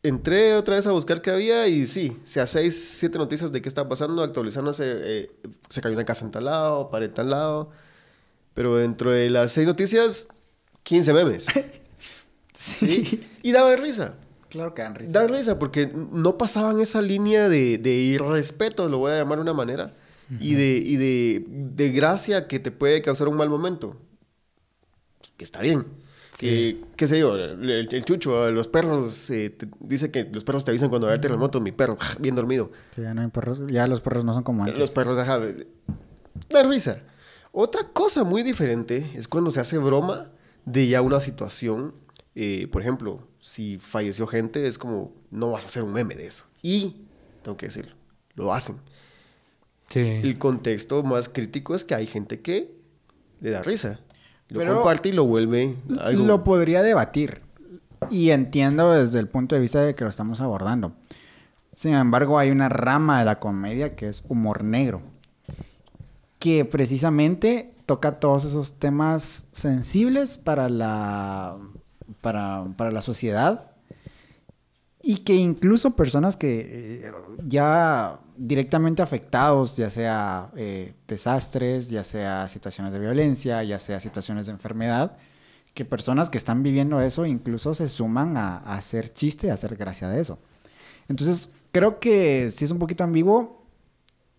entré 0.02 0.54
otra 0.54 0.76
vez 0.76 0.86
a 0.86 0.92
buscar 0.92 1.20
qué 1.22 1.30
había 1.30 1.68
y 1.68 1.86
sí, 1.86 2.16
sea 2.24 2.46
seis, 2.46 2.96
siete 2.98 3.18
noticias 3.18 3.52
de 3.52 3.60
qué 3.60 3.68
está 3.68 3.88
pasando, 3.88 4.22
actualizándose, 4.22 4.84
eh, 4.86 5.30
se 5.68 5.80
cayó 5.80 5.94
una 5.94 6.04
casa 6.04 6.24
en 6.24 6.30
tal 6.30 6.46
lado, 6.46 6.90
pared 6.90 7.06
en 7.06 7.14
tal 7.14 7.30
lado. 7.30 7.70
Pero 8.54 8.76
dentro 8.76 9.12
de 9.12 9.30
las 9.30 9.52
seis 9.52 9.66
noticias, 9.66 10.28
15 10.82 11.12
memes. 11.12 11.46
¿sí? 12.58 13.20
Y 13.42 13.52
daba 13.52 13.74
risa. 13.76 14.16
Claro 14.48 14.74
que 14.74 14.82
dan 14.82 14.94
risa. 14.94 15.12
Da 15.12 15.26
risa 15.26 15.58
porque 15.58 15.92
no 15.94 16.36
pasaban 16.36 16.80
esa 16.80 17.00
línea 17.00 17.48
de, 17.48 17.78
de 17.78 17.90
irrespeto, 17.90 18.88
lo 18.88 18.98
voy 18.98 19.12
a 19.12 19.18
llamar 19.18 19.38
de 19.38 19.42
una 19.42 19.52
manera, 19.52 19.94
y, 20.40 20.54
de, 20.54 20.82
y 20.84 20.96
de, 20.96 21.44
de 21.48 21.90
gracia 21.92 22.48
que 22.48 22.58
te 22.58 22.70
puede 22.70 23.02
causar 23.02 23.28
un 23.28 23.36
mal 23.36 23.48
momento. 23.48 23.96
Que 25.36 25.44
está 25.44 25.60
bien. 25.60 25.86
Que, 26.40 26.80
qué 26.96 27.06
sé 27.06 27.18
yo, 27.18 27.36
el, 27.36 27.68
el 27.92 28.04
chucho, 28.04 28.50
los 28.50 28.66
perros, 28.66 29.28
eh, 29.30 29.50
te- 29.50 29.68
dice 29.80 30.10
que 30.10 30.24
los 30.24 30.42
perros 30.42 30.64
te 30.64 30.70
avisan 30.70 30.88
cuando 30.88 31.06
va 31.06 31.10
a 31.10 31.14
haber 31.14 31.20
terremoto, 31.20 31.60
mi 31.60 31.70
perro, 31.70 31.98
bien 32.18 32.34
dormido. 32.34 32.70
Que 32.94 33.02
ya 33.02 33.12
no 33.12 33.20
hay 33.20 33.28
perros, 33.28 33.60
ya 33.68 33.86
los 33.86 34.00
perros 34.00 34.24
no 34.24 34.32
son 34.32 34.42
como 34.42 34.62
antes. 34.64 34.78
Los 34.78 34.90
perros, 34.90 35.18
ajá, 35.18 35.38
da 36.48 36.62
risa. 36.62 37.02
Otra 37.52 37.88
cosa 37.92 38.24
muy 38.24 38.42
diferente 38.42 39.10
es 39.14 39.28
cuando 39.28 39.50
se 39.50 39.60
hace 39.60 39.76
broma 39.78 40.30
de 40.64 40.88
ya 40.88 41.02
una 41.02 41.20
situación, 41.20 41.94
eh, 42.34 42.68
por 42.72 42.80
ejemplo, 42.80 43.26
si 43.38 43.76
falleció 43.78 44.26
gente, 44.26 44.66
es 44.66 44.78
como, 44.78 45.12
no 45.30 45.50
vas 45.50 45.64
a 45.64 45.66
hacer 45.66 45.82
un 45.82 45.92
meme 45.92 46.14
de 46.14 46.26
eso. 46.26 46.44
Y, 46.62 47.02
tengo 47.42 47.56
que 47.56 47.66
decirlo, 47.66 47.94
lo 48.34 48.54
hacen. 48.54 48.76
Sí. 49.88 50.20
El 50.22 50.38
contexto 50.38 51.02
más 51.02 51.28
crítico 51.28 51.74
es 51.74 51.84
que 51.84 51.94
hay 51.94 52.06
gente 52.06 52.40
que 52.40 52.72
le 53.40 53.50
da 53.50 53.62
risa. 53.62 54.00
Lo 54.50 54.58
Pero- 54.58 54.74
comparte 54.76 55.08
y 55.08 55.12
lo 55.12 55.24
vuelve 55.24 55.76
algo... 56.00 56.24
Lo 56.24 56.44
podría 56.44 56.82
debatir. 56.82 57.40
Y 58.10 58.30
entiendo 58.30 58.92
desde 58.92 59.18
el 59.18 59.28
punto 59.28 59.54
de 59.54 59.60
vista 59.60 59.80
de 59.82 59.94
que 59.94 60.04
lo 60.04 60.10
estamos 60.10 60.40
abordando. 60.40 60.92
Sin 61.72 61.94
embargo, 61.94 62.38
hay 62.38 62.50
una 62.50 62.68
rama 62.68 63.20
de 63.20 63.24
la 63.24 63.38
comedia 63.38 63.94
que 63.94 64.06
es 64.08 64.24
humor 64.28 64.64
negro. 64.64 65.02
Que 66.38 66.64
precisamente 66.64 67.74
toca 67.86 68.18
todos 68.18 68.44
esos 68.44 68.74
temas 68.74 69.44
sensibles 69.52 70.36
para 70.38 70.68
la, 70.68 71.56
para, 72.20 72.64
para 72.76 72.90
la 72.90 73.02
sociedad. 73.02 73.70
Y 75.02 75.18
que 75.18 75.34
incluso 75.34 75.96
personas 75.96 76.36
que 76.36 77.02
eh, 77.06 77.12
ya 77.46 78.18
directamente 78.42 79.02
afectados, 79.02 79.76
ya 79.76 79.90
sea 79.90 80.50
eh, 80.56 80.94
desastres, 81.06 81.90
ya 81.90 82.02
sea 82.02 82.48
situaciones 82.48 82.90
de 82.94 82.98
violencia, 82.98 83.62
ya 83.62 83.78
sea 83.78 84.00
situaciones 84.00 84.46
de 84.46 84.52
enfermedad, 84.52 85.18
que 85.74 85.84
personas 85.84 86.30
que 86.30 86.38
están 86.38 86.62
viviendo 86.62 87.02
eso 87.02 87.26
incluso 87.26 87.74
se 87.74 87.86
suman 87.88 88.38
a, 88.38 88.56
hacer 88.58 89.12
chiste, 89.12 89.50
a 89.50 89.54
hacer 89.54 89.76
gracia 89.76 90.08
de 90.08 90.20
eso. 90.22 90.38
Entonces, 91.08 91.50
creo 91.70 92.00
que 92.00 92.50
sí 92.50 92.64
es 92.64 92.70
un 92.70 92.78
poquito 92.78 93.04
ambiguo 93.04 93.62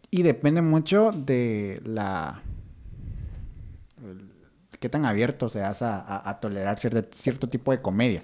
y 0.09 0.23
depende 0.23 0.63
mucho 0.63 1.11
de 1.11 1.79
la... 1.85 2.41
qué 4.79 4.89
tan 4.89 5.05
abierto 5.05 5.47
seas 5.47 5.83
a, 5.83 5.99
a- 5.99 6.27
a 6.29 6.39
tolerar 6.39 6.79
cierto, 6.79 7.03
cierto 7.11 7.47
tipo 7.47 7.71
de 7.71 7.81
comedia. 7.81 8.23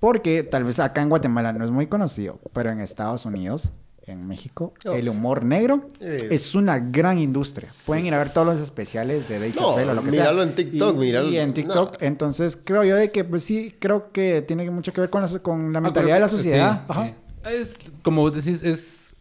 Porque 0.00 0.44
tal 0.44 0.64
vez 0.64 0.80
acá 0.80 1.02
en 1.02 1.10
Guatemala 1.10 1.52
no 1.52 1.62
es 1.62 1.70
muy 1.70 1.88
conocido, 1.88 2.40
pero 2.54 2.70
en 2.70 2.80
Estados 2.80 3.26
Unidos, 3.26 3.70
en 4.10 4.26
México, 4.26 4.74
Oh, 4.86 4.92
el 4.92 5.08
humor 5.08 5.44
negro 5.44 5.88
Es- 6.00 6.24
es 6.24 6.54
una 6.54 6.78
gran 6.78 7.18
industria. 7.18 7.72
Pueden 7.86 8.06
ir 8.06 8.14
a 8.14 8.18
ver 8.18 8.32
todos 8.32 8.46
los 8.46 8.60
especiales 8.60 9.28
de 9.28 9.34
Dave 9.38 9.52
No, 9.58 9.70
Chappelle 9.70 9.90
o 9.90 9.94
lo 9.94 10.02
que 10.04 10.10
míralo 10.10 10.42
sea. 10.42 10.48
en 10.50 10.54
TikTok, 10.54 10.96
y, 10.96 10.98
míralo- 10.98 11.28
Y 11.30 11.38
en 11.38 11.54
TikTok. 11.54 11.92
no. 12.00 12.06
Entonces, 12.06 12.58
creo 12.62 12.84
yo 12.84 12.96
de 12.96 13.10
que, 13.10 13.24
pues 13.24 13.42
sí, 13.42 13.74
creo 13.78 14.10
que 14.12 14.42
tiene 14.46 14.70
mucho 14.70 14.92
que 14.92 15.00
ver 15.00 15.10
con 15.10 15.22
la, 15.22 15.38
con 15.38 15.72
la 15.72 15.78
Ah, 15.78 15.82
mentalidad 15.82 16.14
de 16.14 16.20
la 16.20 16.28
sociedad. 16.28 16.84
sí, 16.86 16.92
Ajá. 16.92 17.06
sí. 17.06 17.14
Es 17.50 17.78
como 18.02 18.22
vos 18.22 18.34
decís, 18.34 18.62
es 18.62 19.16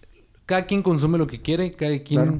cada 0.45 0.65
quien 0.65 0.81
consume 0.81 1.17
lo 1.17 1.27
que 1.27 1.41
quiere, 1.41 1.71
cada 1.71 1.97
quien 2.03 2.21
Claro. 2.23 2.39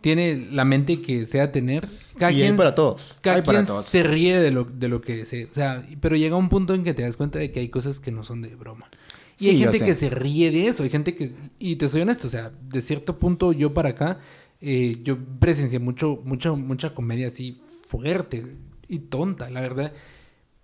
tiene 0.00 0.48
la 0.50 0.64
mente 0.64 1.00
que 1.00 1.24
sea 1.26 1.52
tener. 1.52 1.86
Cada 2.18 2.32
Y 2.32 2.36
hay 2.36 2.42
quien 2.42 2.56
para 2.56 2.74
todos. 2.74 3.18
Cada 3.22 3.36
Hay 3.36 3.42
para 3.42 3.58
quien 3.60 3.66
todos. 3.68 3.86
se 3.86 4.02
ríe 4.02 4.38
de 4.38 4.50
lo, 4.50 4.64
de 4.64 4.88
lo 4.88 5.00
que 5.00 5.24
se, 5.24 5.44
o 5.46 5.52
sea, 5.54 5.82
pero 6.00 6.14
llega 6.16 6.36
un 6.36 6.48
punto 6.48 6.74
en 6.74 6.84
que 6.84 6.92
te 6.92 7.02
das 7.02 7.16
cuenta 7.16 7.38
de 7.38 7.50
que 7.50 7.60
hay 7.60 7.68
cosas 7.68 8.00
que 8.00 8.10
no 8.12 8.22
son 8.24 8.42
de 8.42 8.54
broma. 8.54 8.90
Y 9.38 9.44
Sí, 9.44 9.50
hay 9.50 9.56
gente 9.58 9.78
que 9.86 9.94
se 9.94 10.10
ríe 10.10 10.50
de 10.50 10.66
eso, 10.68 10.82
hay 10.82 10.90
gente 10.90 11.14
que 11.16 11.30
y 11.58 11.76
te 11.76 11.88
soy 11.88 12.02
honesto, 12.02 12.26
o 12.28 12.30
sea, 12.30 12.50
de 12.68 12.80
cierto 12.80 13.18
punto 13.18 13.52
yo 13.52 13.74
para 13.74 13.90
acá 13.90 14.20
eh, 14.60 14.98
yo 15.02 15.18
presencié 15.40 15.78
mucho 15.80 16.20
mucha 16.24 16.52
mucha 16.52 16.94
comedia 16.94 17.26
así 17.28 17.60
fuerte 17.86 18.44
y 18.88 18.98
tonta, 19.00 19.50
la 19.50 19.60
verdad. 19.60 19.92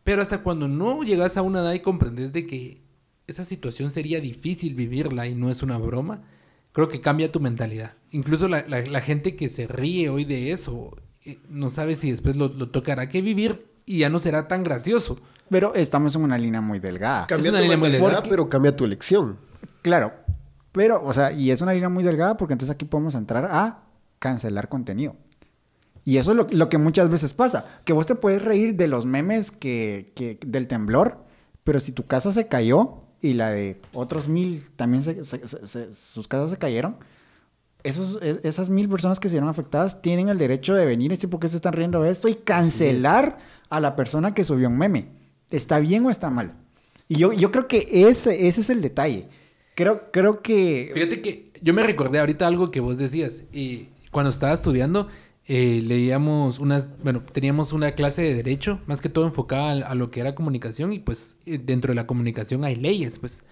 Pero 0.04 0.22
hasta 0.22 0.42
cuando 0.42 0.68
no 0.68 1.02
llegas 1.02 1.37
a 1.37 1.42
una 1.42 1.61
edad 1.61 1.74
y 1.74 1.81
comprendes 1.81 2.33
de 2.33 2.46
que 2.46 2.83
esa 3.26 3.44
situación 3.44 3.90
sería 3.90 4.20
difícil 4.20 4.74
vivirla 4.74 5.26
y 5.26 5.35
no 5.35 5.50
es 5.50 5.62
una 5.62 5.76
broma, 5.78 6.22
creo 6.72 6.88
que 6.88 7.00
cambia 7.00 7.31
tu 7.33 7.40
mentalidad. 7.40 7.94
Incluso 8.11 8.48
la, 8.48 8.64
la- 8.68 8.81
la 8.87 9.00
gente 9.00 9.37
que 9.37 9.48
se 9.50 9.66
ríe 9.66 10.09
hoy 10.09 10.24
de 10.24 10.50
eso, 10.52 10.96
eh, 11.24 11.38
no 11.50 11.68
sabe 11.70 11.96
si 11.96 12.11
después 12.11 12.37
lo, 12.37 12.48
lo 12.48 12.70
tocará 12.70 13.09
que 13.11 13.20
vivir 13.22 13.66
y 13.85 13.98
ya 13.98 14.09
no 14.11 14.18
será 14.18 14.48
tan 14.48 14.62
gracioso. 14.64 15.18
Pero 15.50 15.74
estamos 15.74 16.14
en 16.16 16.22
una 16.22 16.37
línea 16.38 16.61
muy 16.61 16.78
delgada. 16.78 17.26
Cambia 17.26 17.46
Es 17.48 17.52
una 17.52 17.58
tu 17.58 17.62
línea 17.64 17.76
muy 17.78 17.90
delgada. 17.90 18.22
pero 18.28 18.48
cambia 18.48 18.76
tu 18.76 18.84
elección. 18.84 19.38
Claro. 19.82 20.12
Pero, 20.72 21.02
o 21.04 21.12
sea, 21.12 21.32
y 21.32 21.50
es 21.50 21.61
una 21.61 21.72
línea 21.72 21.88
muy 21.88 22.04
delgada 22.04 22.37
porque 22.37 22.52
entonces 22.52 22.74
aquí 22.74 22.84
podemos 22.84 23.14
entrar 23.14 23.46
a 23.46 23.80
cancelar 24.18 24.68
contenido. 24.68 25.16
Y 26.04 26.16
eso 26.18 26.30
es 26.32 26.37
lo, 26.37 26.46
lo 26.50 26.68
que 26.68 26.78
muchas 26.78 27.08
veces 27.11 27.32
pasa. 27.34 27.64
Que 27.84 27.92
vos 27.92 28.06
te 28.06 28.14
puedes 28.14 28.42
reír 28.42 28.76
de 28.76 28.88
los 28.88 29.04
memes 29.06 29.50
que, 29.50 30.12
que- 30.14 30.38
del 30.46 30.66
temblor, 30.66 31.18
pero 31.64 31.80
si 31.80 31.92
tu 31.92 32.06
casa 32.06 32.32
se 32.32 32.46
cayó 32.48 33.02
y 33.20 33.32
la 33.34 33.50
de 33.50 33.80
otros 33.94 34.28
mil 34.28 34.62
también 34.76 35.02
se- 35.02 35.24
se- 35.24 35.46
se- 35.46 35.66
se- 35.66 35.92
sus 35.92 36.28
casas 36.28 36.50
se 36.50 36.56
cayeron, 36.56 36.96
esos, 37.82 38.18
es- 38.22 38.40
esas 38.44 38.68
mil 38.68 38.88
personas 38.88 39.20
que 39.20 39.28
se 39.28 39.34
vieron 39.34 39.48
afectadas 39.48 40.00
tienen 40.02 40.28
el 40.28 40.38
derecho 40.38 40.74
de 40.74 40.84
venir 40.87 41.12
y 41.12 41.16
decir 41.16 41.30
por 41.30 41.40
qué 41.40 41.48
se 41.48 41.56
están 41.56 41.72
riendo 41.74 42.02
de 42.02 42.11
esto 42.11 42.28
y 42.28 42.34
cancelar 42.37 43.38
a 43.70 43.80
la 43.80 43.94
persona 43.96 44.32
que 44.34 44.44
subió 44.44 44.68
un 44.68 44.78
meme. 44.78 45.08
¿Está 45.50 45.78
bien 45.78 46.04
o 46.06 46.11
está 46.11 46.30
mal? 46.30 46.54
Y 47.08 47.16
yo, 47.16 47.32
yo 47.32 47.50
creo 47.50 47.68
que 47.68 47.87
ese, 47.90 48.46
ese 48.48 48.61
es 48.61 48.70
el 48.70 48.80
detalle. 48.82 49.28
Creo, 49.74 50.11
creo 50.12 50.42
que... 50.42 50.90
Fíjate 50.92 51.22
que 51.22 51.52
yo 51.62 51.72
me 51.72 51.82
recordé 51.82 52.18
ahorita 52.20 52.46
algo 52.46 52.70
que 52.70 52.80
vos 52.80 52.98
decías. 52.98 53.44
Y 53.52 53.88
cuando 54.11 54.30
estaba 54.30 54.52
estudiando, 54.52 55.08
eh, 55.46 55.80
leíamos 55.82 56.58
unas, 56.58 56.88
bueno, 57.02 57.22
teníamos 57.32 57.72
una 57.72 57.92
clase 57.92 58.22
de 58.22 58.34
derecho, 58.34 58.80
más 58.87 59.00
que 59.00 59.08
todo 59.08 59.24
enfocada 59.24 59.87
a, 59.87 59.90
a 59.90 59.94
lo 59.94 60.11
que 60.11 60.20
era 60.20 60.34
comunicación. 60.34 60.92
Y 60.92 60.98
pues 60.98 61.37
eh, 61.46 61.58
dentro 61.58 61.92
de 61.92 61.94
la 61.94 62.06
comunicación 62.06 62.64
hay 62.64 62.76
leyes, 62.76 63.18
pues. 63.18 63.42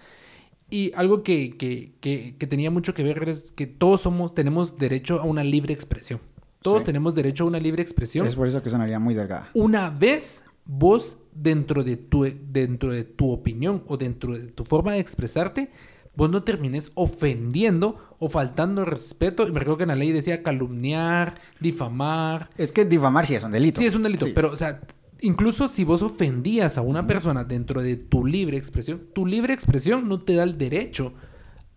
Y 0.69 0.91
algo 0.95 1.23
que, 1.23 1.55
que, 1.57 1.93
que, 2.01 2.35
que 2.37 2.45
tenía 2.47 2.69
mucho 2.69 2.93
que 2.93 3.01
ver 3.01 3.27
es 3.29 3.53
que 3.53 3.65
todos 3.67 4.01
somos, 4.01 4.33
tenemos 4.33 4.77
derecho 4.77 5.21
a 5.21 5.23
una 5.23 5.43
libre 5.43 5.73
expresión. 5.73 6.19
Todos 6.61 6.79
Sí. 6.79 6.87
tenemos 6.87 7.15
derecho 7.15 7.45
a 7.45 7.47
una 7.47 7.59
libre 7.59 7.81
expresión 7.81 8.27
Es 8.27 8.35
por 8.35 8.47
eso 8.47 8.61
que 8.61 8.69
línea 8.69 8.99
muy 8.99 9.13
delgada. 9.13 9.49
una 9.53 9.89
vez 9.89 10.43
vos 10.65 11.17
dentro 11.39 11.83
de 11.83 11.97
tu 11.97 12.25
dentro 12.51 12.91
de 12.91 13.03
tu 13.03 13.31
opinión 13.31 13.83
o 13.87 13.97
dentro 13.97 14.37
de 14.37 14.47
tu 14.47 14.65
forma 14.65 14.93
de 14.93 14.99
expresarte 14.99 15.69
vos 16.15 16.29
no 16.31 16.43
termines 16.43 16.91
ofendiendo 16.95 17.97
o 18.19 18.29
faltando 18.29 18.83
respeto 18.85 19.47
y 19.47 19.51
me 19.51 19.59
recuerdo 19.59 19.77
que 19.77 19.83
en 19.83 19.89
la 19.89 19.95
ley 19.95 20.11
decía 20.11 20.41
calumniar 20.41 21.35
difamar 21.59 22.49
Es 22.57 22.71
que 22.71 22.85
difamar 22.85 23.25
sí 23.25 23.35
es 23.35 23.43
un 23.43 23.51
delito. 23.51 23.79
sí 23.79 23.85
es 23.85 23.93
un 23.95 24.03
delito 24.03 24.25
Sí. 24.25 24.31
pero 24.33 24.51
o 24.51 24.55
sea 24.55 24.81
incluso 25.21 25.67
si 25.67 25.83
vos 25.83 26.01
ofendías 26.01 26.77
a 26.77 26.81
una 26.81 27.05
persona 27.05 27.43
dentro 27.43 27.81
de 27.81 27.95
tu 27.97 28.25
libre 28.25 28.57
expresión 28.57 29.01
tu 29.13 29.25
libre 29.27 29.53
expresión 29.53 30.07
no 30.07 30.17
te 30.19 30.33
da 30.33 30.43
el 30.43 30.57
derecho 30.57 31.13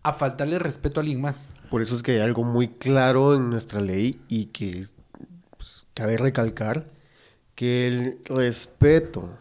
a 0.02 0.14
faltarle 0.14 0.58
respeto 0.58 1.00
a 1.00 1.02
alguien 1.02 1.20
más 1.20 1.50
Por 1.68 1.82
eso 1.82 1.94
es 1.94 2.02
que 2.02 2.12
hay 2.12 2.20
algo 2.20 2.42
muy 2.42 2.68
claro 2.68 3.34
en 3.34 3.50
nuestra 3.50 3.80
ley 3.82 4.18
y 4.28 4.46
que 4.46 4.86
pues, 5.58 5.86
cabe 5.92 6.16
recalcar 6.16 6.86
que 7.54 7.86
el 7.88 8.18
respeto 8.24 9.36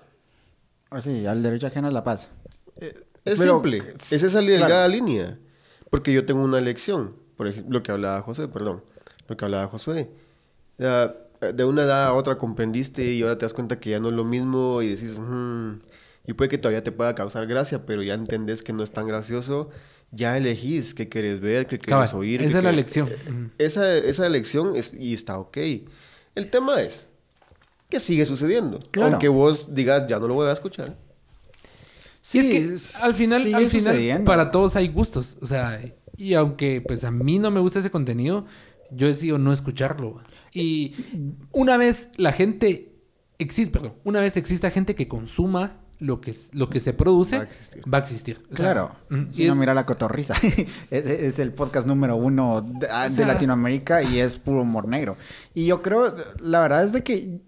Ah, 0.92 1.02
sí, 1.02 1.26
al 1.26 1.44
derecho 1.44 1.68
ajeno 1.68 1.88
a 1.88 1.92
la 1.92 2.04
paz. 2.04 2.32
es 2.78 3.40
Pero- 3.40 3.54
simple. 3.56 3.84
Es 4.12 4.24
esa 4.24 4.42
delgada 4.42 4.88
línea. 4.88 5.38
Porque 5.90 6.14
yo 6.14 6.26
tengo 6.26 6.44
una 6.44 6.60
elección. 6.60 7.16
Por 7.36 7.48
ejemplo, 7.48 7.80
lo 7.80 7.84
que 7.84 7.92
hablaba 7.92 8.22
José, 8.22 8.48
perdón. 8.48 8.84
Lo 9.28 9.38
que 9.38 9.46
hablaba 9.46 9.68
José. 9.68 10.10
Ya, 10.78 11.16
de 11.54 11.64
una 11.66 11.84
edad 11.84 12.06
a 12.08 12.14
otra 12.14 12.38
comprendiste 12.38 13.04
y 13.14 13.22
ahora 13.22 13.38
te 13.38 13.46
das 13.46 13.54
cuenta 13.54 13.80
que 13.80 13.92
ya 13.92 14.00
no 14.00 14.10
es 14.10 14.14
lo 14.16 14.24
mismo 14.26 14.82
y 14.82 14.90
decís, 14.90 15.20
"Mm, 15.20 15.80
Y 16.26 16.34
puede 16.34 16.50
que 16.50 16.58
todavía 16.60 16.84
te 16.84 16.92
pueda 16.92 17.16
causar 17.16 17.48
gracia, 17.48 17.88
pero 17.88 18.04
ya 18.04 18.14
entendés 18.14 18.62
que 18.62 18.72
no 18.72 18.84
es 18.84 18.92
tan 18.92 19.08
gracioso. 19.08 19.72
Ya 20.12 20.38
elegís 20.38 20.94
qué 20.94 21.10
querés 21.10 21.40
ver, 21.40 21.66
qué 21.66 21.80
querés 21.80 21.90
Cabal, 22.12 22.16
oír. 22.16 22.42
esa 22.44 22.60
es 22.60 22.64
la 22.64 22.70
elección. 22.70 23.10
eh. 23.10 23.50
Esa, 23.58 23.98
esa 23.98 24.28
elección 24.28 24.76
es, 24.76 24.94
y 24.94 25.14
está 25.16 25.40
ok. 25.40 25.58
El 26.36 26.50
tema 26.52 26.82
es 26.82 27.08
que 27.90 28.00
sigue 28.00 28.26
sucediendo. 28.26 28.80
Claro. 28.92 29.12
Aunque 29.12 29.28
vos 29.28 29.74
digas, 29.74 30.06
ya 30.08 30.20
no 30.20 30.28
lo 30.28 30.36
voy 30.36 30.48
a 30.48 30.52
escuchar. 30.52 30.96
Sí, 32.22 32.40
es 32.40 32.46
que 33.00 33.06
al 33.06 33.14
final, 33.14 33.54
al 33.54 34.24
para 34.24 34.52
todos 34.52 34.76
hay 34.76 34.90
gustos. 34.90 35.38
O 35.42 35.48
sea, 35.48 35.80
y 36.18 36.34
aunque 36.34 36.82
pues 36.86 37.04
a 37.04 37.12
mí 37.12 37.40
no 37.40 37.50
me 37.50 37.60
gusta 37.60 37.80
ese 37.80 37.90
contenido, 37.92 38.46
yo 38.92 39.08
decido 39.08 39.38
no 39.38 39.52
escucharlo. 39.54 40.22
Y 40.54 40.96
una 41.52 41.78
vez 41.78 42.10
la 42.18 42.32
gente 42.32 42.94
existe, 43.38 43.72
perdón, 43.72 43.94
una 44.04 44.20
vez 44.20 44.36
exista 44.38 44.70
gente 44.70 44.96
que 44.96 45.08
consuma 45.08 45.78
lo 46.00 46.22
que, 46.22 46.34
lo 46.54 46.70
que 46.70 46.80
se 46.80 46.94
produce, 46.94 47.38
Va 47.38 47.44
a 47.44 47.46
existir. 47.46 47.94
Va 47.94 47.98
a 47.98 48.02
existir. 48.02 48.44
O 48.52 48.56
sea, 48.56 48.66
Claro. 48.74 48.92
mm, 49.10 49.32
Si 49.32 49.44
y 49.46 49.48
no, 49.48 49.56
mira 49.56 49.74
la 49.74 49.86
cotorriza. 49.86 50.34
es, 50.92 51.06
es 51.06 51.40
el 51.40 51.54
podcast 51.54 51.88
número 51.88 52.16
uno 52.18 52.62
de, 52.62 52.88
ah, 52.90 53.06
O 53.08 53.10
de 53.10 53.16
sea- 53.16 53.28
Latinoamérica 53.28 54.04
y 54.04 54.20
es 54.20 54.38
puro 54.38 54.62
humor 54.62 54.88
negro. 54.88 55.18
Y 55.54 55.66
yo 55.66 55.82
creo, 55.82 56.14
la 56.42 56.60
verdad 56.62 56.84
es 56.84 56.92
de 56.94 57.04
que 57.04 57.40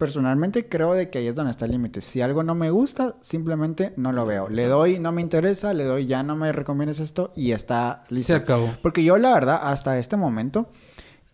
personalmente 0.00 0.68
creo 0.68 0.94
de 0.94 1.10
que 1.10 1.18
ahí 1.18 1.28
es 1.28 1.36
donde 1.36 1.52
está 1.52 1.66
el 1.66 1.70
límite. 1.70 2.00
Si 2.00 2.20
algo 2.22 2.42
no 2.42 2.56
me 2.56 2.70
gusta, 2.70 3.14
simplemente 3.20 3.92
no 3.96 4.10
lo 4.10 4.26
veo. 4.26 4.48
Le 4.48 4.66
doy, 4.66 4.98
no 4.98 5.12
me 5.12 5.20
interesa, 5.22 5.72
le 5.74 5.84
doy, 5.84 6.06
ya 6.06 6.24
no 6.24 6.34
me 6.34 6.50
recomiendes 6.50 6.98
esto 6.98 7.32
y 7.36 7.52
está 7.52 8.02
listo. 8.08 8.32
Se 8.32 8.36
acabó. 8.42 8.68
Porque 8.82 9.04
yo, 9.04 9.16
la 9.18 9.32
verdad, 9.32 9.60
hasta 9.62 9.98
este 9.98 10.16
momento, 10.16 10.70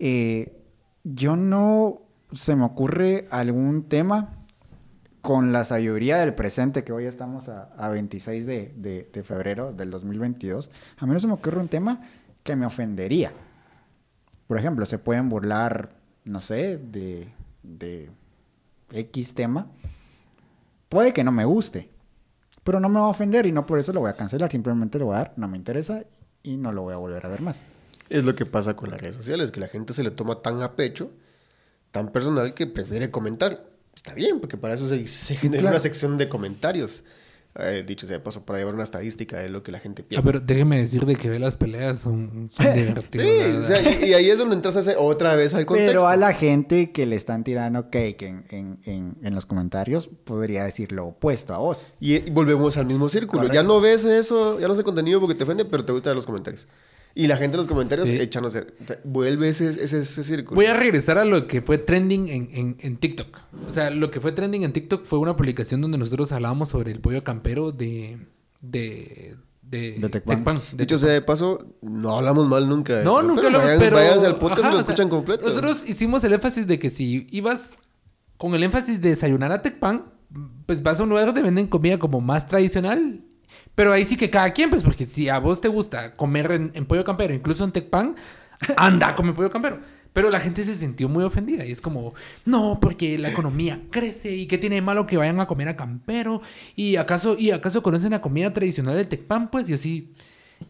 eh, 0.00 0.62
yo 1.04 1.36
no 1.36 2.02
se 2.32 2.56
me 2.56 2.64
ocurre 2.64 3.28
algún 3.30 3.84
tema 3.88 4.32
con 5.22 5.52
la 5.52 5.64
sabiduría 5.64 6.18
del 6.18 6.34
presente, 6.34 6.84
que 6.84 6.92
hoy 6.92 7.04
estamos 7.06 7.48
a, 7.48 7.70
a 7.78 7.88
26 7.88 8.46
de, 8.46 8.74
de- 8.76 9.08
de 9.12 9.22
febrero 9.22 9.72
del 9.72 9.90
2022, 9.90 10.70
a 10.98 11.06
mí 11.06 11.12
no 11.12 11.20
se 11.20 11.26
me 11.28 11.32
ocurre 11.34 11.60
un 11.60 11.68
tema 11.68 12.00
que 12.42 12.56
me 12.56 12.66
ofendería. 12.66 13.32
Por 14.46 14.58
ejemplo, 14.58 14.84
se 14.86 14.98
pueden 14.98 15.28
burlar, 15.28 15.90
no 16.24 16.40
sé, 16.40 16.78
de, 16.78 17.28
de 17.62 18.10
X 18.92 19.34
tema. 19.34 19.66
Puede 20.88 21.12
que 21.12 21.24
no 21.24 21.32
me 21.32 21.44
guste, 21.44 21.90
pero 22.64 22.80
no 22.80 22.88
me 22.88 23.00
va 23.00 23.06
a 23.06 23.10
ofender 23.10 23.46
y 23.46 23.52
no 23.52 23.66
por 23.66 23.78
eso 23.78 23.92
lo 23.92 24.00
voy 24.00 24.10
a 24.10 24.16
cancelar. 24.16 24.50
Simplemente 24.50 24.98
lo 24.98 25.06
voy 25.06 25.14
a 25.16 25.18
dar, 25.18 25.34
no 25.36 25.48
me 25.48 25.56
interesa 25.56 26.04
y 26.42 26.56
no 26.56 26.72
lo 26.72 26.82
voy 26.82 26.94
a 26.94 26.98
volver 26.98 27.24
a 27.26 27.28
ver 27.28 27.40
más. 27.42 27.64
Es 28.08 28.24
lo 28.24 28.34
que 28.36 28.46
pasa 28.46 28.76
con 28.76 28.90
las 28.90 29.00
redes 29.00 29.16
sociales, 29.16 29.50
que 29.50 29.58
la 29.60 29.68
gente 29.68 29.92
se 29.92 30.04
le 30.04 30.12
toma 30.12 30.40
tan 30.40 30.62
a 30.62 30.76
pecho, 30.76 31.10
tan 31.90 32.12
personal, 32.12 32.54
que 32.54 32.66
prefiere 32.68 33.10
comentar. 33.10 33.66
Está 33.94 34.14
bien, 34.14 34.38
porque 34.38 34.56
para 34.56 34.74
eso 34.74 34.86
se, 34.86 35.06
se 35.08 35.34
genera 35.36 35.62
Claro. 35.62 35.74
una 35.74 35.80
sección 35.80 36.16
de 36.16 36.28
comentarios. 36.28 37.02
Eh, 37.58 37.84
dicho 37.86 38.06
sea 38.06 38.22
paso, 38.22 38.44
para 38.44 38.58
llevar 38.58 38.74
una 38.74 38.84
estadística 38.84 39.38
de 39.38 39.48
lo 39.48 39.62
que 39.62 39.72
la 39.72 39.78
gente 39.80 40.02
Ah, 40.02 40.06
piensa. 40.08 40.22
pero 40.22 40.40
déjeme 40.40 40.78
decir 40.78 41.06
de 41.06 41.16
que 41.16 41.30
ve 41.30 41.38
las 41.38 41.56
peleas 41.56 42.00
son, 42.00 42.50
son 42.52 42.66
divertidas. 42.74 43.08
sí, 43.26 43.56
o 43.58 43.62
sea, 43.62 43.80
y, 43.80 44.10
y 44.10 44.14
ahí 44.14 44.28
es 44.28 44.38
donde 44.38 44.56
entras 44.56 44.76
a 44.76 44.98
otra 44.98 45.34
vez 45.36 45.54
al 45.54 45.64
contexto. 45.64 45.92
Pero 45.92 46.06
a 46.08 46.16
la 46.16 46.34
gente 46.34 46.92
que 46.92 47.06
le 47.06 47.16
están 47.16 47.44
tirando 47.44 47.88
cake 47.90 48.22
en, 48.22 48.44
en, 48.50 48.78
en, 48.84 49.16
en 49.22 49.34
los 49.34 49.46
comentarios, 49.46 50.08
podría 50.24 50.64
decir 50.64 50.92
lo 50.92 51.06
opuesto 51.06 51.54
a 51.54 51.58
vos. 51.58 51.86
Y, 51.98 52.16
y 52.16 52.30
volvemos 52.30 52.76
al 52.76 52.86
mismo 52.86 53.08
círculo. 53.08 53.40
Correcto. 53.44 53.54
Ya 53.54 53.62
no 53.62 53.80
ves 53.80 54.04
eso, 54.04 54.60
ya 54.60 54.68
no 54.68 54.74
sé 54.74 54.82
contenido 54.84 55.18
porque 55.20 55.34
te 55.34 55.44
ofende, 55.44 55.64
pero 55.64 55.84
te 55.84 55.92
gusta 55.92 56.10
ver 56.10 56.16
los 56.16 56.26
comentarios. 56.26 56.68
Y 57.18 57.28
la 57.28 57.36
gente 57.38 57.54
en 57.54 57.58
los 57.60 57.66
comentarios 57.66 58.08
Sí. 58.08 58.16
echándose. 58.20 58.66
Vuelve 59.02 59.48
ese, 59.48 59.70
ese, 59.70 60.00
ese 60.00 60.22
círculo. 60.22 60.54
Voy 60.54 60.66
a 60.66 60.74
regresar 60.74 61.16
a 61.16 61.24
lo 61.24 61.46
que 61.48 61.62
fue 61.62 61.78
trending 61.78 62.28
en, 62.28 62.48
en, 62.52 62.76
en 62.78 62.96
TikTok. 62.98 63.38
O 63.66 63.72
sea, 63.72 63.88
lo 63.88 64.10
que 64.10 64.20
fue 64.20 64.32
trending 64.32 64.64
en 64.64 64.72
TikTok 64.74 65.02
fue 65.04 65.18
una 65.18 65.34
publicación 65.34 65.80
donde 65.80 65.96
nosotros 65.96 66.30
hablábamos 66.32 66.68
sobre 66.68 66.92
el 66.92 67.00
pollo 67.00 67.24
campero 67.24 67.72
de... 67.72 68.18
De... 68.60 69.34
De, 69.62 69.98
De 69.98 70.08
Tecpan. 70.10 70.36
Tecpan, 70.36 70.60
de 70.72 70.84
Dicho 70.84 70.96
sea 70.96 71.10
de 71.10 71.22
paso, 71.22 71.74
no 71.82 72.16
hablamos 72.16 72.46
mal 72.46 72.68
nunca 72.68 72.98
de 72.98 73.04
No, 73.04 73.20
nunca 73.22 73.40
pero 73.40 73.50
lo 73.50 73.58
vayan, 73.58 73.78
pero... 73.80 73.96
váyanse 73.96 74.26
al 74.26 74.36
podcast 74.38 74.60
Ajá, 74.60 74.68
y 74.68 74.72
lo 74.72 74.78
o 74.78 74.82
sea, 74.82 74.90
escuchan 74.92 75.08
completo. 75.08 75.44
Nosotros 75.44 75.82
hicimos 75.88 76.22
el 76.22 76.34
énfasis 76.34 76.68
de 76.68 76.78
que 76.78 76.88
si 76.88 77.26
ibas 77.32 77.80
con 78.36 78.54
el 78.54 78.62
énfasis 78.62 79.00
de 79.00 79.08
desayunar 79.08 79.50
a 79.50 79.62
Tecpan, 79.62 80.12
pues 80.66 80.82
vas 80.84 81.00
a 81.00 81.02
un 81.02 81.08
lugar 81.08 81.26
donde 81.26 81.42
venden 81.42 81.66
comida 81.66 81.98
como 81.98 82.20
más 82.20 82.46
tradicional. 82.46 83.24
Pero 83.76 83.92
ahí 83.92 84.04
sí 84.04 84.16
que 84.16 84.28
cada 84.30 84.52
quien, 84.52 84.70
pues 84.70 84.82
porque 84.82 85.06
si 85.06 85.28
a 85.28 85.38
vos 85.38 85.60
te 85.60 85.68
gusta 85.68 86.14
comer 86.14 86.50
en, 86.50 86.72
en 86.74 86.86
pollo 86.86 87.04
campero, 87.04 87.32
incluso 87.32 87.64
en 87.64 87.70
Tecpan, 87.70 88.16
anda 88.76 89.08
a 89.10 89.16
comer 89.16 89.34
pollo 89.34 89.50
campero. 89.50 89.78
Pero 90.12 90.30
la 90.30 90.40
gente 90.40 90.64
se 90.64 90.74
sintió 90.74 91.08
muy 91.10 91.22
ofendida 91.22 91.64
y 91.64 91.70
es 91.70 91.80
como, 91.82 92.14
no, 92.46 92.78
porque 92.80 93.18
la 93.18 93.28
economía 93.28 93.82
crece 93.90 94.34
y 94.34 94.46
qué 94.48 94.58
tiene 94.58 94.76
de 94.76 94.82
malo 94.82 95.06
que 95.06 95.18
vayan 95.18 95.38
a 95.40 95.46
comer 95.46 95.68
a 95.68 95.76
campero 95.76 96.40
y 96.74 96.96
acaso 96.96 97.36
y 97.38 97.52
acaso 97.52 97.82
conocen 97.82 98.12
la 98.12 98.22
comida 98.22 98.52
tradicional 98.52 98.96
de 98.96 99.04
Tecpan, 99.04 99.50
pues 99.50 99.68
y 99.68 99.74
así. 99.74 100.12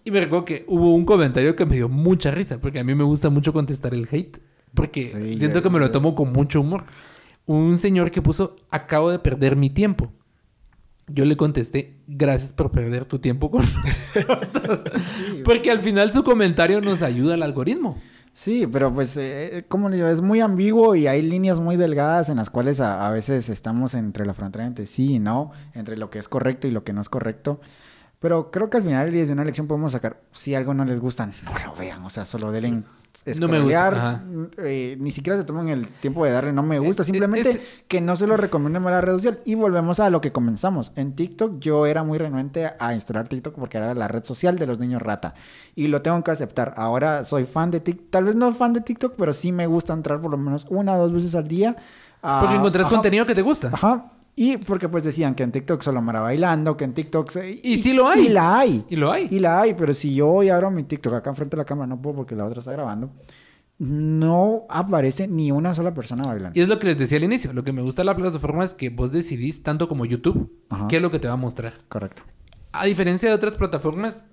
Y 0.05 0.11
me 0.11 0.21
recuerdo 0.21 0.45
que 0.45 0.65
hubo 0.67 0.95
un 0.95 1.05
comentario 1.05 1.55
que 1.55 1.65
me 1.65 1.77
dio 1.77 1.89
mucha 1.89 2.33
risa 2.33 2.61
porque 2.61 2.81
a 2.81 2.85
mí 2.85 2.95
me 2.97 3.05
gusta 3.05 3.31
mucho 3.31 3.53
contestar 3.53 3.95
el 3.95 4.09
hate 4.11 4.39
porque 4.75 5.05
Sí, 5.05 5.39
siento 5.39 5.63
que 5.63 5.71
me 5.71 5.79
lo 5.81 5.91
tomo 5.91 6.15
con 6.15 6.33
mucho 6.33 6.61
humor. 6.61 6.85
Un 7.47 7.79
señor 7.79 8.11
que 8.11 8.23
puso, 8.23 8.57
acabo 8.71 9.11
de 9.11 9.19
perder 9.19 9.57
mi 9.57 9.71
tiempo. 9.71 10.13
Yo 11.09 11.25
le 11.25 11.37
contesté, 11.37 11.97
gracias 12.09 12.53
por 12.53 12.73
perder 12.73 13.05
tu 13.05 13.19
tiempo 13.19 13.51
con 13.51 13.65
nosotros. 13.85 14.85
Porque 15.45 15.71
al 15.71 15.79
final 15.79 16.11
su 16.11 16.25
comentario 16.25 16.81
nos 16.81 17.03
ayuda 17.03 17.35
al 17.35 17.43
algoritmo. 17.43 17.97
Sí, 18.33 18.67
pero 18.71 18.93
pues, 18.93 19.17
eh, 19.17 19.65
como 19.69 19.89
le 19.89 19.97
digo, 19.97 20.09
es 20.09 20.21
muy 20.21 20.41
ambiguo 20.41 20.95
y 20.95 21.07
hay 21.07 21.23
líneas 21.23 21.59
muy 21.59 21.77
delgadas 21.77 22.29
en 22.29 22.37
las 22.37 22.51
cuales 22.51 22.81
a, 22.81 23.07
a 23.07 23.11
veces 23.11 23.49
estamos 23.49 23.95
entre 23.95 24.27
la 24.27 24.35
frontera 24.35 24.67
entre 24.67 24.87
sí 24.87 25.15
y 25.15 25.19
no, 25.19 25.53
entre 25.73 25.97
lo 25.97 26.11
que 26.11 26.19
es 26.19 26.29
correcto 26.29 26.69
y 26.69 26.71
lo 26.71 26.85
que 26.85 26.93
no 26.93 27.01
es 27.01 27.09
correcto. 27.09 27.61
Pero 28.19 28.51
creo 28.51 28.69
que 28.69 28.79
al 28.79 28.83
final 28.83 29.15
y 29.15 29.19
desde 29.19 29.33
una 29.33 29.43
elección 29.43 29.67
podemos 29.67 29.93
sacar, 29.93 30.21
si 30.33 30.55
algo 30.55 30.75
no 30.75 30.85
les 30.85 31.01
gusta, 31.01 31.27
no 31.27 31.33
lo 31.65 31.75
vean, 31.77 32.03
o 32.05 32.11
sea, 32.11 32.25
solo 32.25 32.51
denle 32.51 32.83
No 33.41 33.49
me 33.49 33.59
gusta, 33.61 34.23
eh, 34.59 34.97
ni 35.01 35.11
siquiera 35.11 35.37
se 35.39 35.45
toman 35.45 35.69
el 35.69 35.87
tiempo 35.89 36.25
de 36.25 36.31
darle 36.33 36.53
no 36.53 36.63
me 36.63 36.79
gusta, 36.79 37.03
Eh, 37.03 37.07
simplemente 37.07 37.51
es- 37.51 37.61
que 37.89 38.01
no 38.01 38.15
se 38.17 38.27
lo 38.27 38.37
recomienden 38.37 38.87
a 38.87 38.91
la 38.91 39.01
red 39.01 39.13
social. 39.15 39.41
Y 39.45 39.55
volvemos 39.55 39.99
a 40.01 40.11
lo 40.11 40.21
que 40.21 40.33
comenzamos. 40.33 40.93
En 40.97 41.15
TikTok 41.17 41.59
yo 41.59 41.87
era 41.87 42.05
muy 42.05 42.19
renuente 42.19 42.69
a 42.79 42.95
instalar 42.95 43.27
TikTok 43.29 43.55
porque 43.57 43.79
era 43.79 43.95
la 43.95 44.07
red 44.09 44.25
social 44.25 44.59
de 44.59 44.67
los 44.67 44.79
niños 44.79 45.03
rata. 45.03 45.35
Y 45.75 45.89
lo 45.89 46.03
tengo 46.03 46.23
que 46.23 46.31
aceptar. 46.31 46.75
Ahora 46.77 47.25
soy 47.25 47.45
fan 47.45 47.71
de 47.71 47.81
TikTok. 47.81 48.11
Tal 48.11 48.25
vez 48.25 48.37
no 48.37 48.53
fan 48.53 48.73
de 48.73 48.81
TikTok, 48.81 49.15
pero 49.17 49.33
sí 49.33 49.51
me 49.53 49.67
gusta 49.67 49.93
entrar 49.93 50.21
por 50.21 50.31
lo 50.31 50.37
menos 50.37 50.67
una 50.71 50.95
o 50.97 50.99
dos 50.99 51.13
veces 51.13 51.35
al 51.35 51.49
día. 51.49 51.77
a- 52.23 52.41
Porque 52.41 52.57
encontrás 52.57 52.87
ajá, 52.87 52.95
contenido 52.97 53.25
que 53.27 53.35
te 53.35 53.43
gusta. 53.43 53.69
Ajá. 53.73 54.11
Y 54.39 54.59
porque 54.59 54.89
pues 54.91 55.03
decían 55.03 55.35
que 55.35 55.43
en 55.45 55.51
TikTok 55.51 55.81
solo 55.81 56.03
Mara 56.03 56.21
bailando, 56.21 56.77
que 56.77 56.85
en 56.85 56.93
TikTok... 56.93 57.31
se- 57.31 57.59
Y 57.63 57.79
sí 57.83 57.95
lo 57.95 58.07
hay. 58.07 58.27
Y 58.27 58.29
la 58.29 58.59
hay. 58.59 58.85
Y 58.91 58.97
lo 58.97 59.11
hay. 59.11 59.29
Y 59.31 59.39
la 59.39 59.63
hay, 59.63 59.73
pero 59.73 59.95
si 59.95 60.15
yo 60.15 60.29
hoy 60.29 60.51
abro 60.51 60.71
mi 60.71 60.83
TikTok 60.83 61.15
acá 61.15 61.31
enfrente 61.31 61.57
de 61.57 61.63
la 61.63 61.65
cámara, 61.65 61.87
no 61.87 62.01
puedo 62.03 62.17
porque 62.17 62.35
la 62.37 62.45
otra 62.45 62.59
está 62.59 62.71
grabando, 62.73 63.11
no 63.79 64.65
aparece 64.69 65.29
ni 65.29 65.51
una 65.53 65.75
sola 65.75 65.93
persona 65.95 66.23
bailando. 66.25 66.59
Y 66.59 66.63
es 66.63 66.69
lo 66.69 66.79
que 66.79 66.87
les 66.87 66.99
decía 66.99 67.19
al 67.19 67.25
inicio. 67.25 67.53
Lo 67.53 67.65
que 67.65 67.73
me 67.73 67.83
gusta 67.83 68.03
de 68.03 68.07
la 68.07 68.17
plataforma 68.17 68.65
es 68.65 68.75
que 68.75 68.91
vos 68.91 69.13
decidís, 69.13 69.63
tanto 69.63 69.89
como 69.89 70.05
YouTube, 70.05 70.51
Ajá. 70.71 70.89
qué 70.89 70.97
es 70.97 71.03
lo 71.03 71.11
que 71.11 71.19
te 71.19 71.29
va 71.29 71.35
a 71.35 71.39
mostrar. 71.39 71.75
Correcto. 71.89 72.23
A 72.73 72.85
diferencia 72.87 73.29
de 73.29 73.35
otras 73.35 73.55
plataformas, 73.55 74.27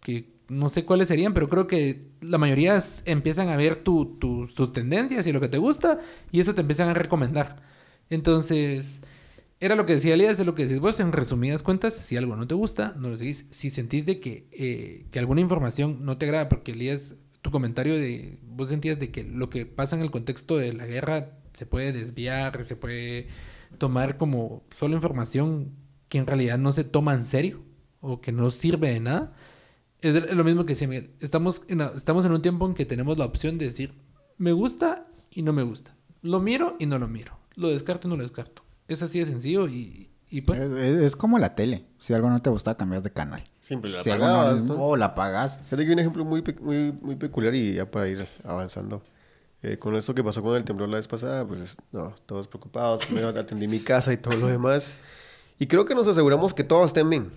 que 0.00 0.32
no 0.48 0.68
sé 0.68 0.84
cuáles 0.84 1.08
serían, 1.08 1.32
pero 1.34 1.48
creo 1.48 1.66
que 1.66 2.08
la 2.20 2.38
mayoría 2.38 2.80
empiezan 3.06 3.48
a 3.48 3.56
ver 3.56 3.76
tu- 3.76 4.16
tus- 4.18 4.54
tus 4.54 4.72
tendencias 4.72 5.26
y 5.26 5.32
lo 5.32 5.40
que 5.40 5.48
te 5.48 5.58
gusta, 5.58 5.98
y 6.30 6.40
eso 6.40 6.54
te 6.54 6.60
empiezan 6.60 6.88
a 6.88 6.94
recomendar. 6.94 7.62
Entonces, 8.10 9.00
era 9.62 9.76
lo 9.76 9.86
que 9.86 9.92
decía 9.92 10.14
Elías, 10.14 10.40
es 10.40 10.44
lo 10.44 10.56
que 10.56 10.64
decís 10.64 10.80
vos, 10.80 10.98
en 10.98 11.12
resumidas 11.12 11.62
cuentas, 11.62 11.94
si 11.94 12.16
algo 12.16 12.34
no 12.34 12.48
te 12.48 12.54
gusta, 12.56 12.96
no 12.98 13.10
lo 13.10 13.16
seguís. 13.16 13.46
Si 13.50 13.70
sentís 13.70 14.04
de 14.06 14.18
que, 14.18 14.48
eh, 14.50 15.06
que 15.12 15.20
alguna 15.20 15.40
información 15.40 16.04
no 16.04 16.18
te 16.18 16.24
agrada, 16.24 16.48
porque 16.48 16.72
Elías, 16.72 17.14
tu 17.42 17.52
comentario 17.52 17.94
de, 17.94 18.40
vos 18.42 18.70
sentías 18.70 18.98
de 18.98 19.12
que 19.12 19.22
lo 19.22 19.50
que 19.50 19.64
pasa 19.64 19.94
en 19.94 20.02
el 20.02 20.10
contexto 20.10 20.56
de 20.56 20.72
la 20.72 20.84
guerra 20.84 21.38
se 21.52 21.64
puede 21.64 21.92
desviar, 21.92 22.64
se 22.64 22.74
puede 22.74 23.28
tomar 23.78 24.16
como 24.16 24.64
solo 24.76 24.96
información 24.96 25.76
que 26.08 26.18
en 26.18 26.26
realidad 26.26 26.58
no 26.58 26.72
se 26.72 26.82
toma 26.82 27.14
en 27.14 27.22
serio 27.22 27.62
o 28.00 28.20
que 28.20 28.32
no 28.32 28.50
sirve 28.50 28.90
de 28.92 28.98
nada. 28.98 29.36
Es 30.00 30.34
lo 30.34 30.42
mismo 30.42 30.66
que 30.66 30.74
decía. 30.74 31.04
Estamos 31.20 31.62
estamos 31.68 32.26
en 32.26 32.32
un 32.32 32.42
tiempo 32.42 32.66
en 32.66 32.74
que 32.74 32.84
tenemos 32.84 33.16
la 33.16 33.26
opción 33.26 33.58
de 33.58 33.66
decir, 33.66 33.94
me 34.38 34.50
gusta 34.50 35.06
y 35.30 35.42
no 35.42 35.52
me 35.52 35.62
gusta. 35.62 35.94
Lo 36.20 36.40
miro 36.40 36.74
y 36.80 36.86
no 36.86 36.98
lo 36.98 37.06
miro. 37.06 37.38
Lo 37.54 37.68
descarto 37.68 38.08
y 38.08 38.10
no 38.10 38.16
lo 38.16 38.24
descarto. 38.24 38.64
Es 38.92 39.02
así 39.02 39.18
de 39.18 39.26
sencillo 39.26 39.66
y, 39.68 40.10
y 40.30 40.40
pues... 40.42 40.60
Es, 40.60 40.70
es- 40.70 41.00
es 41.02 41.16
como 41.16 41.38
la 41.38 41.54
tele. 41.54 41.84
Si 41.98 42.12
algo 42.14 42.28
no 42.30 42.40
te 42.40 42.50
gusta, 42.50 42.76
cambias 42.76 43.02
de 43.02 43.10
canal. 43.10 43.42
Siempre 43.60 43.90
la 43.90 44.02
si 44.02 44.10
algo 44.10 44.24
no 44.26 44.30
apagabas, 44.32 44.64
¿no? 44.64 44.74
o 44.74 44.96
la 44.96 45.14
pagas. 45.14 45.58
Fíjate 45.64 45.76
que 45.84 45.88
hay 45.88 45.92
un 45.92 45.98
ejemplo 45.98 46.24
muy, 46.24 46.42
pe- 46.42 46.56
muy, 46.60 46.92
muy 47.00 47.16
peculiar 47.16 47.54
y 47.54 47.74
ya 47.74 47.90
para 47.90 48.08
ir 48.08 48.26
avanzando. 48.44 49.02
Eh, 49.62 49.76
con 49.78 49.94
esto 49.94 50.12
que 50.14 50.24
pasó 50.24 50.42
con 50.42 50.56
el 50.56 50.64
temblor 50.64 50.88
la 50.88 50.96
vez 50.96 51.06
pasada, 51.06 51.46
pues 51.46 51.60
es- 51.60 51.76
no, 51.92 52.14
todos 52.26 52.48
preocupados. 52.48 53.04
Primero 53.06 53.28
atendí 53.38 53.68
mi 53.68 53.78
casa 53.80 54.12
y 54.12 54.16
todo 54.16 54.34
lo 54.36 54.46
demás. 54.48 54.96
Y 55.58 55.66
creo 55.66 55.84
que 55.84 55.94
nos 55.94 56.08
aseguramos 56.08 56.52
que 56.54 56.64
todos 56.64 56.86
estén 56.86 57.08
bien. 57.08 57.30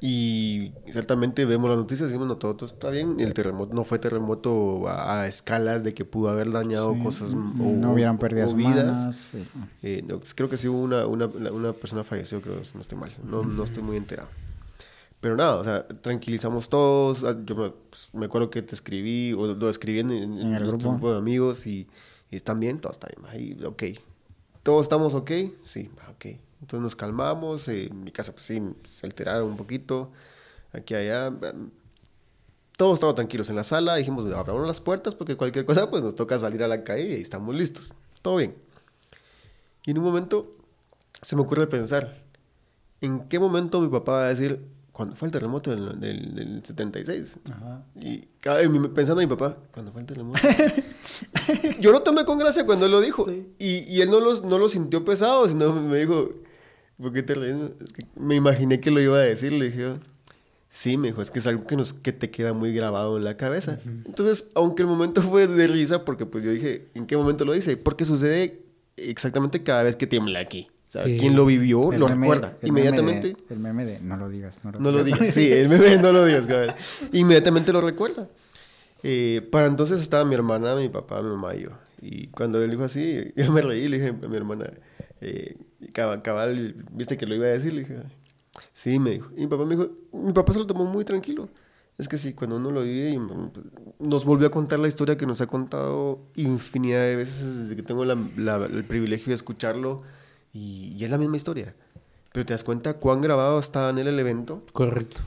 Y 0.00 0.72
ciertamente 0.92 1.44
vemos 1.44 1.68
las 1.70 1.78
noticias 1.78 2.08
y 2.08 2.12
decimos, 2.12 2.28
no, 2.28 2.36
todo, 2.36 2.54
todo 2.54 2.66
está 2.68 2.88
bien. 2.90 3.18
El 3.18 3.34
terremoto 3.34 3.74
no 3.74 3.82
fue 3.84 3.98
terremoto 3.98 4.86
a, 4.88 5.22
a 5.22 5.26
escalas 5.26 5.82
de 5.82 5.92
que 5.94 6.04
pudo 6.04 6.28
haber 6.30 6.52
dañado 6.52 6.94
Sí, 6.94 7.00
cosas. 7.00 7.34
no 7.34 7.92
hubieran 7.92 8.16
pérdidas 8.18 8.52
o 8.52 8.56
vidas. 8.56 8.96
humanas. 8.98 9.16
sí. 9.32 9.44
Eh, 9.82 10.04
no, 10.06 10.20
creo 10.36 10.48
que 10.48 10.56
sí 10.56 10.68
hubo 10.68 10.80
una, 10.80 11.04
una, 11.06 11.26
una 11.26 11.72
persona 11.72 12.04
falleció, 12.04 12.40
creo, 12.40 12.60
no 12.74 12.80
estoy 12.80 12.96
mal. 12.98 13.12
No, 13.24 13.42
no 13.42 13.64
estoy 13.64 13.82
muy 13.82 13.96
enterado. 13.96 14.28
Pero 15.20 15.36
nada, 15.36 15.56
o 15.56 15.64
sea, 15.64 15.84
tranquilizamos 15.88 16.68
todos. 16.68 17.24
Ah, 17.24 17.36
Yo 17.44 17.56
me, 17.56 17.70
pues, 17.70 18.08
me 18.12 18.26
acuerdo 18.26 18.50
que 18.50 18.62
te 18.62 18.76
escribí, 18.76 19.32
o 19.32 19.48
lo 19.48 19.68
escribí 19.68 19.98
en, 19.98 20.12
en- 20.12 20.38
En 20.40 20.54
el 20.54 20.64
grupo. 20.64 20.90
grupo 20.90 21.10
de 21.12 21.18
amigos 21.18 21.66
y, 21.66 21.88
y 22.30 22.36
están 22.36 22.60
bien, 22.60 22.78
todos 22.78 22.98
están 22.98 23.10
bien. 23.16 23.28
Ahí, 23.32 23.58
ok. 23.66 23.82
¿Todos 24.62 24.82
estamos 24.84 25.14
ok? 25.14 25.30
Sí, 25.60 25.90
ok. 26.08 26.26
Entonces 26.60 26.82
nos 26.82 26.96
calmamos. 26.96 27.68
eh, 27.68 27.86
en 27.86 28.04
mi 28.04 28.12
casa, 28.12 28.32
pues 28.32 28.44
sí, 28.44 28.60
se 28.84 29.06
alteraron 29.06 29.48
un 29.48 29.56
poquito. 29.56 30.10
Aquí, 30.72 30.94
allá. 30.94 31.30
mm, 31.30 31.70
Todos 32.76 32.94
estamos 32.94 33.14
tranquilos 33.14 33.48
en 33.50 33.56
la 33.56 33.64
sala. 33.64 33.96
Dijimos, 33.96 34.24
abramos 34.34 34.66
las 34.66 34.80
puertas 34.80 35.14
porque 35.14 35.36
cualquier 35.36 35.64
cosa, 35.64 35.88
pues 35.90 36.02
nos 36.02 36.14
toca 36.14 36.38
salir 36.38 36.62
a 36.62 36.68
la 36.68 36.84
calle 36.84 37.18
y 37.18 37.20
estamos 37.22 37.54
listos. 37.54 37.92
Todo 38.22 38.36
bien. 38.36 38.54
Y 39.86 39.92
en 39.92 39.98
un 39.98 40.04
momento 40.04 40.54
se 41.22 41.34
me 41.34 41.42
ocurre 41.42 41.66
pensar, 41.66 42.22
¿en 43.00 43.28
qué 43.28 43.38
momento 43.38 43.80
mi 43.80 43.88
papá 43.88 44.12
va 44.12 44.24
a 44.26 44.28
decir, 44.28 44.60
cuando 44.92 45.16
fue 45.16 45.26
el 45.26 45.32
terremoto 45.32 45.70
del, 45.70 45.98
del, 46.00 46.34
del 46.34 46.64
76? 46.64 47.38
Ajá. 47.50 47.82
Y 47.96 48.28
pensando 48.94 49.20
en 49.20 49.28
mi 49.28 49.34
papá, 49.34 49.56
¿cuándo 49.72 49.90
fue 49.92 50.02
el 50.02 50.06
terremoto? 50.06 50.38
Yo 51.80 51.90
lo 51.92 52.02
tomé 52.02 52.24
con 52.24 52.38
gracia 52.38 52.66
cuando 52.66 52.86
él 52.86 52.92
lo 52.92 53.00
dijo. 53.00 53.30
Y, 53.58 53.78
y 53.88 54.00
él 54.02 54.10
no 54.10 54.20
lo, 54.20 54.40
no 54.42 54.58
lo 54.58 54.68
sintió 54.68 55.04
pesado, 55.04 55.48
sino 55.48 55.72
me 55.72 55.98
dijo, 55.98 56.30
¿por 57.00 57.12
qué 57.12 57.22
te 57.22 57.34
ríes? 57.34 57.56
Me 58.16 58.34
imaginé 58.36 58.80
que 58.80 58.90
lo 58.90 59.00
iba 59.00 59.16
a 59.16 59.20
decir. 59.24 59.52
Le 59.52 59.66
dije, 59.66 59.92
sí, 60.68 60.96
me 60.96 61.08
dijo, 61.08 61.22
es 61.22 61.30
que 61.30 61.38
es 61.38 61.46
algo 61.46 61.66
que, 61.66 61.76
nos, 61.76 61.92
que 61.92 62.12
te 62.12 62.30
queda 62.30 62.52
muy 62.52 62.72
grabado 62.74 63.16
en 63.16 63.24
la 63.24 63.36
cabeza. 63.36 63.80
Entonces, 64.06 64.50
aunque 64.54 64.82
el 64.82 64.88
momento 64.88 65.22
fue 65.22 65.46
de 65.46 65.66
risa, 65.66 66.04
porque 66.04 66.26
pues 66.26 66.44
yo 66.44 66.50
dije, 66.50 66.88
¿en 66.94 67.06
qué 67.06 67.16
momento 67.16 67.44
lo 67.44 67.52
dice? 67.52 67.76
Porque 67.76 68.04
sucede 68.04 68.62
exactamente 68.96 69.62
cada 69.62 69.82
vez 69.84 69.96
que 69.96 70.06
tiembla 70.06 70.40
aquí. 70.40 70.68
O 70.86 70.90
sea, 70.90 71.04
Sí. 71.04 71.18
quien 71.18 71.36
lo 71.36 71.44
vivió 71.44 71.92
El 71.92 72.00
lo 72.00 72.08
meme- 72.08 72.20
recuerda. 72.22 72.56
el 72.62 72.72
meme 72.72 72.80
Inmediatamente. 72.88 73.28
de- 73.28 73.54
el 73.54 73.58
meme 73.60 73.84
de 73.84 74.00
no 74.00 74.16
lo 74.16 74.28
digas, 74.30 74.60
no 74.64 74.72
lo 74.72 74.80
No 74.80 74.90
lo 74.90 75.04
digas. 75.04 75.20
digas. 75.20 75.34
Sí, 75.34 75.52
el 75.52 75.68
bebé 75.68 75.98
no 75.98 76.12
lo 76.12 76.24
digas, 76.24 76.46
cabrón. 76.46 76.74
Inmediatamente 77.12 77.72
lo 77.74 77.80
recuerda. 77.82 78.26
Eh, 79.02 79.46
para 79.52 79.66
entonces 79.66 80.00
estaba 80.00 80.24
mi 80.24 80.34
hermana, 80.34 80.74
mi 80.76 80.88
papá, 80.88 81.20
mi 81.22 81.28
mamá 81.28 81.54
y 81.54 81.62
yo. 81.64 81.70
Y 82.00 82.28
cuando 82.28 82.62
él 82.62 82.70
dijo 82.70 82.84
así, 82.84 83.32
yo 83.36 83.52
me 83.52 83.60
reí 83.60 83.84
y 83.84 83.88
le 83.88 83.98
dije 83.98 84.08
a 84.08 84.28
mi 84.28 84.36
hermana, 84.36 84.70
eh, 85.20 85.56
cabal, 85.92 86.22
cabal, 86.22 86.74
viste 86.92 87.16
que 87.16 87.26
lo 87.26 87.34
iba 87.34 87.46
a 87.46 87.50
decir, 87.50 87.72
le 87.72 87.80
dije, 87.80 88.02
sí, 88.72 88.98
me 88.98 89.10
dijo. 89.10 89.30
Y 89.36 89.42
mi 89.42 89.46
papá 89.48 89.64
me 89.64 89.76
dijo, 89.76 89.90
mi 90.12 90.32
papá 90.32 90.52
se 90.52 90.58
lo 90.58 90.66
tomó 90.66 90.84
muy 90.84 91.04
tranquilo. 91.04 91.48
Es 91.98 92.08
que 92.08 92.16
sí, 92.16 92.32
cuando 92.32 92.56
uno 92.56 92.70
lo 92.70 92.82
vive, 92.82 93.10
y 93.10 93.18
mm, 93.18 93.50
nos 94.00 94.24
volvió 94.24 94.46
a 94.46 94.50
contar 94.50 94.78
la 94.78 94.86
historia 94.88 95.16
que 95.16 95.26
nos 95.26 95.40
ha 95.40 95.46
contado 95.48 96.20
infinidad 96.36 97.00
de 97.02 97.16
veces 97.16 97.56
desde 97.58 97.74
que 97.76 97.82
tengo 97.82 98.04
la- 98.04 98.14
la- 98.36 98.66
el 98.66 98.84
privilegio 98.84 99.28
de 99.30 99.34
escucharlo. 99.34 100.02
Y, 100.52 100.94
y 100.96 101.04
es 101.04 101.10
la 101.10 101.18
misma 101.18 101.36
historia. 101.36 101.74
Pero 102.32 102.46
te 102.46 102.52
das 102.54 102.62
cuenta 102.64 102.94
cuán 102.94 103.20
grabado 103.20 103.58
estaba 103.58 103.90
en 103.90 103.98
él 103.98 104.06
el 104.06 104.18
evento. 104.18 104.64
Correcto. 104.72 105.22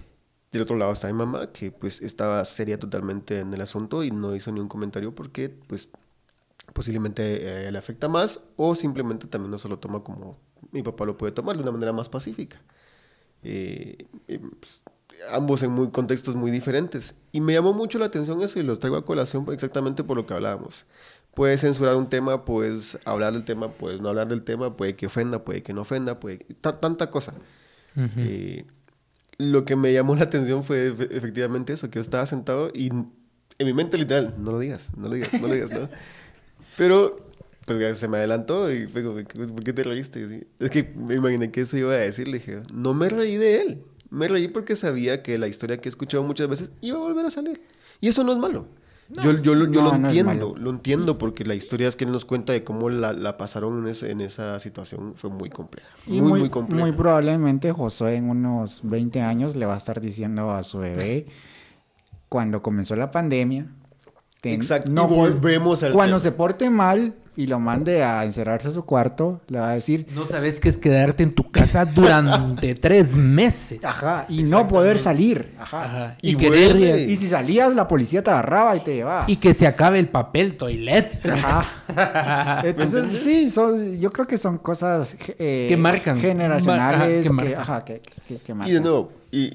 Del 0.51 0.61
otro 0.63 0.77
lado 0.77 0.91
está 0.93 1.07
mi 1.07 1.13
mamá, 1.13 1.51
que 1.51 1.71
pues 1.71 2.01
estaba 2.01 2.43
seria 2.45 2.77
totalmente 2.79 3.39
en 3.39 3.53
el 3.53 3.61
asunto 3.61 4.03
y 4.03 4.11
no 4.11 4.35
hizo 4.35 4.51
ni 4.51 4.59
un 4.59 4.67
comentario 4.67 5.13
porque 5.15 5.49
pues 5.67 5.89
posiblemente 6.73 7.67
eh, 7.67 7.71
le 7.71 7.77
afecta 7.77 8.07
más 8.07 8.41
o 8.57 8.75
simplemente 8.75 9.27
también 9.27 9.51
no 9.51 9.57
se 9.57 9.67
lo 9.69 9.79
toma 9.79 10.03
como 10.03 10.37
mi 10.71 10.83
papá 10.83 11.05
lo 11.05 11.17
puede 11.17 11.31
tomar 11.31 11.55
de 11.57 11.63
una 11.63 11.71
manera 11.71 11.91
más 11.93 12.07
pacífica. 12.09 12.61
Eh, 13.43 14.05
y, 14.27 14.37
pues, 14.37 14.83
ambos 15.31 15.61
en 15.63 15.71
muy 15.71 15.89
contextos 15.89 16.35
muy 16.35 16.51
diferentes. 16.51 17.15
Y 17.31 17.41
me 17.41 17.53
llamó 17.53 17.73
mucho 17.73 17.99
la 17.99 18.05
atención 18.05 18.41
eso 18.41 18.59
y 18.59 18.63
los 18.63 18.79
traigo 18.79 18.97
a 18.97 19.05
colación 19.05 19.43
por- 19.45 19.53
exactamente 19.53 20.03
por 20.03 20.17
lo 20.17 20.25
que 20.25 20.33
hablábamos. 20.33 20.85
Puedes 21.33 21.61
censurar 21.61 21.95
un 21.95 22.09
tema, 22.09 22.45
puedes 22.45 22.99
hablar 23.05 23.33
del 23.33 23.43
tema, 23.43 23.71
puedes 23.71 24.01
no 24.01 24.09
hablar 24.09 24.27
del 24.27 24.43
tema, 24.43 24.75
puede 24.77 24.95
que 24.95 25.07
ofenda, 25.07 25.43
puede 25.43 25.63
que 25.63 25.73
no 25.73 25.81
ofenda, 25.81 26.19
puede 26.19 26.37
ta- 26.61 26.79
tanta 26.79 27.09
cosa. 27.09 27.33
Eh, 28.17 28.65
lo 29.37 29.65
que 29.65 29.75
me 29.75 29.91
llamó 29.93 30.15
la 30.15 30.23
atención 30.23 30.63
fue 30.63 30.93
efe- 30.93 31.07
efectivamente 31.11 31.73
eso, 31.73 31.89
que 31.89 31.95
yo 31.95 32.01
estaba 32.01 32.25
sentado 32.25 32.69
y 32.73 32.87
en 32.89 33.11
mi 33.59 33.73
mente 33.73 33.97
literal, 33.97 34.35
no 34.37 34.51
lo 34.51 34.59
digas, 34.59 34.91
no 34.97 35.07
lo 35.07 35.15
digas, 35.15 35.33
no 35.41 35.47
lo 35.47 35.53
digas, 35.53 35.71
¿no? 35.71 35.89
Pero, 36.77 37.17
pues 37.65 37.97
se 37.97 38.07
me 38.07 38.17
adelantó 38.17 38.71
y 38.71 38.87
fue 38.87 39.03
como, 39.03 39.15
¿por 39.53 39.63
qué 39.63 39.73
te 39.73 39.83
reíste? 39.83 40.47
Es 40.59 40.69
que 40.71 40.83
me 40.95 41.15
imaginé 41.15 41.51
que 41.51 41.61
eso 41.61 41.77
iba 41.77 41.93
a 41.93 41.97
decir, 41.97 42.27
le 42.27 42.39
dije, 42.39 42.61
no 42.73 42.93
me 42.93 43.09
reí 43.09 43.37
de 43.37 43.61
él, 43.61 43.83
me 44.09 44.27
reí 44.27 44.47
porque 44.47 44.75
sabía 44.75 45.21
que 45.23 45.37
la 45.37 45.47
historia 45.47 45.77
que 45.77 45.87
he 45.87 45.91
escuchado 45.91 46.23
muchas 46.23 46.47
veces 46.47 46.71
iba 46.81 46.97
a 46.97 47.01
volver 47.01 47.25
a 47.25 47.29
salir. 47.31 47.61
Y 47.99 48.07
eso 48.07 48.23
no 48.23 48.31
es 48.31 48.37
malo. 48.37 48.67
Yo, 49.09 49.37
yo, 49.41 49.55
lo- 49.55 49.65
yo 49.69 49.81
No, 49.81 49.91
lo 49.91 49.97
no 49.97 50.07
es 50.07 50.15
entiendo, 50.17 50.55
lo 50.57 50.69
entiendo 50.69 51.17
porque 51.17 51.43
la 51.43 51.53
historia 51.53 51.89
es 51.89 51.97
que 51.97 52.05
él 52.05 52.13
nos 52.13 52.23
cuenta 52.23 52.53
de 52.53 52.63
cómo 52.63 52.89
la, 52.89 53.11
la 53.11 53.35
pasaron 53.35 53.83
en, 53.83 53.89
ese- 53.89 54.09
en 54.09 54.21
esa 54.21 54.57
situación 54.59 55.13
fue 55.17 55.29
muy 55.29 55.49
compleja. 55.49 55.89
Y 56.07 56.21
muy, 56.21 56.39
muy, 56.39 56.49
compleja. 56.49 56.81
muy 56.85 56.93
probablemente 56.93 57.73
Josué 57.73 58.15
en 58.15 58.29
unos 58.29 58.79
20 58.83 59.19
años 59.21 59.57
le 59.57 59.65
va 59.65 59.73
a 59.73 59.77
estar 59.77 59.99
diciendo 59.99 60.51
a 60.51 60.63
su 60.63 60.77
bebé 60.79 61.25
cuando 62.29 62.61
comenzó 62.61 62.95
la 62.95 63.11
pandemia. 63.11 63.67
Ten- 64.41 64.53
Exacto, 64.53 64.91
y 64.91 64.95
volvemos 65.15 65.81
al 65.83 65.93
Cuando 65.93 66.17
tema. 66.17 66.23
se 66.23 66.31
porte 66.31 66.69
mal 66.69 67.13
y 67.37 67.47
lo 67.47 67.61
mande 67.61 68.03
a 68.03 68.25
encerrarse 68.25 68.67
a 68.67 68.71
su 68.71 68.83
cuarto, 68.83 69.39
le 69.47 69.57
va 69.59 69.69
a 69.71 69.73
decir, 69.75 70.05
No 70.13 70.25
sabes 70.25 70.59
qué 70.59 70.67
es 70.67 70.77
quedarte 70.77 71.23
en 71.23 71.33
tu 71.33 71.49
casa 71.49 71.85
durante 71.85 72.75
tres 72.75 73.15
meses. 73.15 73.83
ajá, 73.85 74.25
y 74.27 74.43
no 74.43 74.67
poder 74.67 74.99
salir. 74.99 75.53
Ajá. 75.57 75.83
Ajá. 75.85 76.17
Y 76.21 76.31
Y, 76.31 76.35
querer- 76.35 76.73
vuelve. 76.73 77.03
Y 77.03 77.15
si 77.15 77.27
salías, 77.29 77.73
la 77.73 77.87
policía 77.87 78.21
te 78.21 78.31
agarraba 78.31 78.75
y 78.75 78.81
te 78.81 78.95
llevaba. 78.95 79.23
y 79.27 79.37
que 79.37 79.53
se 79.53 79.65
acabe 79.65 79.97
el 79.99 80.09
papel 80.09 80.57
toilet. 80.57 81.25
Ajá. 81.25 82.61
Entonces, 82.65 83.21
sí, 83.21 83.49
son, 83.49 83.97
yo 83.99 84.11
creo 84.11 84.27
que 84.27 84.37
son 84.37 84.57
cosas 84.57 85.15
eh, 85.39 85.67
Que 85.69 85.77
marcan. 85.77 86.19
generacionales 86.19 87.27
Ajá, 87.27 87.85
que 87.85 88.01
que, 88.01 88.01
marcan. 88.01 88.01
que, 88.27 88.37
que- 88.39 88.69
Y 88.69 88.73
de 88.73 88.81
nuevo, 88.81 89.11
y 89.31 89.53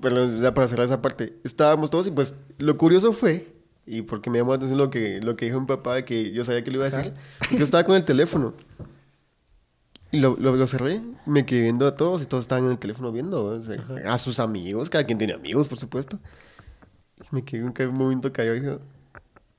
perdón, 0.00 0.40
ya 0.40 0.54
para 0.54 0.68
cerrar 0.68 0.86
esa 0.86 1.02
parte, 1.02 1.34
estábamos 1.42 1.90
todos 1.90 2.06
y 2.06 2.10
pues 2.12 2.34
lo 2.58 2.76
curioso 2.76 3.12
fue, 3.12 3.55
y 3.86 4.02
porque 4.02 4.30
me 4.30 4.38
llamó 4.38 4.50
la 4.50 4.56
atención 4.56 4.78
lo 4.78 4.90
que, 4.90 5.20
lo 5.22 5.36
que 5.36 5.46
dijo 5.46 5.60
mi 5.60 5.66
papá, 5.66 6.02
que 6.04 6.32
yo 6.32 6.44
sabía 6.44 6.64
que 6.64 6.70
lo 6.70 6.78
iba 6.78 6.86
a 6.86 6.90
decir, 6.90 7.14
yo 7.56 7.64
estaba 7.64 7.84
con 7.84 7.94
el 7.96 8.04
teléfono. 8.04 8.54
Y 10.12 10.18
lo, 10.18 10.36
lo, 10.38 10.56
lo 10.56 10.66
cerré, 10.66 11.02
me 11.24 11.46
quedé 11.46 11.62
viendo 11.62 11.86
a 11.86 11.96
todos 11.96 12.22
y 12.22 12.26
todos 12.26 12.42
estaban 12.42 12.64
en 12.64 12.70
el 12.72 12.78
teléfono 12.78 13.12
viendo 13.12 13.44
o 13.44 13.62
sea, 13.62 13.82
a 14.06 14.18
sus 14.18 14.40
amigos, 14.40 14.90
cada 14.90 15.04
quien 15.04 15.18
tiene 15.18 15.34
amigos, 15.34 15.68
por 15.68 15.78
supuesto. 15.78 16.18
Y 17.20 17.34
me 17.34 17.44
quedé 17.44 17.62
un, 17.64 17.94
momento 17.94 18.32
callado 18.32 18.56
y 18.56 18.78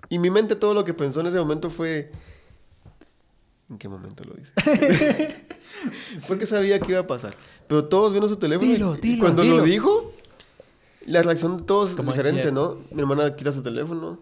y 0.10 0.20
mi 0.20 0.30
mente 0.30 0.56
todo 0.56 0.74
lo 0.74 0.86
que 0.86 0.94
pensó 0.94 1.20
en 1.22 1.28
ese 1.28 1.40
momento 1.40 1.70
fue, 1.70 2.12
¿en 3.70 3.78
qué 3.78 3.90
momento 3.90 4.24
lo 4.24 4.34
dice? 4.36 4.54
Porque 6.28 6.46
sabía 6.46 6.80
que 6.80 6.92
iba 6.92 7.02
a 7.02 7.08
pasar. 7.08 7.36
Pero 7.68 7.86
todos 7.86 8.12
viendo 8.12 8.28
su 8.28 8.38
teléfono. 8.38 8.70
y- 8.70 8.74
Dilo, 8.74 8.96
y 8.96 9.00
dilo, 9.02 9.22
cuando 9.22 9.42
dilo. 9.44 9.58
lo 9.58 9.64
dijo, 9.64 10.14
la 11.08 11.22
reacción 11.24 11.58
de 11.58 11.64
todos 11.64 11.92
es 11.92 11.96
Como 11.98 12.12
diferente, 12.12 12.44
ya- 12.46 12.52
¿no? 12.52 12.78
Mi 12.92 13.02
hermana 13.02 13.36
quita 13.36 13.52
su 13.52 13.62
teléfono, 13.64 14.22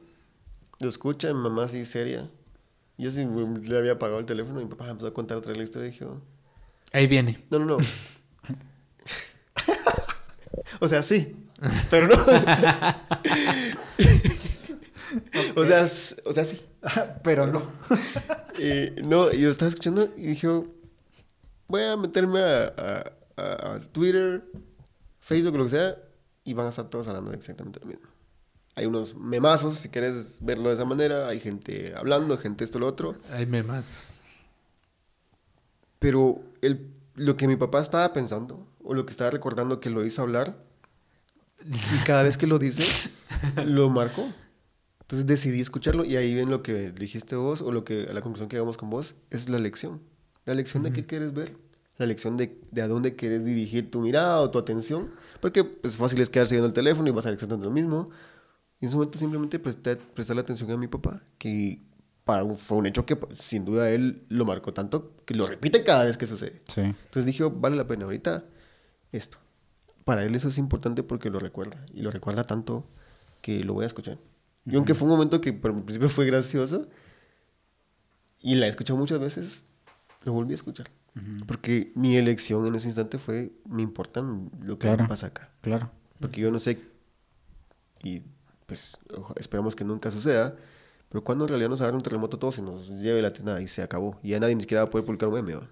lo 0.80 0.88
escucha, 0.90 1.28
mi 1.34 1.40
mamá 1.42 1.66
así 1.66 1.84
seria. 1.86 2.30
Yo 2.98 3.12
sí 3.12 3.26
le 3.64 3.78
había 3.78 3.94
apagado 3.94 4.20
el 4.20 4.26
teléfono 4.26 4.62
y 4.62 4.64
mi 4.64 4.70
papá 4.70 4.88
empezó 4.90 5.08
a 5.08 5.14
contar 5.14 5.38
otra 5.38 5.50
vez 5.50 5.58
la 5.58 5.64
historia 5.66 5.88
y 5.90 5.92
dijo, 5.92 6.22
Ahí 6.94 7.08
viene. 7.08 7.44
no, 7.50 7.60
no, 7.60 7.66
no. 7.66 7.78
o 10.80 10.88
sea, 10.88 11.04
sí, 11.04 11.36
pero 11.90 12.08
no. 12.08 12.16
o, 15.56 15.64
sea, 15.66 15.88
o 16.26 16.34
sea, 16.34 16.46
sí. 16.46 16.62
Pero 17.24 17.48
no. 17.48 17.62
Eh, 18.58 18.96
no, 19.10 19.34
yo 19.34 19.50
estaba 19.50 19.68
escuchando 19.68 20.08
y 20.16 20.28
dije, 20.28 20.48
voy 21.68 21.84
a 21.84 21.98
meterme 21.98 22.40
a, 22.40 22.64
a- 22.78 23.12
a- 23.36 23.74
a 23.74 23.80
Twitter, 23.92 24.46
Facebook, 25.20 25.58
lo 25.58 25.66
que 25.66 25.72
sea, 25.72 25.98
y 26.46 26.54
van 26.54 26.68
a 26.68 26.70
estar 26.70 26.90
todos 26.90 27.08
hablando 27.10 27.32
de 27.32 27.38
exactamente 27.38 27.82
lo 27.82 27.88
mismo. 27.88 28.06
Hay 28.76 28.86
unos 28.86 29.16
memazos, 29.16 29.78
si 29.78 29.90
quieres 29.90 30.38
verlo 30.42 30.70
de 30.70 30.76
esa 30.76 30.86
manera, 30.86 31.28
hay 31.28 31.40
gente 31.42 31.94
hablando, 31.98 32.38
gente 32.38 32.64
esto, 32.64 32.80
lo 32.80 32.88
otro, 32.88 33.16
Ahí 33.32 33.46
me 33.46 33.64
más. 33.64 34.22
pero 36.00 36.42
el, 36.62 36.92
lo 37.16 37.38
que 37.38 37.48
mi 37.48 37.56
papá 37.56 37.82
estaba 37.82 38.12
pensando, 38.14 38.68
o 38.84 38.94
lo 38.94 39.06
que 39.06 39.12
estaba 39.12 39.32
recordando 39.32 39.80
que 39.80 39.90
lo 39.90 40.06
hizo 40.06 40.22
hablar, 40.22 40.58
y 41.66 42.04
cada 42.06 42.24
vez 42.24 42.38
que 42.38 42.48
lo 42.48 42.60
dice, 42.60 42.86
lo 43.66 43.90
marcó. 43.90 44.32
Entonces 45.02 45.26
decidí 45.28 45.62
escucharlo 45.62 46.04
y 46.04 46.16
ahí 46.18 46.34
ven 46.36 46.50
lo 46.50 46.64
que 46.64 46.92
dijiste 46.92 47.36
vos 47.36 47.62
o 47.62 47.72
lo 47.72 47.84
que 47.84 48.06
la 48.12 48.22
conclusión 48.22 48.50
que 48.50 48.56
llegamos 48.56 48.78
con 48.78 48.90
vos 48.90 49.16
es 49.30 49.50
la 49.50 49.60
lección. 49.60 50.02
La 50.46 50.54
lección 50.56 50.84
de 50.84 50.92
qué 50.94 51.06
quieres 51.06 51.34
ver, 51.34 51.56
la 51.98 52.06
lección 52.08 52.38
de, 52.38 52.60
de 52.72 52.82
a 52.82 52.88
dónde 52.88 53.16
quieres 53.16 53.46
dirigir 53.46 53.90
tu 53.90 54.00
mirada 54.00 54.40
o 54.42 54.50
tu 54.52 54.58
atención, 54.60 55.12
porque 55.52 55.78
es 55.84 55.96
fácil 55.98 56.20
es 56.22 56.30
quedarse 56.30 56.56
viendo 56.56 56.68
el 56.68 56.74
teléfono 56.74 57.08
y 57.08 57.12
vas 57.12 57.26
a 57.26 57.30
hacer 57.30 57.34
exactamente 57.36 57.66
lo 57.68 57.72
mismo. 57.74 58.10
Y 58.80 58.86
en 58.86 58.88
ese 58.88 58.96
momento 58.98 59.18
simplemente 59.20 59.60
presté, 59.60 59.96
prestarle 59.96 60.42
atención 60.42 60.72
a 60.72 60.78
mi 60.78 60.88
papá, 60.88 61.22
que 61.38 61.82
para 62.24 62.44
un- 62.44 62.58
fue 62.58 62.78
un 62.80 62.88
hecho 62.88 63.06
que 63.06 63.16
pues, 63.16 63.40
sin 63.40 63.64
duda 63.64 63.90
él 63.92 64.26
lo 64.30 64.46
marcó 64.46 64.74
tanto 64.74 65.16
que 65.26 65.36
lo 65.36 65.46
repite 65.46 65.84
cada 65.84 66.06
vez 66.06 66.18
que 66.18 66.26
sucede. 66.26 66.62
Sí. 66.68 66.82
Entonces 66.82 67.26
dije, 67.26 67.44
vale 67.44 67.76
la 67.76 67.86
pena 67.86 68.06
ahorita 68.06 68.44
esto. 69.12 69.38
para 70.04 70.24
él 70.24 70.36
eso 70.36 70.48
es 70.50 70.58
importante 70.58 71.04
porque 71.04 71.30
lo 71.30 71.40
recuerda. 71.40 71.84
Y 71.94 72.02
lo 72.02 72.12
recuerda 72.12 72.44
tanto 72.44 72.88
que 73.42 73.64
lo 73.64 73.74
voy 73.74 73.84
a 73.84 73.88
escuchar. 73.88 74.18
Y 74.66 74.76
aunque 74.76 74.94
fue 74.96 75.08
un 75.08 75.14
momento 75.14 75.42
que 75.42 75.54
por 75.54 75.72
el 75.72 75.82
principio 75.84 76.10
fue 76.10 76.26
gracioso, 76.26 76.88
y 78.42 78.56
la 78.56 78.66
he 78.66 78.70
escuchado 78.70 78.98
muchas 79.00 79.20
veces, 79.20 79.64
lo 80.24 80.34
volví 80.34 80.52
a 80.54 80.56
escuchar. 80.56 80.88
Porque 81.48 81.92
mi 81.96 82.18
elección 82.18 82.66
en 82.68 82.76
ese 82.76 82.88
instante 82.90 83.18
fue, 83.18 83.54
me 83.70 83.82
importa 83.82 84.22
lo 84.22 84.78
que 84.78 84.88
Claro. 84.88 85.08
pasa 85.08 85.28
acá. 85.28 85.52
Claro. 85.62 85.90
Porque 86.20 86.42
yo 86.42 86.52
no 86.52 86.60
sé, 86.60 86.82
y 88.04 88.22
pues 88.66 88.98
esperamos 89.38 89.76
que 89.76 89.84
nunca 89.86 90.12
suceda, 90.12 90.56
pero 91.10 91.24
cuando 91.24 91.46
en 91.46 91.50
realidad 91.50 91.70
nos 91.70 91.82
agarre 91.82 91.96
un 91.98 92.04
terremoto 92.04 92.38
todos 92.38 92.58
y 92.58 92.62
nos 92.62 92.90
lleve 92.90 93.22
la 93.22 93.32
tena 93.32 93.62
y 93.62 93.68
se 93.68 93.82
acabó. 93.82 94.20
Y 94.24 94.30
ya 94.30 94.40
nadie 94.40 94.56
ni 94.56 94.62
siquiera 94.62 94.84
va 94.84 94.88
a 94.88 94.92
poder 94.92 95.06
publicar 95.06 95.30
un 95.30 95.36
meme, 95.36 95.56
¿va? 95.56 95.68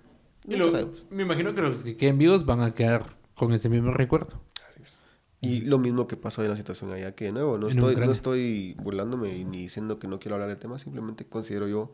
Y 0.48 0.56
lo- 0.56 0.70
sabemos. 0.72 1.06
me 1.10 1.24
imagino 1.24 1.54
que 1.56 1.62
los 1.62 1.84
que 1.84 1.98
queden 1.98 2.18
vivos 2.18 2.46
van 2.46 2.62
a 2.62 2.74
quedar 2.74 3.16
con 3.36 3.52
ese 3.54 3.68
mismo 3.70 3.91
recuerdo. 3.91 4.41
Así 4.70 4.82
es. 4.82 5.00
Y 5.41 5.62
lo 5.62 5.78
mismo 5.80 6.08
que 6.08 6.16
pasó 6.16 6.41
en 6.44 6.50
la 6.50 6.56
situación 6.56 6.91
allá, 6.91 7.14
que 7.16 7.26
de 7.26 7.32
nuevo, 7.34 7.58
no 7.58 7.68
En 7.68 7.74
estoy, 7.78 7.96
no 7.98 8.12
estoy 8.12 8.76
burlándome 8.76 9.44
ni 9.44 9.64
diciendo 9.64 10.00
que 10.00 10.08
no 10.08 10.20
quiero 10.20 10.36
hablar 10.36 10.50
del 10.50 10.58
tema, 10.60 10.78
simplemente 10.78 11.26
considero 11.26 11.68
yo 11.68 11.91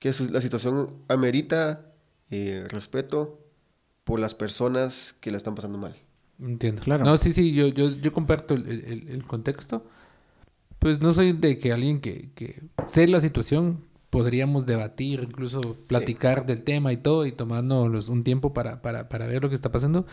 que 0.00 0.10
la 0.30 0.40
situación 0.40 0.90
amerita 1.08 1.92
eh, 2.30 2.64
respeto 2.68 3.40
por 4.04 4.20
las 4.20 4.34
personas 4.34 5.12
que 5.20 5.30
la 5.30 5.36
están 5.36 5.54
pasando 5.54 5.78
mal. 5.78 5.96
Entiendo. 6.40 6.82
Claro. 6.82 7.04
No, 7.04 7.16
sí, 7.16 7.32
sí, 7.32 7.52
yo, 7.52 7.68
yo, 7.68 7.90
yo 7.90 8.12
comparto 8.12 8.54
el, 8.54 8.68
el- 8.68 9.08
el 9.08 9.26
contexto. 9.26 9.84
Pues 10.78 11.00
no 11.00 11.12
soy 11.14 11.32
de 11.32 11.58
que 11.58 11.72
alguien 11.72 12.00
que, 12.00 12.30
que 12.34 12.62
sé 12.88 13.08
la 13.08 13.20
situación, 13.20 13.84
podríamos 14.10 14.66
debatir, 14.66 15.20
incluso 15.22 15.76
platicar 15.88 16.46
del 16.46 16.62
tema 16.62 16.92
y 16.92 16.98
todo, 16.98 17.26
y 17.26 17.32
tomarnos 17.32 18.08
un 18.08 18.22
tiempo 18.24 18.52
para, 18.52 18.82
para, 18.82 19.08
para 19.08 19.26
ver 19.26 19.42
lo 19.42 19.48
que 19.48 19.54
está 19.54 19.72
pasando. 19.72 20.06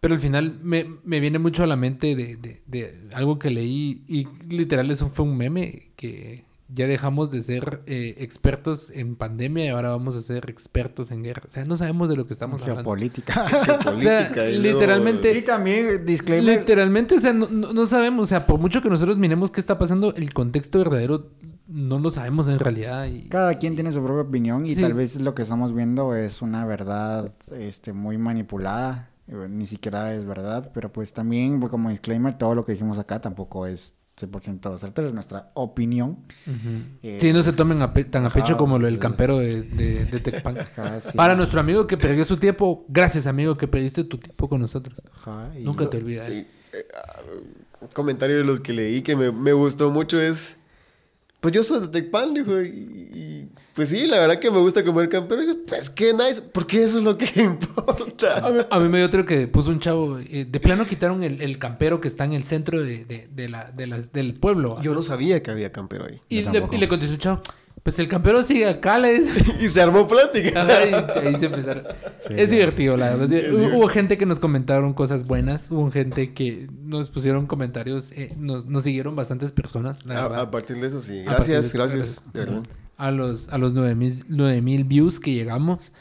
Pero 0.00 0.14
al 0.14 0.20
final 0.20 0.58
me, 0.62 0.84
me 1.04 1.20
viene 1.20 1.38
mucho 1.38 1.62
a 1.62 1.66
la 1.66 1.76
mente 1.76 2.14
de, 2.16 2.36
de- 2.36 2.62
de 2.66 3.08
algo 3.14 3.38
que 3.38 3.50
leí, 3.50 4.04
y 4.08 4.26
literal 4.48 4.90
eso 4.90 5.08
fue 5.08 5.24
un 5.24 5.36
meme, 5.36 5.92
que 5.96 6.44
ya 6.68 6.86
dejamos 6.86 7.30
de 7.30 7.42
ser 7.42 7.82
eh, 7.86 8.14
expertos 8.18 8.90
en 8.90 9.14
pandemia 9.16 9.64
y 9.64 9.68
ahora 9.68 9.90
vamos 9.90 10.16
a 10.16 10.22
ser 10.22 10.50
expertos 10.50 11.10
en 11.12 11.22
guerra. 11.22 11.44
O 11.46 11.50
sea, 11.50 11.64
no 11.64 11.76
sabemos 11.76 12.08
de 12.08 12.16
lo 12.16 12.26
que 12.26 12.32
estamos 12.32 12.60
hablando. 12.62 12.82
Geopolítica. 12.82 13.44
Política 13.84 14.48
y 14.48 14.58
luego- 14.60 14.80
literalmente- 14.80 15.38
y 15.38 15.42
también, 15.42 16.04
disclaimer. 16.04 16.58
Literalmente, 16.60 17.14
o 17.16 17.20
sea, 17.20 17.32
no, 17.32 17.48
no- 17.48 17.72
no 17.72 17.86
sabemos, 17.86 18.24
o 18.24 18.26
sea, 18.26 18.46
por 18.46 18.58
mucho 18.58 18.82
que 18.82 18.88
nosotros 18.90 19.16
miremos 19.18 19.50
qué 19.50 19.60
está 19.60 19.78
pasando, 19.78 20.14
el 20.14 20.32
contexto 20.34 20.78
verdadero 20.78 21.30
no 21.68 21.98
lo 21.98 22.10
sabemos 22.10 22.48
en 22.48 22.58
realidad. 22.58 23.06
Y... 23.06 23.28
Cada 23.28 23.54
quien 23.54 23.74
tiene 23.74 23.90
su 23.92 24.02
propia 24.04 24.22
opinión 24.22 24.66
y 24.66 24.74
Sí. 24.74 24.80
tal 24.82 24.94
vez 24.94 25.20
lo 25.20 25.34
que 25.34 25.42
estamos 25.42 25.74
viendo 25.74 26.14
es 26.14 26.42
una 26.42 26.64
verdad 26.64 27.32
este, 27.58 27.92
muy 27.92 28.18
manipulada. 28.18 29.10
eh, 29.28 29.46
Ni 29.50 29.66
siquiera 29.66 30.14
es 30.14 30.24
verdad, 30.24 30.70
pero 30.74 30.92
pues 30.92 31.12
también 31.12 31.60
como 31.60 31.90
disclaimer, 31.90 32.34
todo 32.34 32.54
lo 32.54 32.64
que 32.64 32.72
dijimos 32.72 32.98
acá 33.00 33.20
tampoco 33.20 33.66
es 33.66 33.96
100% 34.16 34.78
certero, 34.78 35.08
es 35.08 35.14
nuestra 35.14 35.50
opinión. 35.54 36.18
Eh, 37.02 37.18
Sí, 37.20 37.32
no 37.32 37.42
se 37.42 37.52
tomen 37.52 37.82
a 37.82 37.92
tan 37.92 38.24
a 38.24 38.30
pecho 38.30 38.46
ajá, 38.46 38.56
como 38.56 38.78
lo 38.78 38.86
del 38.86 38.98
campero 38.98 39.38
de, 39.38 39.62
de, 39.62 40.04
de 40.06 40.20
Tecpan. 40.20 40.58
Ajá, 40.58 41.00
sí. 41.00 41.16
Para 41.16 41.34
nuestro 41.34 41.60
amigo 41.60 41.86
que 41.86 41.98
perdió 41.98 42.24
su 42.24 42.36
tiempo, 42.38 42.84
gracias 42.88 43.26
amigo 43.26 43.56
que 43.58 43.68
perdiste 43.68 44.04
tu 44.04 44.16
tiempo 44.18 44.48
con 44.48 44.60
nosotros. 44.60 45.00
Ajá, 45.14 45.50
y- 45.58 45.62
Nunca 45.64 45.88
te 45.90 45.98
olvidaré. 45.98 46.38
Eh, 46.40 46.46
eh, 46.72 46.86
ah, 46.94 47.20
un 47.82 47.88
comentario 47.88 48.38
de 48.38 48.44
los 48.44 48.60
que 48.60 48.72
leí 48.72 49.02
que 49.02 49.14
me, 49.16 49.30
me 49.30 49.52
gustó 49.52 49.90
mucho 49.90 50.18
es, 50.18 50.56
pues 51.40 51.52
yo 51.52 51.62
soy 51.62 51.80
de 51.82 51.88
Tecpan, 51.88 52.32
dijo, 52.32 52.60
y, 52.62 52.68
y, 52.68 53.48
pues 53.76 53.90
sí, 53.90 54.06
la 54.06 54.18
verdad 54.18 54.38
que 54.40 54.50
me 54.50 54.58
gusta 54.58 54.82
comer 54.82 55.08
campero. 55.10 55.42
Y 55.42 55.46
yo, 55.46 55.54
pues 55.66 55.88
qué 55.90 56.12
nice, 56.14 56.42
porque 56.42 56.82
eso 56.82 56.98
es 56.98 57.04
lo 57.04 57.16
que 57.16 57.26
A 57.36 57.42
importa. 57.42 58.50
mí, 58.50 58.58
a 58.68 58.80
mí 58.80 58.88
me 58.88 58.98
dio 58.98 59.06
otro 59.06 59.24
que 59.26 59.46
puso 59.46 59.70
un 59.70 59.78
chavo. 59.80 60.18
eh, 60.18 60.46
de 60.48 60.60
plano 60.60 60.86
quitaron 60.86 61.22
el, 61.22 61.40
el 61.42 61.58
campero 61.58 62.00
que 62.00 62.08
está 62.08 62.24
en 62.24 62.32
el 62.32 62.42
centro 62.42 62.82
de, 62.82 63.04
de- 63.04 63.28
de 63.30 63.48
la, 63.48 63.70
de 63.70 63.86
las, 63.86 64.12
del 64.12 64.34
pueblo. 64.34 64.80
Yo 64.80 64.94
no 64.94 65.02
sabía 65.02 65.42
que 65.42 65.50
había 65.50 65.70
campero 65.72 66.06
ahí. 66.06 66.18
y, 66.28 66.42
le, 66.42 66.66
y 66.72 66.76
le 66.78 66.88
contestó 66.88 67.12
un 67.14 67.20
chavo. 67.20 67.42
Pues 67.82 67.98
el 68.00 68.08
campero 68.08 68.42
sigue 68.42 68.66
acá, 68.68 68.98
le 68.98 69.22
y 69.60 69.68
se 69.68 69.80
armó 69.80 70.06
plática. 70.08 70.62
Ajá, 70.62 70.84
y 71.22 71.26
ahí 71.28 71.36
se 71.36 71.46
empezaron. 71.46 71.84
Sí, 72.18 72.32
es 72.34 72.48
ya. 72.48 72.54
divertido, 72.54 72.96
la 72.96 73.10
verdad. 73.14 73.32
Es 73.32 73.52
Hubo, 73.52 73.58
divertido. 73.58 73.88
gente 73.88 74.18
que 74.18 74.26
nos 74.26 74.40
comentaron 74.40 74.92
cosas 74.94 75.26
buenas. 75.26 75.70
Hubo 75.70 75.90
gente 75.92 76.32
que 76.32 76.66
nos 76.82 77.10
pusieron 77.10 77.46
comentarios. 77.46 78.10
eh, 78.12 78.32
nos, 78.38 78.66
nos 78.66 78.82
siguieron 78.84 79.14
bastantes 79.14 79.52
personas, 79.52 80.04
la 80.06 80.24
A, 80.24 80.50
partir 80.50 80.78
de 80.78 80.86
eso, 80.88 81.00
sí. 81.02 81.22
Gracias, 81.24 81.66
eso, 81.66 81.78
gracias. 81.78 82.24
A 82.96 83.10
los, 83.10 83.48
a 83.50 83.58
los 83.58 83.72
9000 83.74 84.26
mil 84.62 84.84
views 84.84 85.20
que 85.20 85.32
llegamos, 85.34 85.92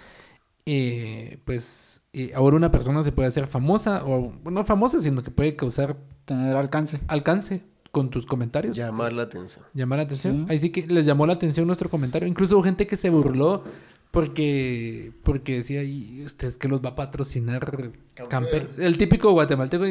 eh, 0.66 1.40
pues 1.46 2.02
eh, 2.14 2.32
ahora 2.36 2.56
una 2.56 2.72
persona 2.72 3.04
se 3.04 3.12
puede 3.12 3.28
hacer 3.28 3.48
famosa, 3.48 4.06
o 4.06 4.34
no 4.50 4.64
famosa, 4.64 5.00
sino 5.00 5.24
que 5.24 5.32
puede 5.32 5.56
causar 5.56 5.98
Tener 6.26 6.56
alcance. 6.58 7.00
alcance 7.08 7.62
con 7.92 8.10
tus 8.10 8.26
comentarios. 8.26 8.76
Llamar 8.76 9.14
la 9.14 9.24
atención. 9.24 9.64
Llamar 9.74 10.00
la 10.00 10.04
atención. 10.04 10.46
Sí. 10.48 10.52
Ahí 10.52 10.60
sí 10.60 10.70
que 10.72 10.88
les 10.88 11.06
llamó 11.06 11.28
la 11.28 11.34
atención 11.34 11.68
nuestro 11.68 11.90
comentario. 11.90 12.28
Incluso 12.28 12.56
hubo 12.56 12.64
gente 12.64 12.88
que 12.88 12.98
se 12.98 13.10
burló 13.10 13.64
porque, 14.12 15.12
porque 15.24 15.58
decía, 15.58 15.84
y 15.84 16.24
usted 16.26 16.48
es 16.48 16.58
que 16.58 16.68
los 16.68 16.84
va 16.84 16.90
a 16.90 16.96
patrocinar 16.96 17.92
Camper. 18.30 18.70
El 18.80 18.98
típico 18.98 19.32
guatemalteco. 19.32 19.86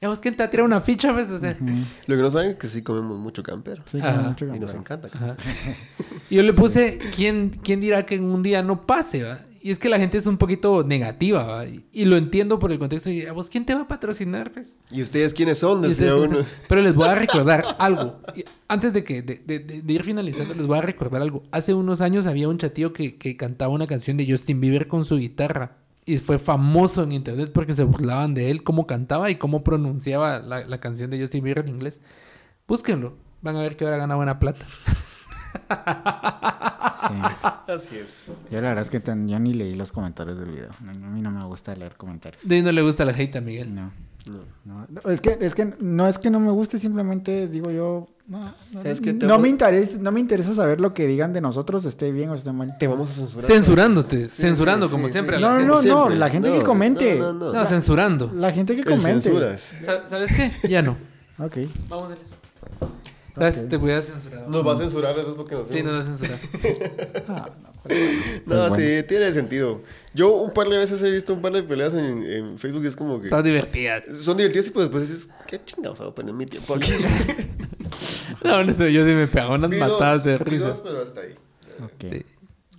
Ya 0.00 0.08
vos, 0.08 0.20
¿quién 0.20 0.36
te 0.36 0.42
va 0.44 0.46
a 0.46 0.50
tirar 0.50 0.64
una 0.64 0.80
ficha? 0.80 1.12
Pues, 1.12 1.28
o 1.30 1.40
sea, 1.40 1.56
Lo 2.06 2.16
que 2.16 2.22
no 2.22 2.30
saben 2.30 2.50
es 2.50 2.56
que 2.56 2.68
sí 2.68 2.82
comemos 2.82 3.18
mucho 3.18 3.42
campero. 3.42 3.82
Sí, 3.86 3.98
como 4.00 4.22
mucho 4.28 4.46
Y 4.54 4.58
nos 4.60 4.72
encanta. 4.74 5.08
Yo 6.30 6.42
le 6.42 6.52
puse, 6.52 6.98
¿quién, 7.16 7.50
¿quién 7.62 7.80
dirá 7.80 8.06
que 8.06 8.14
en 8.14 8.24
un 8.24 8.42
día 8.42 8.62
no 8.62 8.86
pase? 8.86 9.22
va? 9.24 9.40
Y 9.60 9.72
es 9.72 9.80
que 9.80 9.88
la 9.88 9.98
gente 9.98 10.16
es 10.16 10.26
un 10.26 10.36
poquito 10.38 10.84
negativa, 10.84 11.42
¿va? 11.42 11.66
Y, 11.66 12.04
lo 12.04 12.16
entiendo 12.16 12.60
por 12.60 12.70
el 12.70 12.78
contexto. 12.78 13.10
Y, 13.10 13.26
¿a 13.26 13.32
vos 13.32 13.50
quién 13.50 13.66
te 13.66 13.74
va 13.74 13.82
a 13.82 13.88
patrocinar? 13.88 14.52
Pues? 14.52 14.78
¿Y 14.92 15.02
ustedes 15.02 15.34
quiénes 15.34 15.58
son? 15.58 15.84
Ustedes 15.84 16.12
uno. 16.12 16.38
Pero 16.68 16.80
les 16.80 16.94
voy 16.94 17.08
a 17.08 17.14
recordar 17.16 17.64
algo. 17.80 18.20
Y 18.36 18.44
Antes 18.68 18.92
de, 18.92 19.02
que, 19.02 19.20
de, 19.22 19.42
de- 19.44 19.58
de- 19.58 19.82
de 19.82 19.92
ir 19.92 20.04
finalizando, 20.04 20.54
les 20.54 20.66
voy 20.66 20.78
a 20.78 20.82
recordar 20.82 21.20
algo. 21.22 21.42
Hace 21.50 21.74
unos 21.74 22.00
años 22.00 22.26
había 22.26 22.48
un 22.48 22.58
chatillo 22.58 22.92
que, 22.92 23.16
que 23.18 23.36
cantaba 23.36 23.72
una 23.72 23.88
canción 23.88 24.16
de 24.16 24.30
Justin 24.30 24.60
Bieber 24.60 24.86
con 24.86 25.04
su 25.04 25.16
guitarra. 25.16 25.78
Y 26.08 26.16
fue 26.18 26.38
famoso 26.38 27.02
en 27.02 27.12
internet 27.12 27.50
porque 27.52 27.74
se 27.74 27.84
burlaban 27.84 28.32
de 28.32 28.50
él, 28.50 28.62
cómo 28.62 28.86
cantaba 28.86 29.30
y 29.30 29.36
cómo 29.36 29.62
pronunciaba 29.62 30.38
la, 30.38 30.64
la 30.64 30.80
canción 30.80 31.10
de 31.10 31.20
Justin 31.20 31.44
Bieber 31.44 31.66
en 31.66 31.74
inglés. 31.74 32.00
Búsquenlo. 32.66 33.16
Van 33.42 33.56
a 33.56 33.60
ver 33.60 33.76
que 33.76 33.84
ahora 33.84 33.98
gana 33.98 34.14
buena 34.16 34.38
plata. 34.38 34.64
Sí. 36.98 37.14
Así 37.68 37.96
es. 37.98 38.32
Yo 38.50 38.60
la 38.60 38.68
verdad 38.68 38.82
es 38.82 38.90
que 38.90 39.00
tan- 39.00 39.28
ya 39.28 39.38
ni 39.38 39.54
leí 39.54 39.74
los 39.74 39.92
comentarios 39.92 40.38
del 40.38 40.50
video. 40.50 40.70
A 40.80 40.92
mí 40.92 41.20
no 41.20 41.30
me 41.30 41.44
gusta 41.44 41.74
leer 41.76 41.96
comentarios. 41.96 42.46
De 42.48 42.62
no 42.62 42.72
le 42.72 42.82
gusta 42.82 43.04
la 43.04 43.12
hate 43.12 43.36
a 43.36 43.40
Miguel. 43.40 43.74
No. 43.74 43.92
No. 44.28 44.40
No, 44.64 44.86
no, 44.88 45.10
es 45.10 45.20
que, 45.20 45.38
es 45.40 45.54
que 45.54 45.74
no 45.80 46.06
es 46.06 46.18
que 46.18 46.30
no 46.30 46.40
me 46.40 46.50
guste, 46.50 46.78
simplemente 46.78 47.48
digo 47.48 47.70
yo, 47.70 48.06
no, 48.26 48.40
no. 48.72 48.82
Te 48.82 49.12
no 49.14 49.38
me 49.38 49.48
interesa, 49.48 49.98
no 49.98 50.12
me 50.12 50.20
interesa 50.20 50.54
saber 50.54 50.80
lo 50.80 50.92
que 50.92 51.06
digan 51.06 51.32
de 51.32 51.40
nosotros, 51.40 51.84
esté 51.84 52.12
bien 52.12 52.28
o 52.30 52.34
esté 52.34 52.52
mal. 52.52 52.76
Te 52.78 52.86
vamos 52.86 53.10
a 53.10 53.12
censurar. 53.14 53.44
Censurándote, 53.44 54.28
Sí, 54.28 54.42
censurando 54.42 54.86
sí, 54.86 54.92
como 54.92 55.06
sí, 55.06 55.12
siempre. 55.12 55.38
No, 55.40 55.58
no, 55.58 55.64
no, 55.64 55.78
Siempre. 55.78 56.16
la 56.16 56.28
gente 56.28 56.52
que 56.52 56.62
comente. 56.62 57.18
No, 57.18 57.32
no, 57.32 57.46
no. 57.46 57.52
No, 57.52 57.66
censurando. 57.66 58.30
La 58.34 58.52
gente 58.52 58.76
que 58.76 58.84
comente. 58.84 59.22
censuras. 59.22 59.76
¿Sabes 60.04 60.30
qué? 60.32 60.52
Ya 60.68 60.82
no. 60.82 60.96
Ok. 61.38 61.58
Vamos 61.88 62.04
a 62.04 62.08
ver 62.08 62.18
te 63.38 63.76
voy 63.76 63.92
a 63.92 64.02
censurar. 64.02 64.48
Nos 64.48 64.66
va 64.66 64.72
a 64.72 64.76
censurar 64.76 65.18
eso 65.18 65.28
es 65.30 65.34
porque 65.34 65.54
nos 65.54 65.68
Sí, 65.68 65.82
nos 65.82 65.94
va 65.94 65.98
a 66.00 66.04
censurar. 66.04 66.38
Ah, 67.28 67.50
no, 68.46 68.68
Pues 68.68 68.74
sí, 68.74 69.02
tiene 69.08 69.32
sentido. 69.32 69.80
Yo 70.14 70.32
un 70.34 70.52
par 70.52 70.68
de 70.68 70.78
veces 70.78 71.02
he 71.02 71.10
visto 71.10 71.32
un 71.32 71.40
par 71.42 71.52
de 71.52 71.62
peleas 71.62 71.94
en, 71.94 72.24
en 72.24 72.58
Facebook 72.58 72.84
y 72.84 72.88
es 72.88 72.96
como 72.96 73.20
que... 73.20 73.28
Son 73.28 73.42
divertidas. 73.44 74.04
Son 74.18 74.36
divertidas 74.36 74.68
y 74.68 74.70
pues 74.70 74.86
después 74.86 75.08
dices, 75.08 75.30
¿qué 75.46 75.60
chingados 75.64 76.00
hago 76.00 76.14
poner 76.14 76.34
mi 76.34 76.46
tiempo 76.46 76.74
aquí? 76.74 76.92
No, 78.44 78.62
no 78.62 78.72
sé, 78.72 78.92
yo 78.92 79.04
sí 79.04 79.10
me 79.10 79.26
pegaba 79.26 79.54
unas 79.56 79.70
Vi 79.70 79.78
dos, 79.78 79.90
matadas 79.92 80.22
de 80.24 80.38
vi 80.38 80.58
dos, 80.58 80.68
risa. 80.76 80.82
pero 80.84 81.02
hasta 81.02 81.20
ahí. 81.22 81.34
Ok. 81.82 81.90
Sí. 82.00 82.08
Bueno, 82.08 82.24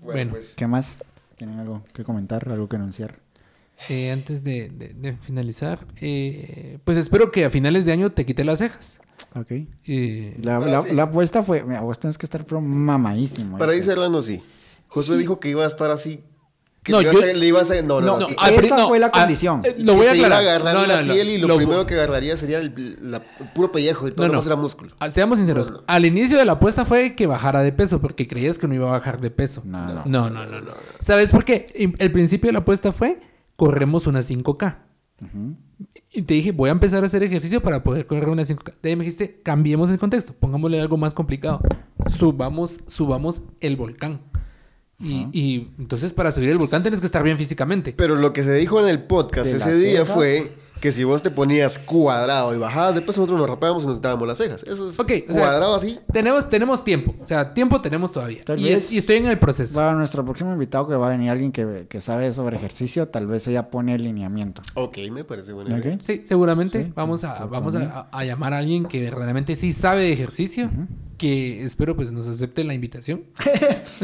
Bueno. 0.02 0.32
pues... 0.32 0.54
¿Qué 0.56 0.68
más? 0.68 0.96
¿Tienen 1.38 1.60
algo 1.60 1.84
que 1.94 2.04
comentar, 2.04 2.48
algo 2.50 2.70
que 2.70 2.76
anunciar? 2.78 3.20
Eh, 3.90 4.12
antes 4.12 4.44
de, 4.44 4.70
de- 4.70 4.94
de 4.94 5.18
finalizar, 5.18 5.86
eh, 6.02 6.78
pues 6.84 6.98
espero 6.98 7.32
que 7.32 7.46
a 7.46 7.50
finales 7.50 7.86
de 7.86 7.92
año 7.94 8.12
te 8.12 8.26
quite 8.26 8.44
las 8.44 8.60
cejas. 8.60 9.00
Ok. 9.36 9.52
La, 10.44 10.56
Ahora 10.56 10.72
la- 10.72 10.82
sí. 10.82 10.94
la 10.96 11.04
apuesta 11.04 11.44
fue, 11.44 11.64
mira, 11.64 11.82
vos 11.82 12.00
tenés 12.00 12.18
que 12.18 12.26
estar 12.26 12.44
pero 12.46 12.62
mamadísimo. 12.62 13.58
Para 13.58 13.74
Este. 13.74 13.86
cerrando, 13.94 14.22
sí. 14.22 14.42
Josué 14.88 15.18
dijo 15.18 15.40
que 15.40 15.50
iba 15.50 15.64
a 15.64 15.68
estar 15.68 15.92
así... 15.92 16.24
Que 16.82 16.94
No, 16.94 17.02
le, 17.02 17.10
iba 17.12 17.14
yo- 17.14 17.22
a 17.30 17.34
le 17.34 17.46
iba 17.46 17.60
a 17.60 17.62
hacer... 17.62 17.86
No, 17.86 18.00
no, 18.00 18.08
No, 18.08 18.14
no. 18.14 18.20
no, 18.22 18.28
es 18.30 18.36
que- 18.62 18.66
esa 18.68 18.88
fue 18.88 19.00
la 19.00 19.12
condición. 19.12 19.62
eh, 19.66 19.76
lo 19.80 19.96
voy 19.96 20.08
a 20.08 20.12
se 20.12 20.18
iba 20.18 20.28
a 20.28 20.38
aclarar. 20.38 20.62
agarrar 20.62 20.74
No, 20.76 20.88
la 20.88 21.02
no, 21.02 21.08
no, 21.08 21.14
piel 21.14 21.30
y 21.30 21.38
lo, 21.38 21.48
lo- 21.50 21.58
primero 21.58 21.86
que 21.86 21.94
agarraría 21.96 22.38
sería 22.38 22.58
el, 22.60 22.98
la- 23.02 23.22
el 23.40 23.50
puro 23.54 23.70
pellejo 23.72 24.08
y 24.08 24.12
todo 24.12 24.22
No, 24.22 24.28
lo 24.28 24.34
no. 24.36 24.40
demás 24.40 24.46
era 24.48 24.56
músculo. 24.56 24.96
ah, 24.98 25.10
Seamos 25.10 25.40
sinceros. 25.40 25.70
No, 25.70 25.78
no. 25.80 25.84
Al 25.88 26.06
inicio 26.06 26.38
de 26.38 26.46
la 26.46 26.54
apuesta 26.54 26.86
fue 26.86 27.16
que 27.16 27.28
bajara 27.28 27.62
de 27.62 27.74
peso 27.74 28.00
porque 28.00 28.28
creías 28.28 28.58
que 28.58 28.68
no 28.70 28.74
iba 28.76 28.88
a 28.88 28.92
bajar 28.94 29.20
de 29.20 29.30
peso. 29.30 29.62
No, 29.66 29.94
no. 29.94 30.04
No, 30.06 30.30
no, 30.30 30.46
no, 30.46 30.62
no. 30.62 30.72
¿Sabes 31.00 31.32
por 31.32 31.44
qué? 31.44 31.68
El 32.00 32.12
principio 32.14 32.48
de 32.48 32.54
la 32.54 32.60
apuesta 32.60 32.94
fue 32.94 33.20
corremos 33.58 34.08
una 34.08 34.22
5K. 34.22 34.78
Ujú. 35.22 35.56
Y 36.12 36.24
te 36.24 36.34
dije, 36.34 36.52
voy 36.52 36.70
a 36.70 36.72
empezar 36.72 37.04
a 37.04 37.06
hacer 37.06 37.22
ejercicio 37.22 37.62
para 37.62 37.84
poder 37.84 38.08
correr 38.08 38.30
una 38.30 38.44
5K. 38.44 38.74
De 38.82 38.90
ahí 38.90 38.96
me 38.96 39.04
dijiste, 39.04 39.42
cambiemos 39.44 39.92
el 39.92 40.00
contexto, 40.00 40.34
pongámosle 40.34 40.82
algo 40.82 40.98
más 40.98 41.14
complicado. 41.14 41.62
Subamos, 42.18 42.82
subamos 42.88 43.44
el 43.60 43.76
volcán. 43.76 44.22
Y, 45.02 45.28
y 45.32 45.72
entonces 45.80 46.12
para 46.12 46.30
subir 46.32 46.50
el 46.50 46.58
volcán 46.58 46.82
tienes 46.82 47.00
que 47.00 47.06
estar 47.06 47.24
bien 47.24 47.38
físicamente. 47.38 47.94
Pero 47.96 48.16
lo 48.16 48.34
que 48.34 48.44
se 48.44 48.54
dijo 48.56 48.82
en 48.82 48.90
el 48.90 49.04
podcast 49.04 49.54
ese 49.54 49.76
día 49.76 50.04
fue 50.04 50.52
que 50.80 50.92
si 50.92 51.04
vos 51.04 51.22
te 51.22 51.30
ponías 51.32 51.78
cuadrado 51.80 52.56
y 52.56 52.58
bajabas, 52.58 52.96
después 52.96 53.18
nosotros 53.18 53.40
nos 53.40 53.50
rapábamos 53.50 53.84
y 53.84 53.88
nos 53.88 54.02
dábamos 54.02 54.28
las 54.28 54.38
cejas. 54.38 54.64
Eso 54.64 54.88
es 54.88 55.00
Ok, 55.00 55.12
o 55.30 55.32
sea, 55.34 55.42
cuadrado 55.42 55.76
así. 55.76 56.00
Tenemos, 56.12 56.50
tenemos 56.50 56.84
tiempo. 56.84 57.14
O 57.22 57.26
sea, 57.26 57.54
tiempo 57.54 57.82
tenemos 57.82 58.12
todavía. 58.12 58.44
Tal 58.46 58.60
y, 58.60 58.64
vez- 58.64 58.86
es- 58.86 58.92
y 58.94 58.98
estoy 59.00 59.18
en 59.18 59.28
el 59.28 59.38
proceso. 59.40 59.76
Para 59.76 59.94
nuestro 59.94 60.24
próximo 60.24 60.52
invitado 60.54 60.88
que 60.88 60.96
va 60.96 61.08
a 61.08 61.10
venir 61.12 61.30
alguien 61.30 61.52
que, 61.52 61.86
que 61.90 62.02
sabe 62.02 62.32
sobre 62.32 62.56
ejercicio, 62.58 63.08
tal 63.10 63.28
vez 63.28 63.48
ella 63.48 63.70
pone 63.70 63.94
el 63.96 64.04
lineamiento. 64.04 64.62
Ok, 64.76 64.98
me 65.12 65.24
parece 65.24 65.54
buena 65.54 65.78
idea. 65.78 65.98
Sí, 66.02 66.24
seguramente. 66.26 66.86
Sí, 66.86 66.92
vamos 66.96 67.24
a, 67.24 67.46
vamos 67.46 67.76
a 67.76 68.24
llamar 68.24 68.54
a 68.54 68.60
alguien 68.60 68.86
que 68.86 69.02
verdaderamente 69.02 69.56
sí 69.56 69.72
sabe 69.74 70.04
de 70.04 70.14
ejercicio. 70.14 70.70
Que 71.20 71.64
espero 71.66 71.96
pues 71.98 72.12
nos 72.14 72.28
acepte 72.28 72.64
la 72.64 72.74
invitación. 72.74 73.26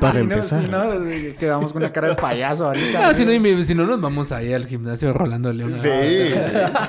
Para 0.00 0.12
Si 0.12 0.16
no- 0.18 0.18
empezar. 0.18 0.64
si 0.64 0.70
no, 0.70 0.92
eh, 1.10 1.36
quedamos 1.38 1.72
con 1.74 1.82
una 1.82 1.92
cara 1.92 2.08
de 2.08 2.14
payaso 2.14 2.66
ahorita. 2.68 3.08
Ah, 3.08 3.14
si, 3.14 3.24
no, 3.26 3.62
si 3.64 3.74
no, 3.74 3.84
nos 3.86 4.00
vamos 4.00 4.32
ahí 4.32 4.52
al 4.54 4.66
gimnasio 4.66 5.12
Rolando 5.12 5.52
León. 5.52 5.74
Sí. 5.76 5.88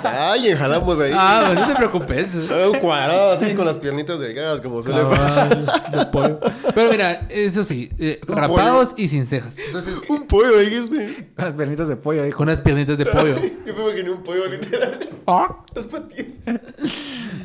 Alguien 0.04 0.58
jalamos 0.58 0.98
ahí. 1.00 1.12
Ah, 1.14 1.44
pues 1.48 1.60
no 1.60 1.68
te 1.68 1.76
preocupes. 1.76 2.28
Ah, 2.50 2.70
Un 2.72 2.80
cuadrado 2.80 3.32
así 3.34 3.54
con 3.54 3.66
las 3.66 3.78
piernitas 3.78 4.20
delgadas, 4.20 4.62
como 4.62 4.82
suele 4.82 5.04
pasar. 5.06 5.50
Cabal, 5.50 5.92
de 5.92 6.06
pollo. 6.06 6.40
Pero 6.74 6.90
mira, 6.92 7.28
eso 7.30 7.64
sí, 7.66 7.90
eh, 8.00 8.22
rapados 8.26 8.94
y 8.98 9.10
sin 9.10 9.26
cejas. 9.26 9.56
Entonces, 9.58 9.94
Un 10.08 10.24
pollo, 10.26 10.58
dijiste. 10.60 11.32
Con 11.36 11.46
las 11.46 11.54
pernitas 11.56 11.88
de 11.90 11.96
pollo, 11.98 12.24
dijo. 12.24 12.38
con 12.38 12.48
unas 12.48 12.62
piernitas 12.62 12.98
de 12.98 13.06
pollo. 13.06 13.36
Yo 13.66 13.76
me 13.76 13.84
imaginé 13.84 14.10
un 14.12 14.24
pollo 14.24 14.48
literal. 14.48 15.00
Ah. 15.28 15.58
Las 15.76 15.86
patillas. 15.88 16.28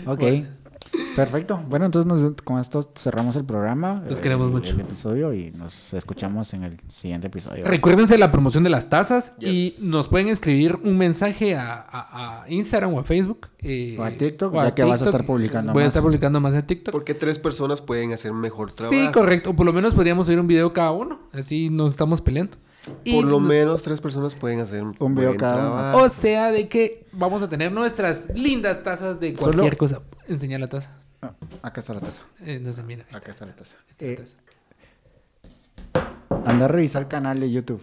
Ok. 0.06 0.22
Perfecto. 1.16 1.60
Bueno, 1.68 1.86
entonces 1.86 2.06
nos- 2.06 2.42
con 2.42 2.58
esto 2.60 2.88
cerramos 2.96 3.34
el 3.36 3.44
programa. 3.44 4.02
Los 4.08 4.18
eh, 4.18 4.20
queremos 4.20 4.46
el- 4.46 4.52
mucho. 4.52 4.72
El 4.74 4.80
episodio 4.82 5.34
y 5.34 5.50
nos 5.50 5.92
escuchamos 5.94 6.54
en 6.54 6.62
el 6.64 6.76
siguiente 6.88 7.26
episodio. 7.26 7.64
Recuérdense 7.64 8.16
la 8.18 8.30
promoción 8.30 8.62
de 8.64 8.70
las 8.70 8.88
tazas 8.88 9.34
Yes. 9.38 9.80
y 9.82 9.88
nos 9.88 10.06
pueden 10.08 10.28
escribir 10.28 10.76
un 10.84 10.96
mensaje 10.96 11.56
a, 11.56 11.74
a- 11.74 12.42
a 12.44 12.50
Instagram 12.50 12.94
o 12.94 13.00
a 13.00 13.04
Facebook. 13.04 13.48
eh, 13.60 13.96
O 13.98 14.04
a 14.04 14.10
TikTok, 14.12 14.54
ya 14.54 14.74
que 14.74 14.84
vas 14.84 15.02
a 15.02 15.06
estar 15.06 15.26
publicando 15.26 15.72
Voy 15.72 15.82
a 15.82 15.86
estar 15.86 16.02
publicando 16.02 16.40
más 16.40 16.54
en 16.54 16.64
TikTok. 16.64 16.92
Porque 16.92 17.14
tres 17.14 17.40
personas 17.40 17.80
pueden 17.82 18.12
hacer 18.12 18.32
mejor 18.32 18.70
trabajo. 18.72 18.94
Sí, 18.94 19.10
correcto. 19.12 19.50
O 19.50 19.56
por 19.56 19.66
lo 19.66 19.72
menos 19.72 19.94
podríamos 19.94 20.26
subir 20.26 20.38
un 20.38 20.46
video 20.46 20.72
cada 20.72 20.92
uno. 20.92 21.18
Así 21.32 21.68
no 21.68 21.88
estamos 21.88 22.20
peleando. 22.20 22.56
Y 23.04 23.14
Por 23.14 23.24
lo 23.24 23.40
no- 23.40 23.46
menos 23.48 23.82
tres 23.82 24.00
personas 24.00 24.34
pueden 24.34 24.60
hacer 24.60 24.82
un, 24.82 24.92
video 25.14 25.28
buen 25.30 25.38
cada 25.38 25.54
uno. 25.54 25.62
trabajo. 25.70 26.02
O 26.02 26.08
sea, 26.08 26.50
de 26.52 26.68
que 26.68 27.06
vamos 27.12 27.42
a 27.42 27.48
tener 27.48 27.72
nuestras 27.72 28.28
lindas 28.34 28.82
tazas 28.84 29.18
de 29.20 29.34
Solo- 29.36 29.52
cualquier 29.52 29.76
cosa. 29.76 30.02
Enseñar 30.26 30.60
la 30.60 30.66
taza. 30.68 30.90
Ah, 31.22 31.34
acá 31.62 31.80
está 31.80 31.94
la 31.94 32.00
taza. 32.00 32.24
Eh, 32.44 32.60
no 32.62 32.72
se 32.72 32.82
mira. 32.82 33.04
Acá 33.10 33.30
está. 33.30 33.30
está 33.30 33.46
la 33.46 33.56
taza. 33.56 33.76
Eh, 33.98 34.16
taza. 34.20 34.36
anda 36.44 36.66
a 36.66 36.68
revisar 36.68 37.02
el 37.02 37.08
canal 37.08 37.38
de 37.38 37.50
YouTube. 37.50 37.80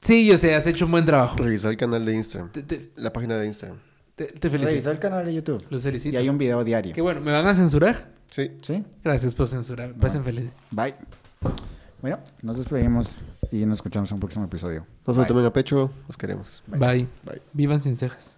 Sí, 0.00 0.26
yo 0.26 0.36
sé, 0.36 0.54
has 0.54 0.66
hecho 0.66 0.84
un 0.86 0.90
buen 0.90 1.04
trabajo. 1.04 1.36
Revisar 1.36 1.70
el 1.70 1.76
canal 1.76 2.04
de 2.04 2.14
Instagram. 2.14 2.50
Te, 2.50 2.62
te- 2.62 2.90
La 2.96 3.12
página 3.12 3.36
de 3.36 3.46
Instagram. 3.46 3.78
te- 4.16 4.24
te 4.26 4.48
Revisa 4.48 4.68
felicito. 4.70 4.90
el 4.90 4.98
canal 4.98 5.24
de 5.26 5.34
YouTube. 5.34 5.64
Los 5.70 5.82
felicito. 5.82 6.14
Y 6.14 6.16
hay 6.16 6.28
un 6.28 6.38
video 6.38 6.64
diario. 6.64 6.92
Qué 6.94 7.00
bueno, 7.02 7.20
¿me 7.20 7.30
van 7.32 7.46
a 7.46 7.54
censurar? 7.54 8.10
Sí. 8.30 8.50
¿Sí? 8.62 8.82
Gracias 9.04 9.34
por 9.34 9.46
censurar. 9.46 9.92
Pasen 9.94 10.24
felices. 10.24 10.50
Bye. 10.70 10.94
Bueno, 12.02 12.18
nos 12.42 12.56
despedimos 12.56 13.18
y 13.52 13.64
nos 13.64 13.78
escuchamos 13.78 14.10
en 14.10 14.16
un 14.16 14.20
próximo 14.20 14.44
episodio. 14.44 14.84
No 15.06 15.14
se 15.14 15.20
lo 15.20 15.26
tomen 15.26 15.44
a 15.44 15.52
pecho. 15.52 15.88
Los 16.08 16.16
queremos. 16.16 16.64
Bye. 16.66 17.06
Bye. 17.24 17.40
Vivan 17.52 17.80
sin 17.80 17.94
cejas. 17.94 18.36